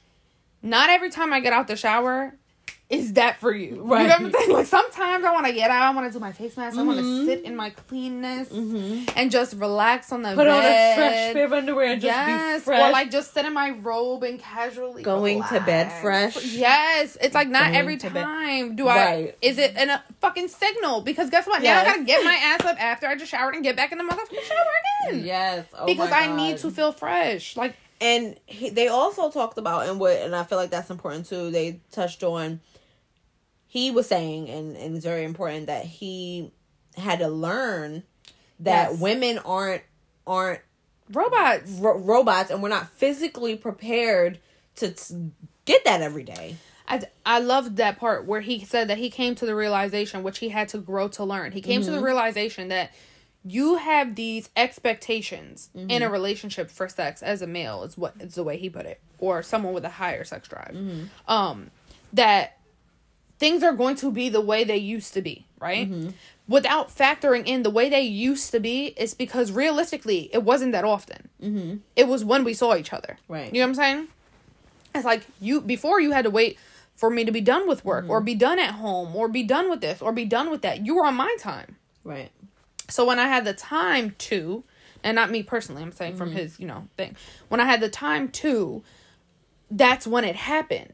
not 0.61 0.89
every 0.89 1.09
time 1.09 1.33
I 1.33 1.39
get 1.39 1.53
out 1.53 1.67
the 1.67 1.75
shower 1.75 2.33
is 2.91 3.13
that 3.13 3.39
for 3.39 3.53
you. 3.53 3.83
Right. 3.83 4.01
You 4.01 4.07
know 4.09 4.13
what 4.15 4.21
I'm 4.21 4.31
saying? 4.33 4.51
Like 4.51 4.65
sometimes 4.65 5.23
I 5.23 5.31
want 5.31 5.47
to 5.47 5.53
get 5.53 5.71
out, 5.71 5.81
I 5.81 5.95
want 5.95 6.11
to 6.11 6.13
do 6.13 6.19
my 6.19 6.33
face 6.33 6.57
mask, 6.57 6.77
I 6.77 6.83
want 6.83 6.99
to 6.99 7.03
mm-hmm. 7.03 7.25
sit 7.25 7.43
in 7.43 7.55
my 7.55 7.69
cleanness 7.69 8.49
mm-hmm. 8.49 9.17
and 9.17 9.31
just 9.31 9.55
relax 9.55 10.11
on 10.11 10.21
the 10.21 10.35
Put 10.35 10.47
on 10.47 10.59
a 10.59 10.95
fresh 10.95 11.33
pair 11.33 11.45
of 11.45 11.53
underwear 11.53 11.93
and 11.93 12.01
just 12.01 12.13
yes, 12.13 12.61
be 12.61 12.65
fresh. 12.65 12.89
or 12.89 12.91
like 12.91 13.09
just 13.09 13.33
sit 13.33 13.45
in 13.45 13.53
my 13.53 13.71
robe 13.71 14.23
and 14.23 14.39
casually 14.39 15.03
Going 15.03 15.41
to 15.43 15.61
bed 15.61 15.91
fresh. 16.01 16.43
Yes, 16.45 17.17
it's 17.21 17.33
like 17.33 17.47
not 17.47 17.67
Going 17.67 17.75
every 17.75 17.97
to 17.97 18.09
bed- 18.09 18.23
time 18.23 18.75
do 18.75 18.87
I. 18.87 18.95
Right. 18.95 19.37
Is 19.41 19.57
it 19.57 19.77
in 19.77 19.89
a 19.89 20.03
fucking 20.19 20.49
signal? 20.49 21.01
Because 21.01 21.29
guess 21.29 21.47
what? 21.47 21.63
Now 21.63 21.81
I 21.81 21.85
gotta 21.85 22.03
get 22.03 22.23
my 22.23 22.33
ass 22.33 22.65
up 22.65 22.81
after 22.81 23.07
I 23.07 23.15
just 23.15 23.31
showered 23.31 23.55
and 23.55 23.63
get 23.63 23.75
back 23.77 23.91
in 23.91 23.97
the 23.97 24.03
motherfucking 24.03 24.43
shower 24.43 25.11
again. 25.11 25.25
yes, 25.25 25.65
oh 25.73 25.85
because 25.85 26.11
I 26.11 26.35
need 26.35 26.57
to 26.59 26.71
feel 26.71 26.91
fresh. 26.91 27.55
Like 27.55 27.75
and 28.01 28.35
he, 28.47 28.69
they 28.69 28.87
also 28.87 29.29
talked 29.29 29.57
about 29.57 29.87
and 29.87 29.99
what 29.99 30.17
and 30.17 30.35
I 30.35 30.43
feel 30.43 30.57
like 30.57 30.71
that's 30.71 30.89
important 30.89 31.27
too. 31.27 31.51
They 31.51 31.79
touched 31.91 32.23
on 32.23 32.59
he 33.71 33.89
was 33.89 34.05
saying 34.05 34.49
and 34.49 34.75
and 34.75 34.97
it's 34.97 35.05
very 35.05 35.23
important 35.23 35.67
that 35.67 35.85
he 35.85 36.51
had 36.97 37.19
to 37.19 37.29
learn 37.29 38.03
that 38.59 38.91
Yes. 38.91 38.99
women 38.99 39.37
aren't 39.39 39.83
aren't 40.27 40.59
robots. 41.09 41.71
ro- 41.79 41.97
robots 41.97 42.51
and 42.51 42.61
we're 42.61 42.67
not 42.67 42.89
physically 42.89 43.55
prepared 43.55 44.39
to 44.75 44.91
t- 44.91 45.31
get 45.63 45.85
that 45.85 46.01
every 46.01 46.23
day. 46.23 46.57
I, 46.85 47.01
I 47.25 47.39
loved 47.39 47.77
that 47.77 47.97
part 47.97 48.25
where 48.25 48.41
he 48.41 48.59
said 48.65 48.89
that 48.89 48.97
he 48.97 49.09
came 49.09 49.35
to 49.35 49.45
the 49.45 49.55
realization, 49.55 50.21
which 50.21 50.39
he 50.39 50.49
had 50.49 50.67
to 50.69 50.77
grow 50.77 51.07
to 51.07 51.23
learn. 51.23 51.53
He 51.53 51.61
came 51.61 51.81
to 51.81 51.89
the 51.89 51.95
mm-hmm. 51.95 52.05
realization 52.05 52.67
that 52.67 52.91
you 53.45 53.77
have 53.77 54.15
these 54.15 54.49
expectations 54.57 55.69
in 55.73 55.89
a 55.89 55.93
mm-hmm. 55.93 56.11
relationship 56.11 56.69
for 56.69 56.89
sex 56.89 57.23
as 57.23 57.41
a 57.41 57.47
male 57.47 57.83
is 57.83 57.97
what 57.97 58.15
is 58.19 58.35
the 58.35 58.43
way 58.43 58.57
he 58.57 58.69
put 58.69 58.85
it, 58.85 58.99
or 59.17 59.41
someone 59.41 59.73
with 59.73 59.85
a 59.85 59.89
higher 59.89 60.25
sex 60.25 60.49
drive. 60.49 60.73
Mm-hmm. 60.73 61.31
Um, 61.31 61.71
that 62.11 62.57
things 63.41 63.63
are 63.63 63.73
going 63.73 63.95
to 63.95 64.11
be 64.11 64.29
the 64.29 64.39
way 64.39 64.63
they 64.63 64.77
used 64.77 65.15
to 65.15 65.21
be, 65.21 65.47
right? 65.59 65.89
Mm-hmm. 65.89 66.09
Without 66.47 66.95
factoring 66.95 67.47
in 67.47 67.63
the 67.63 67.71
way 67.71 67.89
they 67.89 68.01
used 68.03 68.51
to 68.51 68.59
be, 68.59 68.93
it's 68.95 69.15
because 69.15 69.51
realistically, 69.51 70.29
it 70.31 70.43
wasn't 70.43 70.73
that 70.73 70.85
often. 70.85 71.27
Mm-hmm. 71.41 71.77
It 71.95 72.07
was 72.07 72.23
when 72.23 72.43
we 72.43 72.53
saw 72.53 72.75
each 72.75 72.93
other, 72.93 73.17
Right. 73.27 73.51
You 73.51 73.59
know 73.59 73.65
what 73.65 73.69
I'm 73.69 73.75
saying? 73.75 74.07
It's 74.93 75.05
like 75.05 75.25
you 75.39 75.59
before 75.59 75.99
you 75.99 76.11
had 76.11 76.25
to 76.25 76.29
wait 76.29 76.59
for 76.95 77.09
me 77.09 77.25
to 77.25 77.31
be 77.31 77.41
done 77.41 77.67
with 77.67 77.83
work 77.83 78.03
mm-hmm. 78.03 78.11
or 78.11 78.21
be 78.21 78.35
done 78.35 78.59
at 78.59 78.75
home 78.75 79.15
or 79.15 79.27
be 79.27 79.41
done 79.41 79.71
with 79.71 79.81
this 79.81 80.03
or 80.03 80.11
be 80.11 80.25
done 80.25 80.51
with 80.51 80.61
that. 80.61 80.85
You 80.85 80.95
were 80.95 81.05
on 81.07 81.15
my 81.15 81.35
time. 81.39 81.77
Right. 82.03 82.29
So 82.89 83.05
when 83.05 83.17
I 83.17 83.27
had 83.27 83.43
the 83.43 83.53
time 83.53 84.13
to, 84.29 84.63
and 85.03 85.15
not 85.15 85.31
me 85.31 85.41
personally, 85.41 85.81
I'm 85.81 85.93
saying 85.93 86.15
from 86.15 86.29
mm-hmm. 86.29 86.37
his, 86.37 86.59
you 86.59 86.67
know, 86.67 86.87
thing. 86.95 87.15
When 87.47 87.59
I 87.59 87.65
had 87.65 87.81
the 87.81 87.89
time 87.89 88.27
to, 88.43 88.83
that's 89.71 90.05
when 90.05 90.25
it 90.25 90.35
happened. 90.35 90.93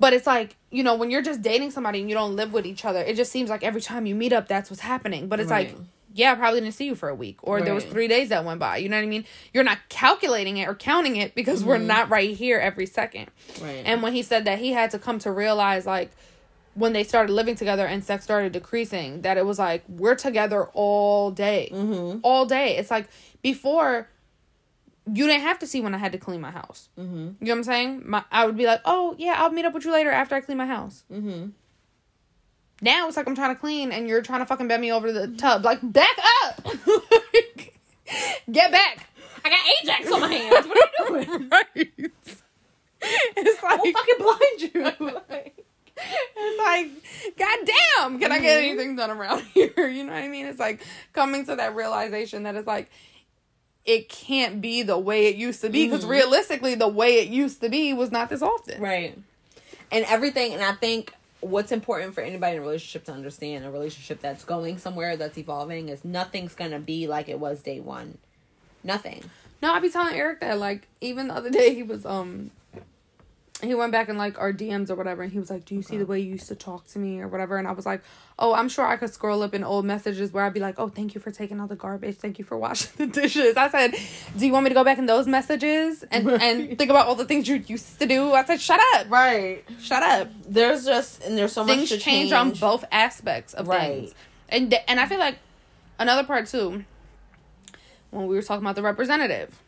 But 0.00 0.12
it's 0.14 0.26
like, 0.26 0.56
you 0.74 0.82
know, 0.82 0.96
when 0.96 1.08
you're 1.08 1.22
just 1.22 1.40
dating 1.40 1.70
somebody 1.70 2.00
and 2.00 2.08
you 2.08 2.16
don't 2.16 2.34
live 2.34 2.52
with 2.52 2.66
each 2.66 2.84
other, 2.84 2.98
it 2.98 3.14
just 3.14 3.30
seems 3.30 3.48
like 3.48 3.62
every 3.62 3.80
time 3.80 4.06
you 4.06 4.14
meet 4.16 4.32
up, 4.32 4.48
that's 4.48 4.70
what's 4.70 4.82
happening. 4.82 5.28
But 5.28 5.38
it's 5.38 5.50
like, 5.50 5.76
yeah, 6.12 6.32
I 6.32 6.34
probably 6.34 6.60
didn't 6.60 6.74
see 6.74 6.86
you 6.86 6.96
for 6.96 7.08
a 7.08 7.14
week, 7.14 7.38
or 7.42 7.62
there 7.62 7.74
was 7.74 7.84
three 7.84 8.08
days 8.08 8.30
that 8.30 8.44
went 8.44 8.58
by. 8.58 8.78
You 8.78 8.88
know 8.88 8.96
what 8.96 9.04
I 9.04 9.06
mean? 9.06 9.24
You're 9.52 9.64
not 9.64 9.78
calculating 9.88 10.56
it 10.56 10.68
or 10.68 10.74
counting 10.74 11.14
it 11.14 11.36
because 11.36 11.62
we're 11.64 11.78
not 11.78 12.10
right 12.10 12.36
here 12.36 12.58
every 12.58 12.86
second. 12.86 13.30
Right. 13.62 13.82
And 13.84 14.02
when 14.02 14.12
he 14.12 14.22
said 14.22 14.44
that 14.46 14.58
he 14.58 14.72
had 14.72 14.90
to 14.90 14.98
come 14.98 15.20
to 15.20 15.30
realize, 15.30 15.86
like, 15.86 16.10
when 16.74 16.92
they 16.92 17.04
started 17.04 17.32
living 17.32 17.54
together 17.54 17.86
and 17.86 18.02
sex 18.02 18.24
started 18.24 18.50
decreasing, 18.52 19.22
that 19.22 19.38
it 19.38 19.46
was 19.46 19.60
like 19.60 19.84
we're 19.88 20.16
together 20.16 20.64
all 20.72 21.30
day, 21.30 21.70
mm-hmm. 21.72 22.18
all 22.24 22.46
day. 22.46 22.76
It's 22.76 22.90
like 22.90 23.08
before 23.42 24.08
you 25.12 25.26
didn't 25.26 25.42
have 25.42 25.58
to 25.60 25.66
see 25.66 25.80
when 25.80 25.94
I 25.94 25.98
had 25.98 26.12
to 26.12 26.18
clean 26.18 26.40
my 26.40 26.50
house. 26.50 26.88
Mm-hmm. 26.98 27.16
You 27.16 27.24
know 27.24 27.34
what 27.40 27.52
I'm 27.58 27.64
saying? 27.64 28.02
My, 28.06 28.24
I 28.32 28.46
would 28.46 28.56
be 28.56 28.66
like, 28.66 28.80
oh 28.84 29.14
yeah, 29.18 29.34
I'll 29.38 29.50
meet 29.50 29.64
up 29.64 29.74
with 29.74 29.84
you 29.84 29.92
later 29.92 30.10
after 30.10 30.34
I 30.34 30.40
clean 30.40 30.56
my 30.58 30.66
house. 30.66 31.04
Mm-hmm. 31.12 31.48
Now 32.82 33.06
it's 33.08 33.16
like 33.16 33.26
I'm 33.26 33.34
trying 33.34 33.54
to 33.54 33.60
clean 33.60 33.92
and 33.92 34.08
you're 34.08 34.22
trying 34.22 34.40
to 34.40 34.46
fucking 34.46 34.68
bend 34.68 34.80
me 34.82 34.92
over 34.92 35.12
the 35.12 35.28
tub. 35.28 35.64
Like 35.64 35.78
back 35.82 36.16
up, 36.44 36.64
get 38.50 38.70
back. 38.72 39.08
I 39.44 39.50
got 39.50 39.60
Ajax 39.82 40.10
on 40.12 40.20
my 40.20 40.32
hands. 40.32 40.66
What 40.66 40.78
are 40.78 41.20
you 41.20 41.24
doing? 41.26 41.48
right. 41.52 41.92
It's 43.36 43.62
like 43.62 43.72
I'll 43.72 43.92
fucking 43.92 44.14
blind 44.18 44.60
you. 44.62 44.70
it's 46.36 46.58
like, 46.58 47.36
God 47.36 47.58
damn, 47.98 48.18
can 48.18 48.32
I 48.32 48.38
get 48.40 48.58
Mhm. 48.58 48.68
anything 48.70 48.96
done 48.96 49.10
around 49.10 49.42
here? 49.54 49.86
You 49.88 50.04
know 50.04 50.12
what 50.12 50.22
I 50.22 50.28
mean? 50.28 50.46
It's 50.46 50.58
like 50.58 50.80
coming 51.12 51.44
to 51.46 51.56
that 51.56 51.74
realization 51.74 52.44
that 52.44 52.54
it's 52.56 52.66
like 52.66 52.90
it 53.84 54.08
can't 54.08 54.60
be 54.60 54.82
the 54.82 54.98
way 54.98 55.26
it 55.26 55.36
used 55.36 55.60
to 55.60 55.68
be 55.70 55.84
because 55.86 56.04
Mhm. 56.04 56.10
realistically, 56.10 56.74
the 56.74 56.88
way 56.88 57.16
it 57.18 57.28
used 57.28 57.60
to 57.60 57.68
be 57.68 57.92
was 57.92 58.10
not 58.10 58.28
this 58.30 58.42
often. 58.42 58.80
right. 58.80 59.16
And 59.92 60.04
everything, 60.06 60.54
and 60.54 60.62
I 60.62 60.72
think 60.72 61.12
what's 61.40 61.70
important 61.70 62.14
for 62.14 62.22
anybody 62.22 62.56
in 62.56 62.62
a 62.62 62.64
relationship 62.64 63.04
to 63.04 63.12
understand 63.12 63.64
a 63.64 63.70
relationship 63.70 64.20
that's 64.20 64.44
going 64.44 64.78
somewhere 64.78 65.16
that's 65.16 65.36
evolving 65.36 65.88
is 65.90 66.04
nothing's 66.04 66.54
gonna 66.54 66.80
be 66.80 67.06
like 67.06 67.28
it 67.28 67.38
was 67.38 67.60
day 67.60 67.80
one. 67.80 68.18
Nothing. 68.82 69.30
No, 69.62 69.72
I 69.72 69.80
be 69.80 69.90
telling 69.90 70.14
Eric 70.14 70.40
that 70.40 70.58
like 70.58 70.88
even 71.00 71.28
the 71.28 71.34
other 71.34 71.50
day 71.50 71.74
he 71.74 71.82
was 71.82 72.04
um 72.06 72.50
he 73.62 73.72
went 73.74 73.92
back 73.92 74.08
in 74.08 74.18
like 74.18 74.38
our 74.38 74.52
DMs 74.52 74.90
or 74.90 74.96
whatever 74.96 75.22
and 75.22 75.32
he 75.32 75.38
was 75.38 75.48
like, 75.48 75.64
Do 75.64 75.74
you 75.76 75.82
see 75.82 75.96
the 75.96 76.04
way 76.06 76.18
you 76.20 76.32
used 76.32 76.48
to 76.48 76.56
talk 76.56 76.86
to 76.88 76.98
me 76.98 77.20
or 77.20 77.28
whatever? 77.28 77.56
And 77.56 77.68
I 77.68 77.72
was 77.72 77.86
like, 77.86 78.02
Oh, 78.36 78.52
I'm 78.52 78.68
sure 78.68 78.84
I 78.84 78.96
could 78.96 79.14
scroll 79.14 79.42
up 79.42 79.54
in 79.54 79.62
old 79.62 79.84
messages 79.84 80.32
where 80.32 80.44
I'd 80.44 80.52
be 80.52 80.58
like, 80.60 80.74
Oh, 80.78 80.88
thank 80.88 81.14
you 81.14 81.20
for 81.20 81.30
taking 81.30 81.60
out 81.60 81.68
the 81.68 81.76
garbage, 81.76 82.16
thank 82.16 82.38
you 82.38 82.44
for 82.44 82.58
washing 82.58 82.90
the 82.96 83.06
dishes. 83.06 83.56
I 83.56 83.70
said, 83.70 83.94
Do 84.36 84.44
you 84.44 84.52
want 84.52 84.64
me 84.64 84.70
to 84.70 84.74
go 84.74 84.82
back 84.82 84.98
in 84.98 85.06
those 85.06 85.26
messages 85.28 86.02
and, 86.10 86.28
and 86.28 86.76
think 86.76 86.90
about 86.90 87.06
all 87.06 87.14
the 87.14 87.24
things 87.24 87.46
you 87.48 87.62
used 87.66 87.98
to 88.00 88.06
do? 88.06 88.32
I 88.32 88.44
said, 88.44 88.60
Shut 88.60 88.80
up. 88.94 89.08
Right. 89.08 89.64
Shut 89.80 90.02
up. 90.02 90.28
There's 90.48 90.84
just 90.84 91.22
and 91.22 91.38
there's 91.38 91.52
so 91.52 91.64
Things 91.64 91.82
much 91.82 91.88
to 91.90 91.98
change, 91.98 92.32
on 92.32 92.50
both 92.52 92.84
aspects 92.90 93.54
of 93.54 93.68
Right. 93.68 94.00
things. 94.00 94.14
And 94.48 94.70
th- 94.70 94.82
and 94.88 94.98
I 94.98 95.06
feel 95.06 95.20
like 95.20 95.38
another 96.00 96.24
part 96.24 96.48
too, 96.48 96.84
when 98.10 98.26
we 98.26 98.34
were 98.34 98.42
talking 98.42 98.64
about 98.64 98.74
the 98.74 98.82
representative, 98.82 99.60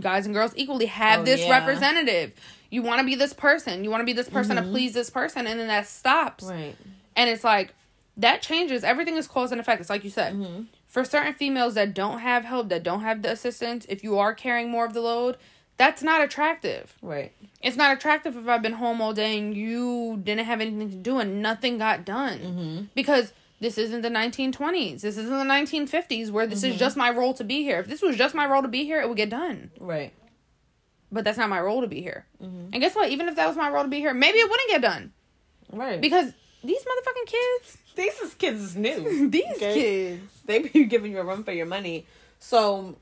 guys 0.00 0.24
and 0.24 0.34
girls 0.34 0.52
equally 0.56 0.86
have 0.86 1.20
Oh, 1.20 1.24
this 1.24 1.40
yeah. 1.42 1.50
representative. 1.58 2.32
You 2.72 2.82
want 2.82 3.00
to 3.00 3.04
be 3.06 3.14
this 3.14 3.32
person. 3.34 3.84
You 3.84 3.90
want 3.90 4.00
to 4.00 4.06
be 4.06 4.14
this 4.14 4.30
person 4.30 4.56
to 4.56 4.62
Mhm. 4.62 4.70
please 4.70 4.94
this 4.94 5.10
person, 5.10 5.46
and 5.46 5.60
then 5.60 5.68
that 5.68 5.86
stops. 5.86 6.44
Right. 6.44 6.74
And 7.14 7.28
it's 7.28 7.44
like 7.44 7.74
that 8.16 8.40
changes. 8.40 8.82
Everything 8.82 9.16
is 9.16 9.26
cause 9.26 9.52
and 9.52 9.60
effect. 9.60 9.80
It's 9.80 9.90
like 9.90 10.04
you 10.04 10.10
said. 10.10 10.34
Mm-hmm. 10.34 10.62
For 10.88 11.04
certain 11.04 11.34
females 11.34 11.74
that 11.74 11.92
don't 11.94 12.20
have 12.20 12.44
help, 12.44 12.68
that 12.70 12.82
don't 12.82 13.02
have 13.02 13.22
the 13.22 13.30
assistance, 13.30 13.84
if 13.88 14.02
you 14.02 14.18
are 14.18 14.34
carrying 14.34 14.70
more 14.70 14.84
of 14.86 14.94
the 14.94 15.00
load, 15.00 15.36
that's 15.76 16.02
not 16.02 16.22
attractive. 16.22 16.94
Right. 17.02 17.32
It's 17.62 17.76
not 17.76 17.94
attractive 17.96 18.36
if 18.36 18.46
I've 18.48 18.62
been 18.62 18.74
home 18.74 19.00
all 19.02 19.12
day 19.12 19.38
and 19.38 19.54
you 19.56 20.20
didn't 20.22 20.46
have 20.46 20.60
anything 20.60 20.90
to 20.90 20.96
do 20.96 21.18
and 21.18 21.42
nothing 21.42 21.78
got 21.78 22.04
done. 22.04 22.38
Mm-hmm. 22.38 22.82
Because 22.94 23.32
this 23.60 23.78
isn't 23.78 24.02
the 24.02 24.10
1920s. 24.10 25.02
This 25.02 25.16
isn't 25.16 25.30
the 25.30 25.44
1950s 25.44 26.30
where 26.30 26.46
this 26.46 26.62
is 26.64 26.76
just 26.76 26.96
my 26.96 27.10
role 27.10 27.32
to 27.34 27.44
be 27.44 27.62
here. 27.62 27.78
If 27.80 27.86
this 27.86 28.02
was 28.02 28.16
just 28.16 28.34
my 28.34 28.46
role 28.46 28.62
to 28.62 28.68
be 28.68 28.84
here, 28.84 29.00
it 29.00 29.08
would 29.08 29.16
get 29.16 29.30
done. 29.30 29.70
Right. 29.80 30.12
But 31.12 31.24
that's 31.24 31.36
not 31.38 31.50
my 31.50 31.60
role 31.60 31.82
to 31.82 31.86
be 31.86 32.00
here. 32.00 32.24
Mhm. 32.42 32.70
And 32.72 32.80
guess 32.80 32.94
what? 32.96 33.10
Even 33.10 33.28
if 33.28 33.36
that 33.36 33.46
was 33.46 33.56
my 33.56 33.68
role 33.68 33.82
to 33.82 33.88
be 33.88 33.98
here, 33.98 34.14
maybe 34.14 34.38
it 34.38 34.48
wouldn't 34.50 34.68
get 34.70 34.80
done. 34.80 35.12
Right. 35.70 36.00
Because 36.00 36.32
these 36.64 36.80
motherfucking 36.82 37.26
kids, 37.26 37.78
these 37.96 38.18
is 38.20 38.34
kids 38.34 38.62
is 38.62 38.76
new. 38.76 39.28
these 39.30 39.44
Okay. 39.56 39.74
kids. 39.74 40.32
they 40.46 40.60
be 40.60 40.84
giving 40.94 41.12
you 41.12 41.18
a 41.20 41.24
run 41.24 41.44
for 41.44 41.52
your 41.52 41.66
money. 41.66 42.06
So, 42.38 42.96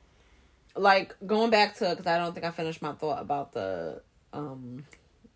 like 0.76 1.14
going 1.26 1.50
back 1.50 1.76
to 1.78 1.90
because 1.90 2.06
I 2.06 2.18
don't 2.18 2.32
think 2.34 2.44
I 2.44 2.50
finished 2.50 2.82
my 2.82 2.92
thought 2.92 3.20
about 3.22 3.52
the 3.52 4.02
um 4.32 4.84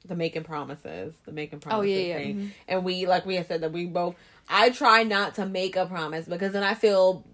the 0.06 0.14
making 0.16 0.44
promises, 0.44 1.14
the 1.24 1.32
making 1.32 1.60
promises 1.60 1.80
Oh, 1.96 1.98
yeah, 1.98 2.06
yeah. 2.06 2.18
thing. 2.18 2.36
Mhm. 2.36 2.50
And 2.68 2.84
we 2.84 3.06
like 3.06 3.24
we 3.24 3.36
had 3.36 3.46
said 3.46 3.60
that 3.62 3.72
we 3.72 3.86
both. 3.86 4.16
I 4.48 4.70
try 4.70 5.04
not 5.04 5.36
to 5.36 5.46
make 5.46 5.76
a 5.76 5.86
promise 5.86 6.26
because 6.26 6.52
then 6.52 6.62
I 6.64 6.74
feel 6.74 7.24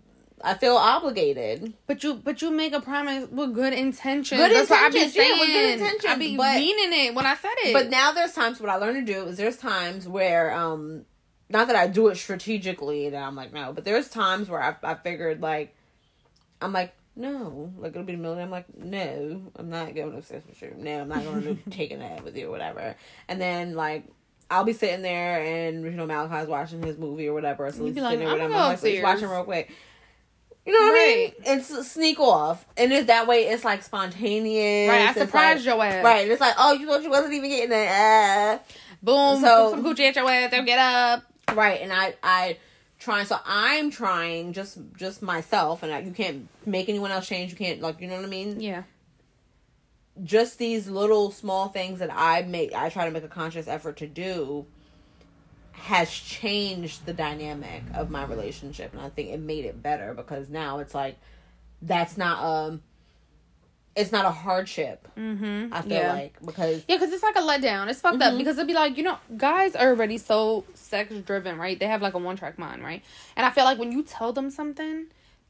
I 0.42 0.54
feel 0.54 0.76
obligated. 0.76 1.74
But 1.86 2.02
you, 2.02 2.14
but 2.14 2.40
you 2.42 2.50
make 2.50 2.72
a 2.72 2.80
promise 2.80 3.28
with 3.30 3.54
good 3.54 3.72
intentions. 3.72 4.40
Good 4.40 4.52
That's 4.52 4.70
what 4.70 4.78
I 4.82 4.88
be 4.88 4.98
intentions, 5.02 5.16
yeah, 5.16 5.22
saying. 5.22 5.38
with 5.40 5.48
good 5.48 5.70
intentions. 5.72 6.04
I 6.04 6.12
intentions, 6.14 6.18
be 6.30 6.36
but- 6.36 6.54
meaning 6.56 7.06
it 7.06 7.14
when 7.14 7.26
I 7.26 7.34
said 7.36 7.54
it. 7.64 7.72
But 7.72 7.90
now 7.90 8.12
there's 8.12 8.32
times 8.32 8.60
what 8.60 8.70
I 8.70 8.76
learned 8.76 9.06
to 9.06 9.12
do 9.12 9.24
is 9.26 9.36
there's 9.36 9.56
times 9.56 10.08
where 10.08 10.52
um 10.54 11.04
not 11.48 11.66
that 11.66 11.76
I 11.76 11.88
do 11.88 12.08
it 12.08 12.16
strategically 12.16 13.10
that 13.10 13.22
I'm 13.22 13.34
like 13.36 13.52
no, 13.52 13.72
but 13.72 13.84
there's 13.84 14.08
times 14.08 14.48
where 14.48 14.62
I 14.62 14.76
I 14.82 14.94
figured 14.94 15.40
like 15.42 15.74
I'm 16.62 16.72
like 16.72 16.94
no, 17.16 17.72
like 17.78 17.90
it'll 17.90 18.04
be 18.04 18.14
the 18.14 18.18
middle. 18.18 18.38
I'm 18.38 18.50
like 18.50 18.66
no, 18.78 19.42
I'm 19.56 19.68
not 19.68 19.94
going 19.94 20.16
upstairs 20.16 20.44
with 20.48 20.62
you. 20.62 20.74
No, 20.76 21.00
I'm 21.02 21.08
not 21.08 21.22
going 21.24 21.42
to 21.42 21.70
take 21.70 21.90
a 21.90 21.96
nap 21.96 22.22
with 22.24 22.36
you 22.36 22.46
or 22.48 22.50
whatever. 22.50 22.96
And 23.28 23.40
then 23.40 23.74
like. 23.74 24.04
I'll 24.52 24.64
be 24.64 24.72
sitting 24.72 25.02
there 25.02 25.44
and 25.44 25.84
you 25.84 25.92
know 25.92 26.06
Malachi's 26.06 26.48
watching 26.48 26.82
his 26.82 26.98
movie 26.98 27.28
or 27.28 27.34
whatever, 27.34 27.70
so 27.70 27.84
he's 27.84 27.94
like, 27.94 28.14
sitting 28.14 28.26
there 28.26 28.34
with 28.34 28.42
"I'm 28.42 28.50
him. 28.50 28.56
I'm 28.56 28.68
like, 28.82 29.02
watching 29.04 29.28
real 29.28 29.44
quick. 29.44 29.70
You 30.66 30.72
know 30.72 30.78
what 30.78 30.92
I 30.92 31.06
mean? 31.06 31.32
Right. 31.46 31.58
It's 31.58 31.90
sneak 31.90 32.20
off, 32.20 32.66
and 32.76 32.92
it's 32.92 33.06
that 33.06 33.26
way. 33.26 33.46
It's 33.48 33.64
like 33.64 33.82
spontaneous. 33.82 34.88
right, 34.90 35.08
I 35.08 35.12
surprised 35.14 35.64
like, 35.66 35.74
your 35.76 35.84
ass. 35.84 36.04
Right, 36.04 36.28
it's 36.28 36.40
like, 36.40 36.54
oh, 36.58 36.74
you 36.74 36.86
thought 36.86 37.02
you 37.02 37.10
wasn't 37.10 37.32
even 37.34 37.48
getting 37.48 37.70
that. 37.70 38.60
Uh. 38.60 38.72
Boom. 39.02 39.40
So- 39.40 39.70
So 39.70 39.70
some 39.70 39.84
coochie 39.84 40.00
at 40.08 40.16
your 40.16 40.28
ass. 40.30 40.50
They'll 40.50 40.64
get 40.64 40.78
up. 40.78 41.24
Right, 41.56 41.80
and 41.80 41.92
I 41.92 42.14
I 42.22 42.58
trying 42.98 43.24
so 43.24 43.38
I'm 43.44 43.90
trying 43.90 44.52
just 44.52 44.78
just 44.96 45.22
myself, 45.22 45.82
and 45.82 45.92
I, 45.92 46.00
you 46.00 46.12
can't 46.12 46.46
make 46.66 46.88
anyone 46.88 47.10
else 47.10 47.26
change. 47.26 47.50
You 47.50 47.56
can't 47.56 47.80
like 47.80 48.00
you 48.00 48.06
know 48.06 48.16
what 48.16 48.24
I 48.24 48.28
mean. 48.28 48.60
Yeah. 48.60 48.82
Just 50.22 50.58
these 50.58 50.86
little 50.88 51.30
small 51.30 51.68
things 51.68 52.00
that 52.00 52.10
I 52.12 52.42
make, 52.42 52.74
I 52.74 52.90
try 52.90 53.06
to 53.06 53.10
make 53.10 53.24
a 53.24 53.28
conscious 53.28 53.66
effort 53.66 53.96
to 53.98 54.06
do, 54.06 54.66
has 55.80 56.10
changed 56.10 57.06
the 57.06 57.12
dynamic 57.12 57.82
of 57.94 58.10
my 58.10 58.24
relationship, 58.24 58.92
and 58.92 59.00
I 59.00 59.08
think 59.08 59.30
it 59.30 59.40
made 59.40 59.64
it 59.64 59.82
better 59.82 60.14
because 60.14 60.48
now 60.48 60.78
it's 60.78 60.94
like 60.94 61.18
that's 61.82 62.16
not 62.18 62.42
um, 62.44 62.82
it's 63.96 64.12
not 64.12 64.24
a 64.24 64.30
hardship. 64.30 65.08
Mm-hmm. 65.18 65.72
I 65.74 65.82
feel 65.82 65.92
yeah. 65.92 66.12
like 66.12 66.36
because 66.44 66.84
Yeah, 66.88 66.96
because 66.96 67.12
it's 67.12 67.22
like 67.22 67.36
a 67.36 67.40
letdown. 67.40 67.88
It's 67.88 68.00
fucked 68.00 68.22
up 68.22 68.34
Mhm. 68.34 68.38
because 68.38 68.56
it'd 68.56 68.68
be 68.68 68.74
like, 68.74 68.96
you 68.96 69.02
know, 69.02 69.18
guys 69.36 69.74
are 69.74 69.88
already 69.88 70.18
so 70.18 70.64
sex 70.74 71.12
driven, 71.26 71.58
right? 71.58 71.78
They 71.78 71.86
have 71.86 72.00
like 72.02 72.14
a 72.14 72.18
one 72.18 72.36
track 72.36 72.58
mind, 72.58 72.82
right? 72.82 73.02
And 73.36 73.44
I 73.44 73.50
feel 73.50 73.64
like 73.64 73.78
when 73.78 73.90
you 73.90 74.02
tell 74.02 74.32
them 74.32 74.50
something, 74.50 75.06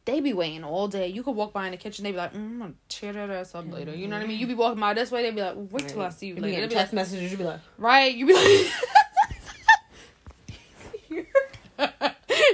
they 0.07 0.21
be 0.21 0.33
waiting 0.33 0.65
all 0.65 0.89
day. 0.89 1.09
You 1.09 1.23
could 1.23 1.37
walk 1.37 1.53
by 1.53 1.67
in 1.67 1.73
the 1.73 1.77
kitchen, 1.77 2.05
they 2.05 2.13
be 2.13 2.17
like, 2.17 2.33
mm, 2.33 2.37
I'm 2.37 2.59
gonna 2.61 2.73
tear 2.89 3.13
that 3.13 3.29
ass 3.31 3.55
up 3.55 3.71
later. 3.71 3.95
You 3.95 4.09
know 4.09 4.17
what 4.17 4.25
I 4.25 4.29
mean? 4.29 4.39
You 4.39 4.47
be 4.47 4.55
walking 4.55 4.81
by 4.81 4.95
this 4.95 5.11
way, 5.11 5.23
they 5.23 5.31
be 5.33 5.43
like, 5.43 5.57
wait 5.71 5.89
till 5.89 6.01
I 6.01 6.09
see 6.09 6.29
you 6.29 6.35
be 6.37 6.41
later. 6.41 6.57
be 6.57 6.63
like, 6.63 6.71
text 6.71 6.93
messages, 6.95 7.31
you 7.33 7.37
be 7.37 7.45
like. 7.45 7.61
right? 7.77 8.15
You 8.15 8.27
be 8.27 8.33
like, 8.35 8.73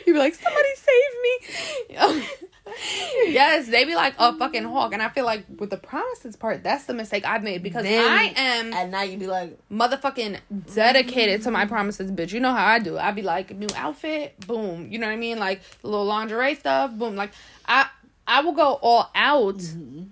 you 0.07 0.13
be 0.13 0.19
like, 0.19 0.35
somebody 0.35 0.69
save 0.77 2.17
me. 2.19 2.29
yes, 3.33 3.69
they 3.69 3.85
be 3.85 3.95
like 3.95 4.15
a 4.19 4.37
fucking 4.37 4.65
hawk, 4.65 4.93
and 4.93 5.03
I 5.03 5.09
feel 5.09 5.25
like 5.25 5.45
with 5.59 5.71
the 5.71 5.77
promises 5.77 6.37
part, 6.37 6.63
that's 6.63 6.85
the 6.85 6.95
mistake 6.95 7.25
I've 7.25 7.43
made 7.43 7.63
because 7.63 7.85
Then 7.85 8.05
I 8.07 8.33
am 8.37 8.73
At 8.73 8.91
night, 8.91 9.11
you 9.11 9.19
be 9.19 9.27
like, 9.27 9.59
motherfucking 9.71 10.39
dedicated 10.75 11.43
to 11.43 11.51
my 11.51 11.67
promises, 11.67 12.11
bitch. 12.11 12.33
You 12.33 12.41
know 12.41 12.53
how 12.53 12.67
I 12.67 12.79
do. 12.79 12.99
I 12.99 13.13
be 13.13 13.23
like 13.23 13.57
new 13.57 13.69
outfit, 13.77 14.39
boom. 14.47 14.89
You 14.91 14.99
know 14.99 15.07
what 15.07 15.13
I 15.13 15.17
mean? 15.17 15.39
Like 15.39 15.63
little 15.83 16.05
lingerie 16.05 16.55
stuff, 16.55 16.93
boom. 16.93 17.17
Like 17.17 17.33
I 17.67 17.89
I 18.27 18.41
will 18.41 18.53
go 18.53 18.79
all 18.83 19.11
out 19.15 19.59
mm-hmm. 19.59 20.05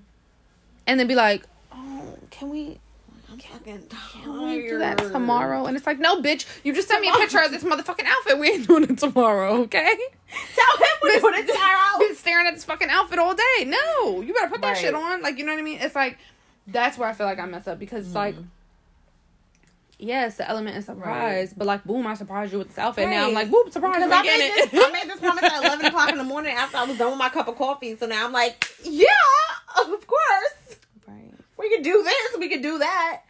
and 0.86 1.00
then 1.00 1.06
be 1.06 1.14
like, 1.14 1.44
oh, 1.72 2.18
can 2.30 2.50
we 2.50 2.78
Fucking 3.52 3.86
can 4.22 4.46
we 4.46 4.68
do 4.68 4.78
that 4.78 4.98
tomorrow? 4.98 5.66
And 5.66 5.76
it's 5.76 5.86
like, 5.86 5.98
no, 5.98 6.20
bitch. 6.20 6.46
You 6.64 6.72
just 6.74 6.88
sent 6.88 7.00
me 7.02 7.08
a 7.08 7.12
picture 7.12 7.40
of 7.40 7.50
this 7.50 7.62
motherfucking 7.62 8.04
outfit. 8.06 8.38
We 8.38 8.50
ain't 8.50 8.66
doing 8.66 8.84
it 8.84 8.98
tomorrow, 8.98 9.62
okay? 9.62 9.96
Tell 10.54 10.76
him 10.78 10.86
we're 11.02 11.20
doing 11.20 11.34
it 11.38 11.46
tomorrow. 11.52 11.98
Been 11.98 12.16
staring 12.16 12.46
at 12.46 12.54
this 12.54 12.64
fucking 12.64 12.88
outfit 12.90 13.18
all 13.18 13.34
day. 13.34 13.64
No, 13.66 14.20
you 14.20 14.34
better 14.34 14.48
put 14.48 14.60
that 14.62 14.68
Right. 14.72 14.78
shit 14.78 14.94
on. 14.94 15.22
Like 15.22 15.38
you 15.38 15.44
know 15.44 15.52
what 15.52 15.60
I 15.60 15.62
mean? 15.62 15.78
It's 15.80 15.94
like 15.94 16.18
that's 16.66 16.98
where 16.98 17.08
I 17.08 17.12
feel 17.12 17.26
like 17.26 17.38
I 17.38 17.46
mess 17.46 17.66
up 17.68 17.78
because 17.78 18.06
it's 18.06 18.14
like. 18.14 18.34
Yes, 19.96 20.36
the 20.36 20.48
element 20.48 20.76
is 20.76 20.86
surprise, 20.86 21.54
but 21.56 21.66
like, 21.68 21.84
boom! 21.84 22.06
I 22.06 22.14
surprised 22.14 22.52
you 22.52 22.58
with 22.58 22.68
this 22.68 22.78
outfit. 22.78 23.08
Now 23.08 23.28
I'm 23.28 23.32
like, 23.32 23.48
boom! 23.48 23.70
Surprise! 23.70 24.02
I'm 24.02 24.26
made, 24.26 24.40
this. 24.40 24.68
I 24.74 24.90
made 24.90 25.08
this 25.08 25.20
promise 25.20 25.44
at 25.44 25.64
11 25.64 25.86
o'clock 25.86 26.10
in 26.10 26.18
the 26.18 26.24
morning 26.24 26.54
after 26.56 26.76
I 26.78 26.84
was 26.84 26.98
done 26.98 27.10
with 27.10 27.18
my 27.18 27.28
cup 27.28 27.46
of 27.46 27.56
coffee. 27.56 27.94
So 27.96 28.06
now 28.06 28.26
I'm 28.26 28.32
like, 28.32 28.68
yeah, 28.82 29.06
of 29.80 29.86
course. 30.06 30.76
right. 31.08 31.30
We 31.56 31.70
could 31.70 31.84
do 31.84 32.02
this. 32.02 32.38
We 32.38 32.48
could 32.48 32.60
do 32.60 32.78
that. 32.78 33.22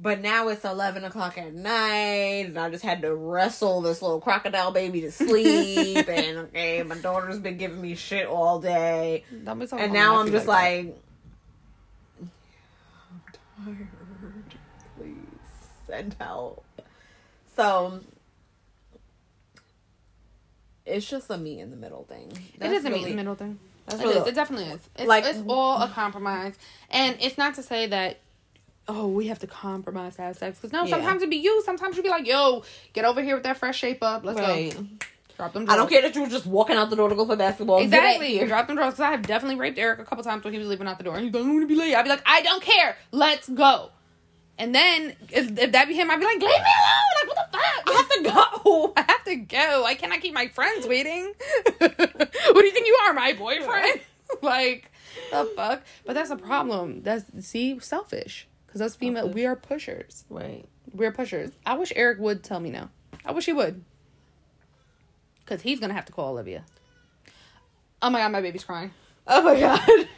But 0.00 0.20
now 0.20 0.46
it's 0.48 0.64
11 0.64 1.02
o'clock 1.04 1.36
at 1.38 1.52
night, 1.52 2.46
and 2.46 2.56
I 2.58 2.70
just 2.70 2.84
had 2.84 3.02
to 3.02 3.12
wrestle 3.14 3.80
this 3.80 4.00
little 4.00 4.20
crocodile 4.20 4.70
baby 4.70 5.00
to 5.00 5.10
sleep. 5.10 6.08
and 6.08 6.38
okay, 6.38 6.84
my 6.84 6.94
daughter's 6.98 7.40
been 7.40 7.56
giving 7.56 7.80
me 7.80 7.96
shit 7.96 8.26
all 8.26 8.60
day. 8.60 9.24
Don't 9.44 9.58
be 9.58 9.66
talking 9.66 9.86
And 9.86 9.92
now 9.92 10.20
I'm 10.20 10.30
just 10.30 10.46
that. 10.46 10.52
like, 10.52 10.96
I'm 12.20 12.30
tired. 13.66 13.88
Please 14.96 15.14
send 15.88 16.14
help. 16.20 16.64
So 17.56 17.98
it's 20.86 21.08
just 21.10 21.28
a 21.28 21.36
meet 21.38 21.58
in 21.58 21.70
the 21.70 21.76
middle 21.76 22.04
thing. 22.04 22.30
it 22.60 22.70
is 22.70 22.84
a 22.84 22.90
meet 22.90 23.02
in 23.02 23.10
the 23.10 23.16
middle 23.16 23.34
thing. 23.34 23.58
That's 23.86 24.00
It 24.00 24.06
what- 24.06 24.16
is. 24.18 24.26
It 24.28 24.34
definitely 24.36 24.66
is. 24.66 24.80
It's, 24.94 25.08
Like- 25.08 25.24
it's 25.24 25.42
all 25.48 25.82
a 25.82 25.88
compromise, 25.88 26.54
and 26.88 27.16
it's 27.20 27.36
not 27.36 27.54
to 27.54 27.64
say 27.64 27.86
that. 27.88 28.18
Oh, 28.88 29.06
we 29.06 29.26
have 29.26 29.38
to 29.40 29.46
compromise 29.46 30.16
to 30.16 30.22
have 30.22 30.36
sex. 30.36 30.58
Because 30.58 30.72
no, 30.72 30.84
Yeah. 30.84 30.90
sometimes 30.90 31.18
it'd 31.22 31.30
be 31.30 31.36
you. 31.36 31.62
Sometimes 31.64 31.96
you'd 31.96 32.02
be 32.04 32.08
like, 32.08 32.26
"Yo, 32.26 32.64
get 32.94 33.04
over 33.04 33.22
here 33.22 33.34
with 33.34 33.44
that 33.44 33.58
fresh 33.58 33.78
shape 33.78 34.02
up. 34.02 34.24
Let's 34.24 34.40
Right. 34.40 34.74
go." 34.74 34.86
Drop 35.36 35.52
them. 35.52 35.66
I 35.70 35.76
don't 35.76 35.88
care 35.88 36.02
that 36.02 36.16
you 36.16 36.22
were 36.22 36.28
just 36.28 36.46
walking 36.46 36.74
out 36.76 36.90
the 36.90 36.96
door 36.96 37.08
to 37.08 37.14
go 37.14 37.24
play 37.24 37.36
basketball. 37.36 37.78
Exactly. 37.78 38.44
Drop 38.44 38.66
them 38.66 38.74
drawers. 38.74 38.94
Because 38.94 39.04
I 39.04 39.10
have 39.12 39.22
definitely 39.22 39.54
raped 39.54 39.78
Eric 39.78 40.00
a 40.00 40.04
couple 40.04 40.24
times 40.24 40.42
when 40.42 40.52
he 40.52 40.58
was 40.58 40.66
leaving 40.66 40.88
out 40.88 40.98
the 40.98 41.04
door. 41.04 41.14
And 41.14 41.24
he's 41.26 41.32
like, 41.32 41.44
"I'm 41.44 41.52
gonna 41.52 41.66
be 41.66 41.76
late." 41.76 41.94
I'd 41.94 42.02
be 42.02 42.08
like, 42.08 42.22
"I 42.26 42.42
don't 42.42 42.62
care. 42.62 42.96
Let's 43.12 43.48
go." 43.48 43.90
And 44.58 44.74
then 44.74 45.14
if, 45.30 45.56
if 45.56 45.70
that 45.70 45.86
be 45.86 45.94
him, 45.94 46.10
I'd 46.10 46.18
be 46.18 46.24
like, 46.24 46.40
"Leave 46.40 46.48
me 46.48 46.56
alone! 46.56 47.14
Like 47.14 47.28
what 47.28 47.52
the 47.52 47.58
fuck? 47.58 47.82
I 47.86 47.92
have 47.92 48.08
to 48.08 48.22
go. 48.64 48.92
I 48.96 49.00
have 49.02 49.24
to 49.26 49.36
go. 49.36 49.84
I 49.84 49.94
cannot 49.94 50.20
keep 50.22 50.34
my 50.34 50.48
friends 50.48 50.88
waiting. 50.88 51.32
what 51.78 51.96
do 51.98 52.64
you 52.64 52.72
think 52.72 52.86
you 52.88 52.98
are, 53.04 53.12
my 53.12 53.34
boyfriend? 53.34 54.00
like, 54.42 54.90
the 55.30 55.44
fuck? 55.54 55.82
But 56.04 56.14
that's 56.14 56.30
a 56.30 56.36
problem. 56.36 57.02
That's 57.02 57.24
see, 57.46 57.78
selfish. 57.78 58.47
Because 58.68 58.82
us 58.82 58.94
female, 58.94 59.28
we 59.30 59.46
are 59.46 59.56
pushers. 59.56 60.24
Right. 60.28 60.66
We're 60.92 61.10
pushers. 61.10 61.50
I 61.64 61.76
wish 61.76 61.90
Eric 61.96 62.18
would 62.18 62.44
tell 62.44 62.60
me 62.60 62.70
no. 62.70 62.90
I 63.24 63.32
wish 63.32 63.46
he 63.46 63.52
would. 63.52 63.82
Because 65.40 65.62
he's 65.62 65.80
gonna 65.80 65.94
have 65.94 66.04
to 66.04 66.12
call 66.12 66.32
Olivia. 66.32 66.64
Oh 68.02 68.10
my 68.10 68.20
god, 68.20 68.30
my 68.30 68.42
baby's 68.42 68.64
crying. 68.64 68.92
Oh 69.26 69.42
my 69.42 69.58
god. 69.58 69.80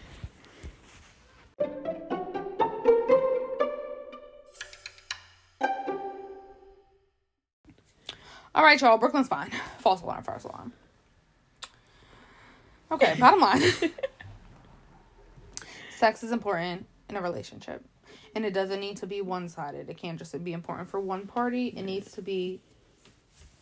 All 8.52 8.64
right, 8.64 8.80
y'all. 8.80 8.98
Brooklyn's 8.98 9.28
fine. 9.28 9.52
False 9.78 10.02
alarm. 10.02 10.24
False 10.24 10.42
alarm. 10.44 10.72
Okay, 12.90 13.14
bottom 13.18 13.40
line. 13.40 13.62
Sex 15.96 16.24
is 16.24 16.32
important 16.32 16.86
in 17.08 17.16
a 17.16 17.22
relationship, 17.22 17.84
and 18.34 18.44
it 18.44 18.52
doesn't 18.52 18.80
need 18.80 18.96
to 18.98 19.06
be 19.06 19.20
one 19.20 19.48
sided. 19.48 19.88
It 19.88 19.96
can't 19.96 20.18
just 20.18 20.42
be 20.44 20.52
important 20.52 20.88
for 20.88 21.00
one 21.00 21.26
party. 21.26 21.68
It 21.68 21.82
needs 21.82 22.12
to 22.12 22.22
be 22.22 22.60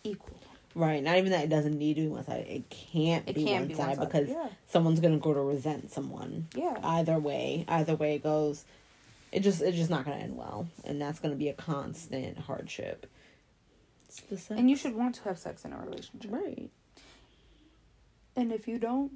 equal. 0.04 0.38
Right. 0.74 1.02
Not 1.02 1.16
even 1.16 1.32
that 1.32 1.44
it 1.44 1.48
doesn't 1.48 1.76
need 1.76 1.94
to 1.94 2.02
be 2.02 2.08
one 2.08 2.24
sided. 2.24 2.46
It 2.48 2.70
can't 2.70 3.28
It 3.28 3.34
be 3.34 3.44
one 3.44 3.66
be 3.66 3.74
side 3.74 3.98
one-sided, 3.98 4.12
because 4.12 4.28
yeah. 4.28 4.48
someone's 4.68 5.00
gonna 5.00 5.18
go 5.18 5.32
to 5.34 5.40
resent 5.40 5.90
someone. 5.90 6.46
Yeah. 6.54 6.78
Either 6.82 7.18
way, 7.18 7.64
either 7.68 7.94
way 7.96 8.14
it 8.14 8.22
goes, 8.22 8.64
it 9.32 9.40
just 9.40 9.60
it's 9.62 9.76
just 9.76 9.90
not 9.90 10.04
gonna 10.04 10.18
end 10.18 10.36
well, 10.36 10.68
and 10.84 11.00
that's 11.00 11.18
gonna 11.18 11.34
be 11.36 11.48
a 11.48 11.54
constant 11.54 12.38
hardship. 12.38 13.06
It's 14.08 14.20
the 14.20 14.38
sex. 14.38 14.58
And 14.58 14.70
you 14.70 14.76
should 14.76 14.94
want 14.94 15.16
to 15.16 15.22
have 15.24 15.38
sex 15.38 15.64
in 15.64 15.72
a 15.72 15.78
relationship. 15.78 16.30
right. 16.32 16.70
And 18.36 18.52
if 18.52 18.68
you 18.68 18.78
don't, 18.78 19.10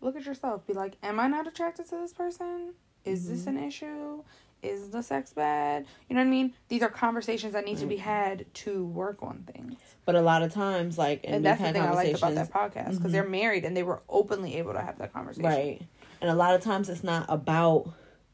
look 0.00 0.14
at 0.14 0.24
yourself. 0.24 0.66
Be 0.66 0.72
like, 0.72 0.94
am 1.02 1.18
I 1.18 1.26
not 1.26 1.46
attracted 1.48 1.88
to 1.88 1.96
this 1.96 2.12
person? 2.12 2.74
Is 3.08 3.28
this 3.28 3.40
Mm-hmm. 3.46 3.56
an 3.56 3.64
issue? 3.64 4.22
Is 4.60 4.88
the 4.90 5.02
sex 5.02 5.32
bad? 5.32 5.86
You 6.08 6.16
know 6.16 6.22
what 6.22 6.26
I 6.26 6.30
mean? 6.30 6.52
These 6.68 6.82
are 6.82 6.88
conversations 6.88 7.52
that 7.52 7.64
need 7.64 7.78
to 7.78 7.86
be 7.86 7.94
Mm-hmm. 7.94 8.04
had 8.04 8.54
to 8.54 8.84
work 8.86 9.22
on 9.22 9.44
things. 9.52 9.78
But 10.04 10.16
a 10.16 10.20
lot 10.20 10.42
of 10.42 10.52
times, 10.52 10.98
like, 10.98 11.20
and, 11.24 11.36
And 11.36 11.44
that's 11.44 11.60
the 11.60 11.72
thing 11.72 11.82
I 11.82 11.92
liked 11.92 12.16
about 12.18 12.34
that 12.34 12.50
podcast 12.52 12.96
because 12.96 13.12
they're 13.12 13.28
married 13.28 13.64
and 13.64 13.76
they 13.76 13.82
were 13.84 14.02
openly 14.08 14.56
able 14.56 14.72
to 14.72 14.80
have 14.80 14.98
that 14.98 15.12
conversation. 15.12 15.44
right? 15.48 15.82
And 16.20 16.28
a 16.30 16.34
lot 16.34 16.54
of 16.56 16.62
times, 16.62 16.88
it's 16.88 17.04
not 17.04 17.26
about 17.28 17.88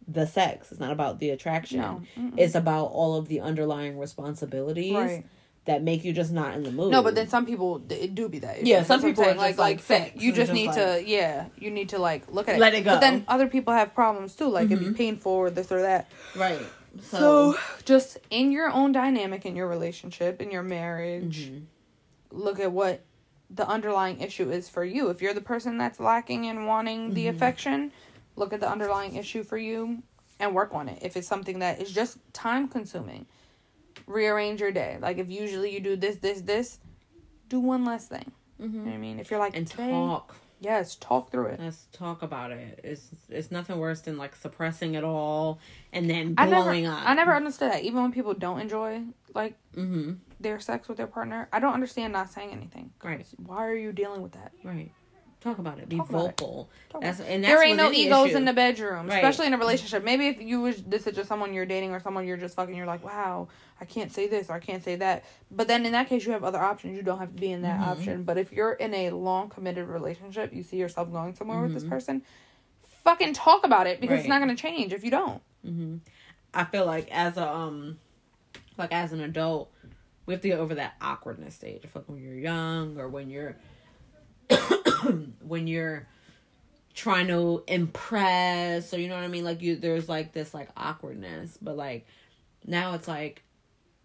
the 0.08 0.26
sex. 0.26 0.70
It's 0.70 0.80
not 0.80 0.92
about 0.92 1.18
the 1.18 1.28
attraction. 1.30 1.78
No. 1.80 2.02
It's 2.38 2.54
about 2.54 2.86
all 2.86 3.16
of 3.16 3.28
the 3.28 3.40
underlying 3.40 3.98
responsibilities 3.98 4.94
Right. 4.94 5.26
That 5.66 5.82
make 5.82 6.04
you 6.04 6.12
just 6.12 6.30
not 6.32 6.54
in 6.54 6.62
the 6.62 6.70
mood. 6.70 6.92
No, 6.92 7.02
but 7.02 7.14
then 7.14 7.28
some 7.28 7.46
people 7.46 7.82
it 7.88 8.14
do 8.14 8.28
be 8.28 8.38
that. 8.40 8.64
Yeah, 8.66 8.82
some 8.82 9.00
people 9.00 9.24
saying. 9.24 9.38
just 9.38 9.58
like 9.58 9.80
sex 9.80 10.10
You 10.22 10.30
just 10.32 10.36
just 10.48 10.52
need 10.52 10.66
like- 10.68 10.76
to 10.76 11.02
yeah. 11.06 11.46
You 11.58 11.70
need 11.70 11.88
to 11.90 11.98
like 11.98 12.30
look 12.32 12.48
at 12.48 12.56
it. 12.56 12.58
Let 12.60 12.74
it 12.74 12.82
go. 12.82 12.94
But 12.94 13.00
then 13.00 13.24
other 13.28 13.46
people 13.48 13.72
have 13.72 13.94
problems 13.94 14.34
too. 14.36 14.48
Like 14.48 14.66
it'd 14.70 14.78
be 14.80 14.92
painful 14.92 15.32
or 15.32 15.50
this 15.50 15.72
or 15.72 15.80
that. 15.82 16.10
right. 16.36 16.60
So, 17.00 17.56
just 17.84 18.18
in 18.30 18.52
your 18.52 18.70
own 18.70 18.92
dynamic 18.92 19.44
in 19.44 19.56
your 19.56 19.66
relationship, 19.66 20.40
in 20.40 20.52
your 20.52 20.62
marriage, 20.62 21.46
Mm-hmm. 21.50 22.38
look 22.38 22.60
at 22.60 22.70
what 22.70 23.02
the 23.50 23.66
underlying 23.68 24.20
issue 24.20 24.50
is 24.50 24.68
for 24.68 24.84
you. 24.84 25.08
If 25.10 25.20
you're 25.20 25.34
the 25.34 25.40
person 25.40 25.76
that's 25.76 25.98
lacking 25.98 26.44
in 26.44 26.66
wanting 26.66 27.14
the 27.14 27.26
Mm-hmm. 27.26 27.36
affection, 27.36 27.92
look 28.36 28.52
at 28.52 28.60
the 28.60 28.68
underlying 28.70 29.16
issue 29.16 29.42
for 29.42 29.58
you 29.58 30.02
and 30.38 30.54
work 30.54 30.72
on 30.72 30.88
it. 30.88 31.00
If 31.02 31.16
it's 31.16 31.26
something 31.26 31.58
that 31.60 31.80
is 31.82 31.90
just 31.90 32.18
time 32.32 32.68
consuming, 32.68 33.26
rearrange 34.06 34.60
your 34.60 34.72
day. 34.72 34.98
Like 35.00 35.18
if 35.18 35.30
usually 35.30 35.72
you 35.72 35.80
do 35.80 35.96
this, 35.96 36.16
this, 36.16 36.40
this, 36.42 36.78
do 37.48 37.60
one 37.60 37.84
less 37.84 38.06
thing. 38.06 38.32
You 38.58 38.68
know 38.68 38.84
what 38.84 38.94
I 38.94 38.98
mean? 38.98 39.18
If 39.18 39.30
you're 39.30 39.40
like 39.40 39.52
Mm-hmm. 39.52 39.58
and 39.58 39.66
today, 39.66 39.90
talk. 39.90 40.34
yes, 40.60 40.94
talk 40.96 41.30
through 41.30 41.46
it. 41.46 41.60
Let's 41.60 41.86
talk 41.92 42.22
about 42.22 42.50
it. 42.52 42.80
It's 42.84 43.08
it's 43.28 43.50
nothing 43.50 43.78
worse 43.78 44.00
than 44.00 44.16
like 44.16 44.34
suppressing 44.36 44.94
it 44.94 45.04
all 45.04 45.58
and 45.92 46.08
then 46.08 46.34
I 46.38 46.46
never, 46.46 46.62
blowing 46.64 46.86
up. 46.86 47.02
I 47.04 47.14
never 47.14 47.34
understood 47.34 47.72
that. 47.72 47.82
Even 47.82 48.00
when 48.02 48.12
people 48.12 48.32
don't 48.34 48.60
enjoy 48.60 49.02
like 49.34 49.56
Mm-hmm. 49.76 50.12
their 50.40 50.60
sex 50.60 50.86
with 50.88 50.96
their 50.96 51.08
partner, 51.08 51.48
I 51.52 51.58
don't 51.58 51.74
understand 51.74 52.12
not 52.12 52.30
saying 52.32 52.50
anything. 52.52 52.92
Right. 53.02 53.26
Why 53.44 53.66
are 53.66 53.74
you 53.74 53.92
dealing 53.92 54.22
with 54.22 54.32
that? 54.32 54.52
Right. 54.62 54.92
Talk 55.44 55.58
about 55.58 55.78
it. 55.78 55.88
Be 55.90 55.98
Talk 55.98 56.08
about 56.08 56.18
it. 56.30 56.40
vocal. 56.40 56.70
That's 57.00 57.20
and 57.20 57.44
that's 57.44 57.52
there 57.52 57.62
ain't 57.62 57.76
no 57.76 57.88
any 57.88 58.06
egos 58.06 58.28
issue. 58.28 58.38
in 58.38 58.44
the 58.46 58.54
bedroom, 58.54 59.06
Right. 59.08 59.16
especially 59.22 59.46
in 59.46 59.52
a 59.52 59.58
relationship. 59.58 60.02
Maybe 60.02 60.26
if 60.28 60.40
you 60.40 60.62
was 60.62 60.82
this 60.82 61.06
is 61.06 61.14
just 61.14 61.28
someone 61.28 61.52
you're 61.52 61.66
dating 61.66 61.90
or 61.92 62.00
someone 62.00 62.26
you're 62.26 62.38
just 62.38 62.56
fucking, 62.56 62.74
you're 62.74 62.86
like, 62.86 63.04
wow, 63.04 63.48
I 63.78 63.84
can't 63.84 64.10
say 64.10 64.26
this 64.26 64.48
or 64.48 64.54
I 64.54 64.58
can't 64.60 64.82
say 64.82 64.96
that. 64.96 65.22
But 65.50 65.68
then 65.68 65.84
in 65.84 65.92
that 65.92 66.08
case, 66.08 66.24
you 66.24 66.32
have 66.32 66.44
other 66.44 66.58
options. 66.60 66.96
You 66.96 67.02
don't 67.02 67.18
have 67.18 67.34
to 67.34 67.40
be 67.40 67.52
in 67.52 67.60
that 67.62 67.78
Mm-hmm. 67.78 67.90
option. 67.90 68.22
But 68.24 68.38
if 68.38 68.52
you're 68.52 68.72
in 68.72 68.94
a 68.94 69.10
long 69.10 69.50
committed 69.50 69.86
relationship, 69.86 70.54
you 70.54 70.62
see 70.62 70.78
yourself 70.78 71.12
going 71.12 71.34
somewhere 71.34 71.60
with 71.60 71.72
Mm-hmm. 71.72 71.78
this 71.80 71.84
person, 71.90 72.22
fucking 73.04 73.34
talk 73.34 73.64
about 73.66 73.86
it 73.86 74.00
because 74.00 74.20
it's 74.20 74.28
not 74.28 74.40
going 74.40 74.54
to 74.56 74.60
change 74.60 74.94
if 74.94 75.04
you 75.04 75.10
don't. 75.10 75.42
I 76.54 76.64
feel 76.64 76.86
like 76.86 77.10
as 77.10 77.36
a 77.36 77.46
um 77.46 77.98
like 78.78 78.92
as 78.94 79.12
an 79.12 79.20
adult, 79.20 79.70
we 80.24 80.32
have 80.32 80.40
to 80.40 80.48
get 80.48 80.58
over 80.58 80.76
that 80.76 80.94
awkwardness 81.02 81.54
stage. 81.54 81.82
I 81.84 81.88
feel 81.88 82.00
like 82.00 82.08
when 82.08 82.22
you're 82.22 82.34
young 82.38 82.98
or 82.98 83.08
when 83.10 83.28
you're 83.28 83.56
when 85.42 85.66
you're 85.66 86.06
trying 86.94 87.26
to 87.26 87.64
impress 87.66 88.94
or 88.94 88.98
you 89.00 89.08
know 89.08 89.16
what 89.16 89.24
I 89.24 89.28
mean? 89.28 89.44
Like 89.44 89.62
you 89.62 89.76
there's 89.76 90.08
like 90.08 90.32
this 90.32 90.54
like 90.54 90.68
awkwardness. 90.76 91.58
But 91.60 91.76
like 91.76 92.06
now 92.66 92.94
it's 92.94 93.08
like 93.08 93.42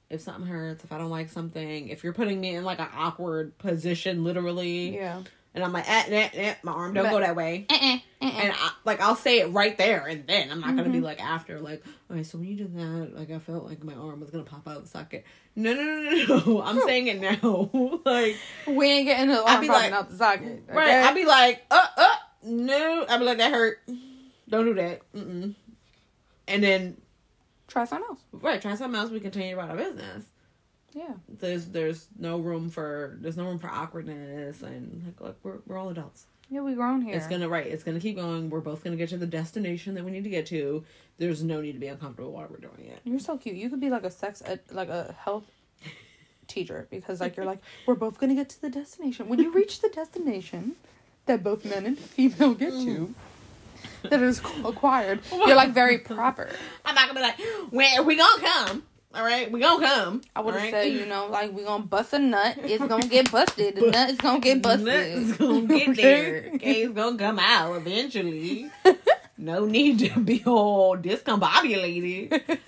if 0.10 0.22
something 0.22 0.48
hurts, 0.48 0.84
if 0.84 0.92
I 0.92 0.98
don't 0.98 1.12
like 1.12 1.30
something, 1.30 1.90
if 1.90 2.04
you're 2.04 2.14
putting 2.14 2.42
me 2.42 2.56
in 2.56 2.64
like 2.64 2.80
an 2.80 2.90
awkward 2.96 3.58
position 3.58 4.24
literally 4.24 4.96
Yeah. 4.96 5.22
And 5.56 5.64
I'm 5.64 5.74
like 5.74 5.90
eh, 5.90 6.04
eh, 6.10 6.30
eh, 6.34 6.56
my 6.64 6.72
arm 6.72 6.94
don't 6.94 7.06
But- 7.06 7.12
go 7.12 7.20
that 7.20 7.36
way. 7.36 7.66
Uh-uh. 7.70 7.98
And 8.22 8.52
I, 8.54 8.72
like 8.86 9.00
I'll 9.02 9.16
say 9.16 9.40
it 9.40 9.48
right 9.48 9.78
there 9.78 10.06
and 10.06 10.28
then 10.28 10.52
I'm 10.52 10.60
not 10.60 10.72
gonna 10.72 10.84
Mm-hmm. 10.84 10.92
be 10.92 11.00
like 11.00 11.24
after 11.24 11.60
like 11.62 11.84
okay 12.12 12.24
so 12.24 12.38
when 12.38 12.48
you 12.48 12.56
did 12.58 12.76
that 12.78 13.12
like 13.18 13.32
I 13.32 13.40
felt 13.40 13.64
like 13.66 13.82
my 13.84 13.94
arm 13.94 14.20
was 14.20 14.30
gonna 14.30 14.44
pop 14.44 14.68
out 14.68 14.78
of 14.78 14.84
the 14.84 14.90
socket. 14.90 15.26
No 15.56 15.74
no 15.74 15.84
no 15.84 16.12
no 16.26 16.44
no 16.46 16.62
I'm 16.62 16.82
saying 16.82 17.08
it 17.08 17.22
now 17.22 17.70
like 18.06 18.36
We 18.68 18.88
ain't 18.92 19.06
getting 19.08 19.30
the 19.30 19.42
I'd 19.44 19.62
be 19.62 19.68
popping 19.68 19.92
like- 19.92 19.94
out 19.94 20.10
the 20.10 20.18
socket. 20.18 20.64
right? 20.68 20.90
I'd 21.06 21.16
be 21.16 21.26
like 21.26 21.66
uh 21.72 21.86
uh 21.98 22.16
no 22.44 23.06
I'd 23.10 23.20
be 23.20 23.26
like 23.26 23.38
that 23.38 23.52
hurt 23.54 23.80
don't 24.50 24.66
do 24.66 24.74
that 24.76 25.02
mm 25.14 25.56
and 26.48 26.64
then 26.64 26.98
Try 27.68 27.86
something 27.86 28.08
else. 28.10 28.20
right 28.34 28.62
try 28.62 28.76
something 28.76 29.00
else 29.00 29.12
we 29.12 29.20
continue 29.20 29.54
about 29.54 29.70
our 29.70 29.78
business. 29.78 30.26
Yeah. 30.94 31.14
There's 31.28 31.66
there's 31.68 32.08
no 32.18 32.40
room 32.40 32.70
for 32.70 33.18
there's 33.22 33.38
no 33.38 33.46
room 33.46 33.60
for 33.60 33.70
awkwardness 33.70 34.62
and 34.62 35.06
like 35.06 35.22
look 35.22 35.40
we're 35.44 35.60
we're 35.66 35.78
all 35.78 35.90
adults. 35.90 36.26
Yeah, 36.50 36.62
we 36.62 36.74
grown 36.74 37.02
here. 37.02 37.16
It's 37.16 37.28
gonna 37.28 37.48
right. 37.48 37.68
It's 37.68 37.84
gonna 37.84 38.00
keep 38.00 38.16
going. 38.16 38.50
We're 38.50 38.60
both 38.60 38.84
gonna 38.84 38.96
get 38.96 39.10
to 39.10 39.18
the 39.18 39.28
destination 39.28 39.94
that 39.96 40.04
we 40.04 40.12
need 40.12 40.24
to 40.24 40.30
get 40.30 40.48
to. 40.48 40.84
There's 41.20 41.44
no 41.44 41.62
need 41.62 41.74
to 41.74 41.80
be 41.80 41.88
uncomfortable 41.88 42.32
while 42.32 42.48
we're 42.50 42.58
doing 42.58 42.90
it. 42.90 43.00
You're 43.04 43.20
so 43.20 43.38
cute. 43.38 43.56
You 43.56 43.70
could 43.70 43.80
be 43.80 43.90
like 43.90 44.04
a 44.04 44.10
sex, 44.10 44.42
ed, 44.46 44.62
like 44.72 44.90
a 44.90 45.16
health 45.20 45.44
teacher 46.48 46.88
because 46.90 47.22
like 47.22 47.38
you're 47.38 47.46
like 47.46 47.60
we're 47.86 47.96
both 47.96 48.20
gonna 48.20 48.36
get 48.36 48.50
to 48.50 48.62
the 48.62 48.70
destination. 48.70 49.30
When 49.30 49.40
you 49.40 49.52
reach 49.52 49.82
the 49.82 49.90
destination 49.90 50.76
that 51.28 51.44
both 51.44 51.64
men 51.64 51.86
and 51.86 51.98
female 51.98 52.56
get 52.56 52.72
to, 52.72 53.14
that 54.10 54.22
is 54.22 54.42
acquired, 54.66 55.20
you're 55.32 55.56
like 55.56 55.72
very 55.72 56.00
proper. 56.00 56.50
I'm 56.84 56.96
not 56.96 57.08
gonna 57.08 57.20
be 57.20 57.24
like, 57.24 57.72
when 57.72 58.06
we 58.06 58.18
gonna 58.18 58.42
come? 58.42 58.84
All 59.12 59.24
right, 59.24 59.52
we 59.52 59.60
gonna 59.60 59.84
come. 59.86 60.22
I 60.36 60.42
would 60.42 60.54
have 60.54 60.64
all 60.66 60.70
said, 60.70 60.84
you 60.94 61.06
know, 61.08 61.28
like 61.28 61.52
we 61.52 61.64
gonna 61.64 61.84
bust 61.84 62.14
a 62.14 62.20
nut. 62.20 62.58
It's 62.62 62.86
gonna 62.86 63.08
get 63.08 63.32
busted. 63.32 63.76
The 63.76 63.90
nut 63.90 64.12
is 64.12 64.18
gonna 64.18 64.40
get 64.40 64.62
busted. 64.62 64.86
Let's 64.86 65.38
gonna 65.38 65.66
get 65.66 65.96
there. 65.96 66.52
Okay, 66.56 66.84
it's 66.84 66.94
gonna 66.94 67.18
come 67.18 67.40
out 67.40 67.76
eventually. 67.78 68.70
No 69.36 69.66
need 69.66 69.98
to 70.00 70.20
be 70.20 70.44
all 70.46 70.96
discombobulated. 70.96 72.40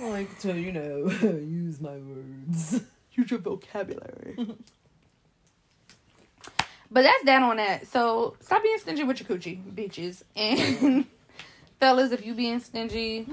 I 0.00 0.08
like 0.08 0.38
to, 0.40 0.58
you 0.58 0.72
know, 0.72 1.10
use 1.10 1.78
my 1.80 1.96
words. 1.98 2.80
Use 3.12 3.30
your 3.30 3.40
vocabulary. 3.40 4.36
but 6.90 7.02
that's 7.02 7.24
that 7.24 7.42
on 7.42 7.56
that. 7.58 7.86
So 7.88 8.34
stop 8.40 8.62
being 8.62 8.78
stingy 8.78 9.04
with 9.04 9.20
your 9.20 9.28
coochie, 9.38 9.60
bitches. 9.74 10.22
And 10.36 11.04
fellas, 11.80 12.12
if 12.12 12.24
you 12.24 12.32
being 12.34 12.60
stingy 12.60 13.26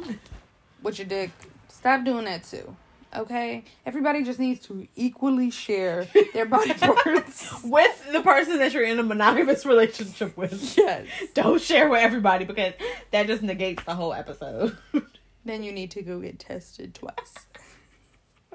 with 0.82 1.00
your 1.00 1.08
dick, 1.08 1.32
stop 1.86 2.04
doing 2.04 2.26
that 2.26 2.44
too. 2.44 2.76
Okay, 3.16 3.64
everybody 3.86 4.24
just 4.24 4.40
needs 4.40 4.60
to 4.66 4.88
equally 4.96 5.52
share 5.52 6.08
their 6.34 6.48
body 6.48 6.74
parts. 6.80 7.64
with 7.64 8.12
the 8.12 8.22
person 8.24 8.58
that 8.58 8.74
you're 8.74 8.84
in 8.84 8.98
a 8.98 9.04
monogamous 9.04 9.68
relationship 9.68 10.36
with. 10.36 10.76
yes. 10.76 11.06
Don't 11.36 11.62
share 11.62 11.88
with 11.88 12.02
everybody 12.02 12.44
because 12.44 12.74
that 13.12 13.28
just 13.28 13.44
negates 13.44 13.84
the 13.84 13.94
whole 13.94 14.14
episode. 14.14 14.76
Then 15.46 15.62
you 15.62 15.72
need 15.72 15.92
to 15.92 16.02
go 16.02 16.20
get 16.20 16.40
tested 16.40 16.96
twice. 16.96 17.14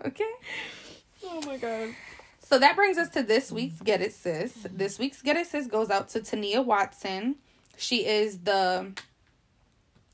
Okay. 0.03 0.25
oh 1.27 1.43
my 1.47 1.59
god. 1.59 1.91
So 2.39 2.59
that 2.59 2.75
brings 2.75 2.97
us 2.97 3.11
to 3.11 3.23
this 3.23 3.53
week's 3.53 3.83
Get 3.83 4.01
It 4.01 4.15
Sis. 4.15 4.67
This 4.73 4.99
week's 4.99 5.21
Get 5.21 5.37
It 5.37 5.47
Sis 5.47 5.67
goes 5.67 5.91
out 5.91 6.09
to 6.11 6.23
Tania 6.23 6.63
Watson. 6.63 7.37
She 7.77 8.07
is 8.07 8.39
the 8.39 8.93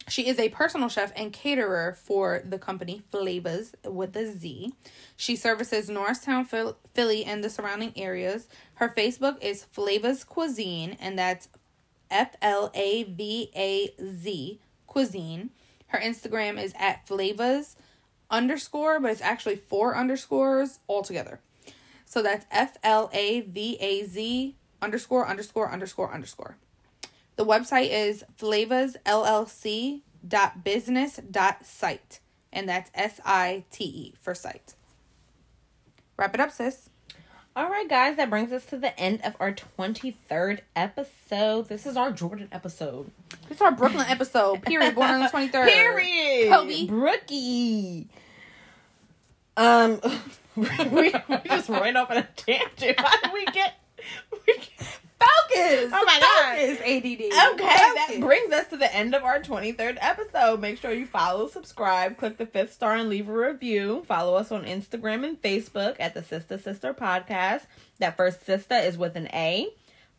she 0.08 0.28
is 0.28 0.38
a 0.38 0.48
personal 0.50 0.88
chef 0.88 1.12
and 1.16 1.32
caterer 1.32 1.96
for 2.00 2.42
the 2.44 2.58
company 2.58 3.02
Flavaz 3.12 3.74
with 3.84 4.16
a 4.16 4.26
Z. 4.26 4.72
She 5.16 5.34
services 5.34 5.88
Norristown, 5.88 6.44
Philly, 6.44 7.24
and 7.24 7.42
the 7.42 7.50
surrounding 7.50 7.92
areas. 7.96 8.48
Her 8.74 8.88
Facebook 8.88 9.42
is 9.42 9.66
Flavaz 9.74 10.24
Cuisine, 10.26 10.96
and 11.00 11.18
that's 11.18 11.48
F 12.10 12.36
L 12.40 12.70
A 12.74 13.02
V 13.04 13.50
A 13.56 13.94
Z 14.00 14.60
Cuisine. 14.86 15.50
Her 15.88 15.98
Instagram 15.98 16.62
is 16.62 16.72
at 16.78 17.06
Flavaz 17.06 17.74
underscore, 18.30 19.00
but 19.00 19.10
it's 19.10 19.20
actually 19.20 19.56
four 19.56 19.96
underscores 19.96 20.78
altogether. 20.88 21.40
So 22.04 22.22
that's 22.22 22.46
F 22.50 22.76
L 22.84 23.10
A 23.12 23.40
V 23.40 23.76
A 23.80 24.04
Z 24.04 24.54
underscore 24.80 25.26
underscore 25.26 25.70
underscore 25.70 26.12
underscore. 26.12 26.56
The 27.36 27.44
website 27.44 27.90
is 27.90 28.24
flavazllc 28.38 30.00
dot 30.26 30.64
business 30.64 31.20
dot 31.30 31.64
site, 31.66 32.20
and 32.52 32.68
that's 32.68 32.90
S 32.94 33.20
I 33.24 33.64
T 33.70 33.84
E 33.84 34.14
for 34.20 34.34
site. 34.34 34.74
Wrap 36.16 36.34
it 36.34 36.40
up, 36.40 36.50
sis. 36.50 36.88
All 37.54 37.70
right, 37.70 37.88
guys, 37.88 38.16
that 38.16 38.28
brings 38.28 38.52
us 38.52 38.66
to 38.66 38.76
the 38.76 38.98
end 39.00 39.20
of 39.24 39.34
our 39.40 39.50
23rd 39.50 40.60
episode. 40.74 41.68
This 41.68 41.86
is 41.86 41.96
our 41.96 42.12
Jordan 42.12 42.48
episode. 42.52 43.10
This 43.48 43.56
is 43.58 43.62
our 43.62 43.72
Brooklyn 43.72 44.06
episode. 44.08 44.60
Period. 44.62 44.94
Born 44.94 45.10
on 45.10 45.22
the 45.22 45.28
twenty 45.28 45.48
third. 45.48 45.68
Period. 45.68 46.50
Kobe. 46.50 46.86
Brookie. 46.86 48.08
Um, 49.56 50.00
we, 50.54 50.68
we 50.90 51.12
just 51.46 51.68
ran 51.70 51.96
off 51.96 52.10
on 52.10 52.18
a 52.18 52.28
tangent. 52.36 53.00
How 53.00 53.20
did 53.22 53.32
we 53.32 53.44
get? 53.46 53.74
We, 54.46 54.54
Focus. 55.18 55.90
Oh 55.92 56.04
my 56.04 56.20
God. 56.20 56.58
Focus. 56.58 56.80
ADD. 56.80 57.52
Okay, 57.54 57.66
that 57.66 58.16
brings 58.20 58.52
us 58.52 58.68
to 58.68 58.76
the 58.76 58.94
end 58.94 59.14
of 59.14 59.24
our 59.24 59.40
23rd 59.40 59.98
episode. 60.00 60.60
Make 60.60 60.78
sure 60.78 60.92
you 60.92 61.06
follow, 61.06 61.48
subscribe, 61.48 62.16
click 62.18 62.36
the 62.36 62.46
fifth 62.46 62.72
star, 62.72 62.94
and 62.96 63.08
leave 63.08 63.28
a 63.28 63.32
review. 63.32 64.04
Follow 64.06 64.34
us 64.34 64.52
on 64.52 64.64
Instagram 64.64 65.26
and 65.26 65.40
Facebook 65.40 65.96
at 65.98 66.14
the 66.14 66.22
Sister 66.22 66.58
Sister 66.58 66.92
Podcast. 66.92 67.62
That 67.98 68.16
first 68.16 68.44
sister 68.44 68.74
is 68.74 68.98
with 68.98 69.16
an 69.16 69.28
A. 69.32 69.68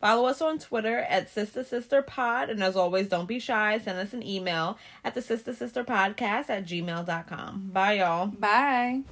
Follow 0.00 0.26
us 0.28 0.40
on 0.40 0.58
Twitter 0.60 0.98
at 0.98 1.28
Sister 1.28 1.64
Sister 1.64 2.02
Pod. 2.02 2.50
And 2.50 2.62
as 2.62 2.76
always, 2.76 3.08
don't 3.08 3.26
be 3.26 3.40
shy. 3.40 3.78
Send 3.78 3.98
us 3.98 4.12
an 4.12 4.22
email 4.22 4.78
at 5.04 5.14
the 5.14 5.22
Sister 5.22 5.52
Sister 5.52 5.82
Podcast 5.84 6.50
at 6.50 6.66
gmail.com. 6.66 7.70
Bye, 7.72 7.94
y'all. 7.94 8.26
Bye. 8.26 9.02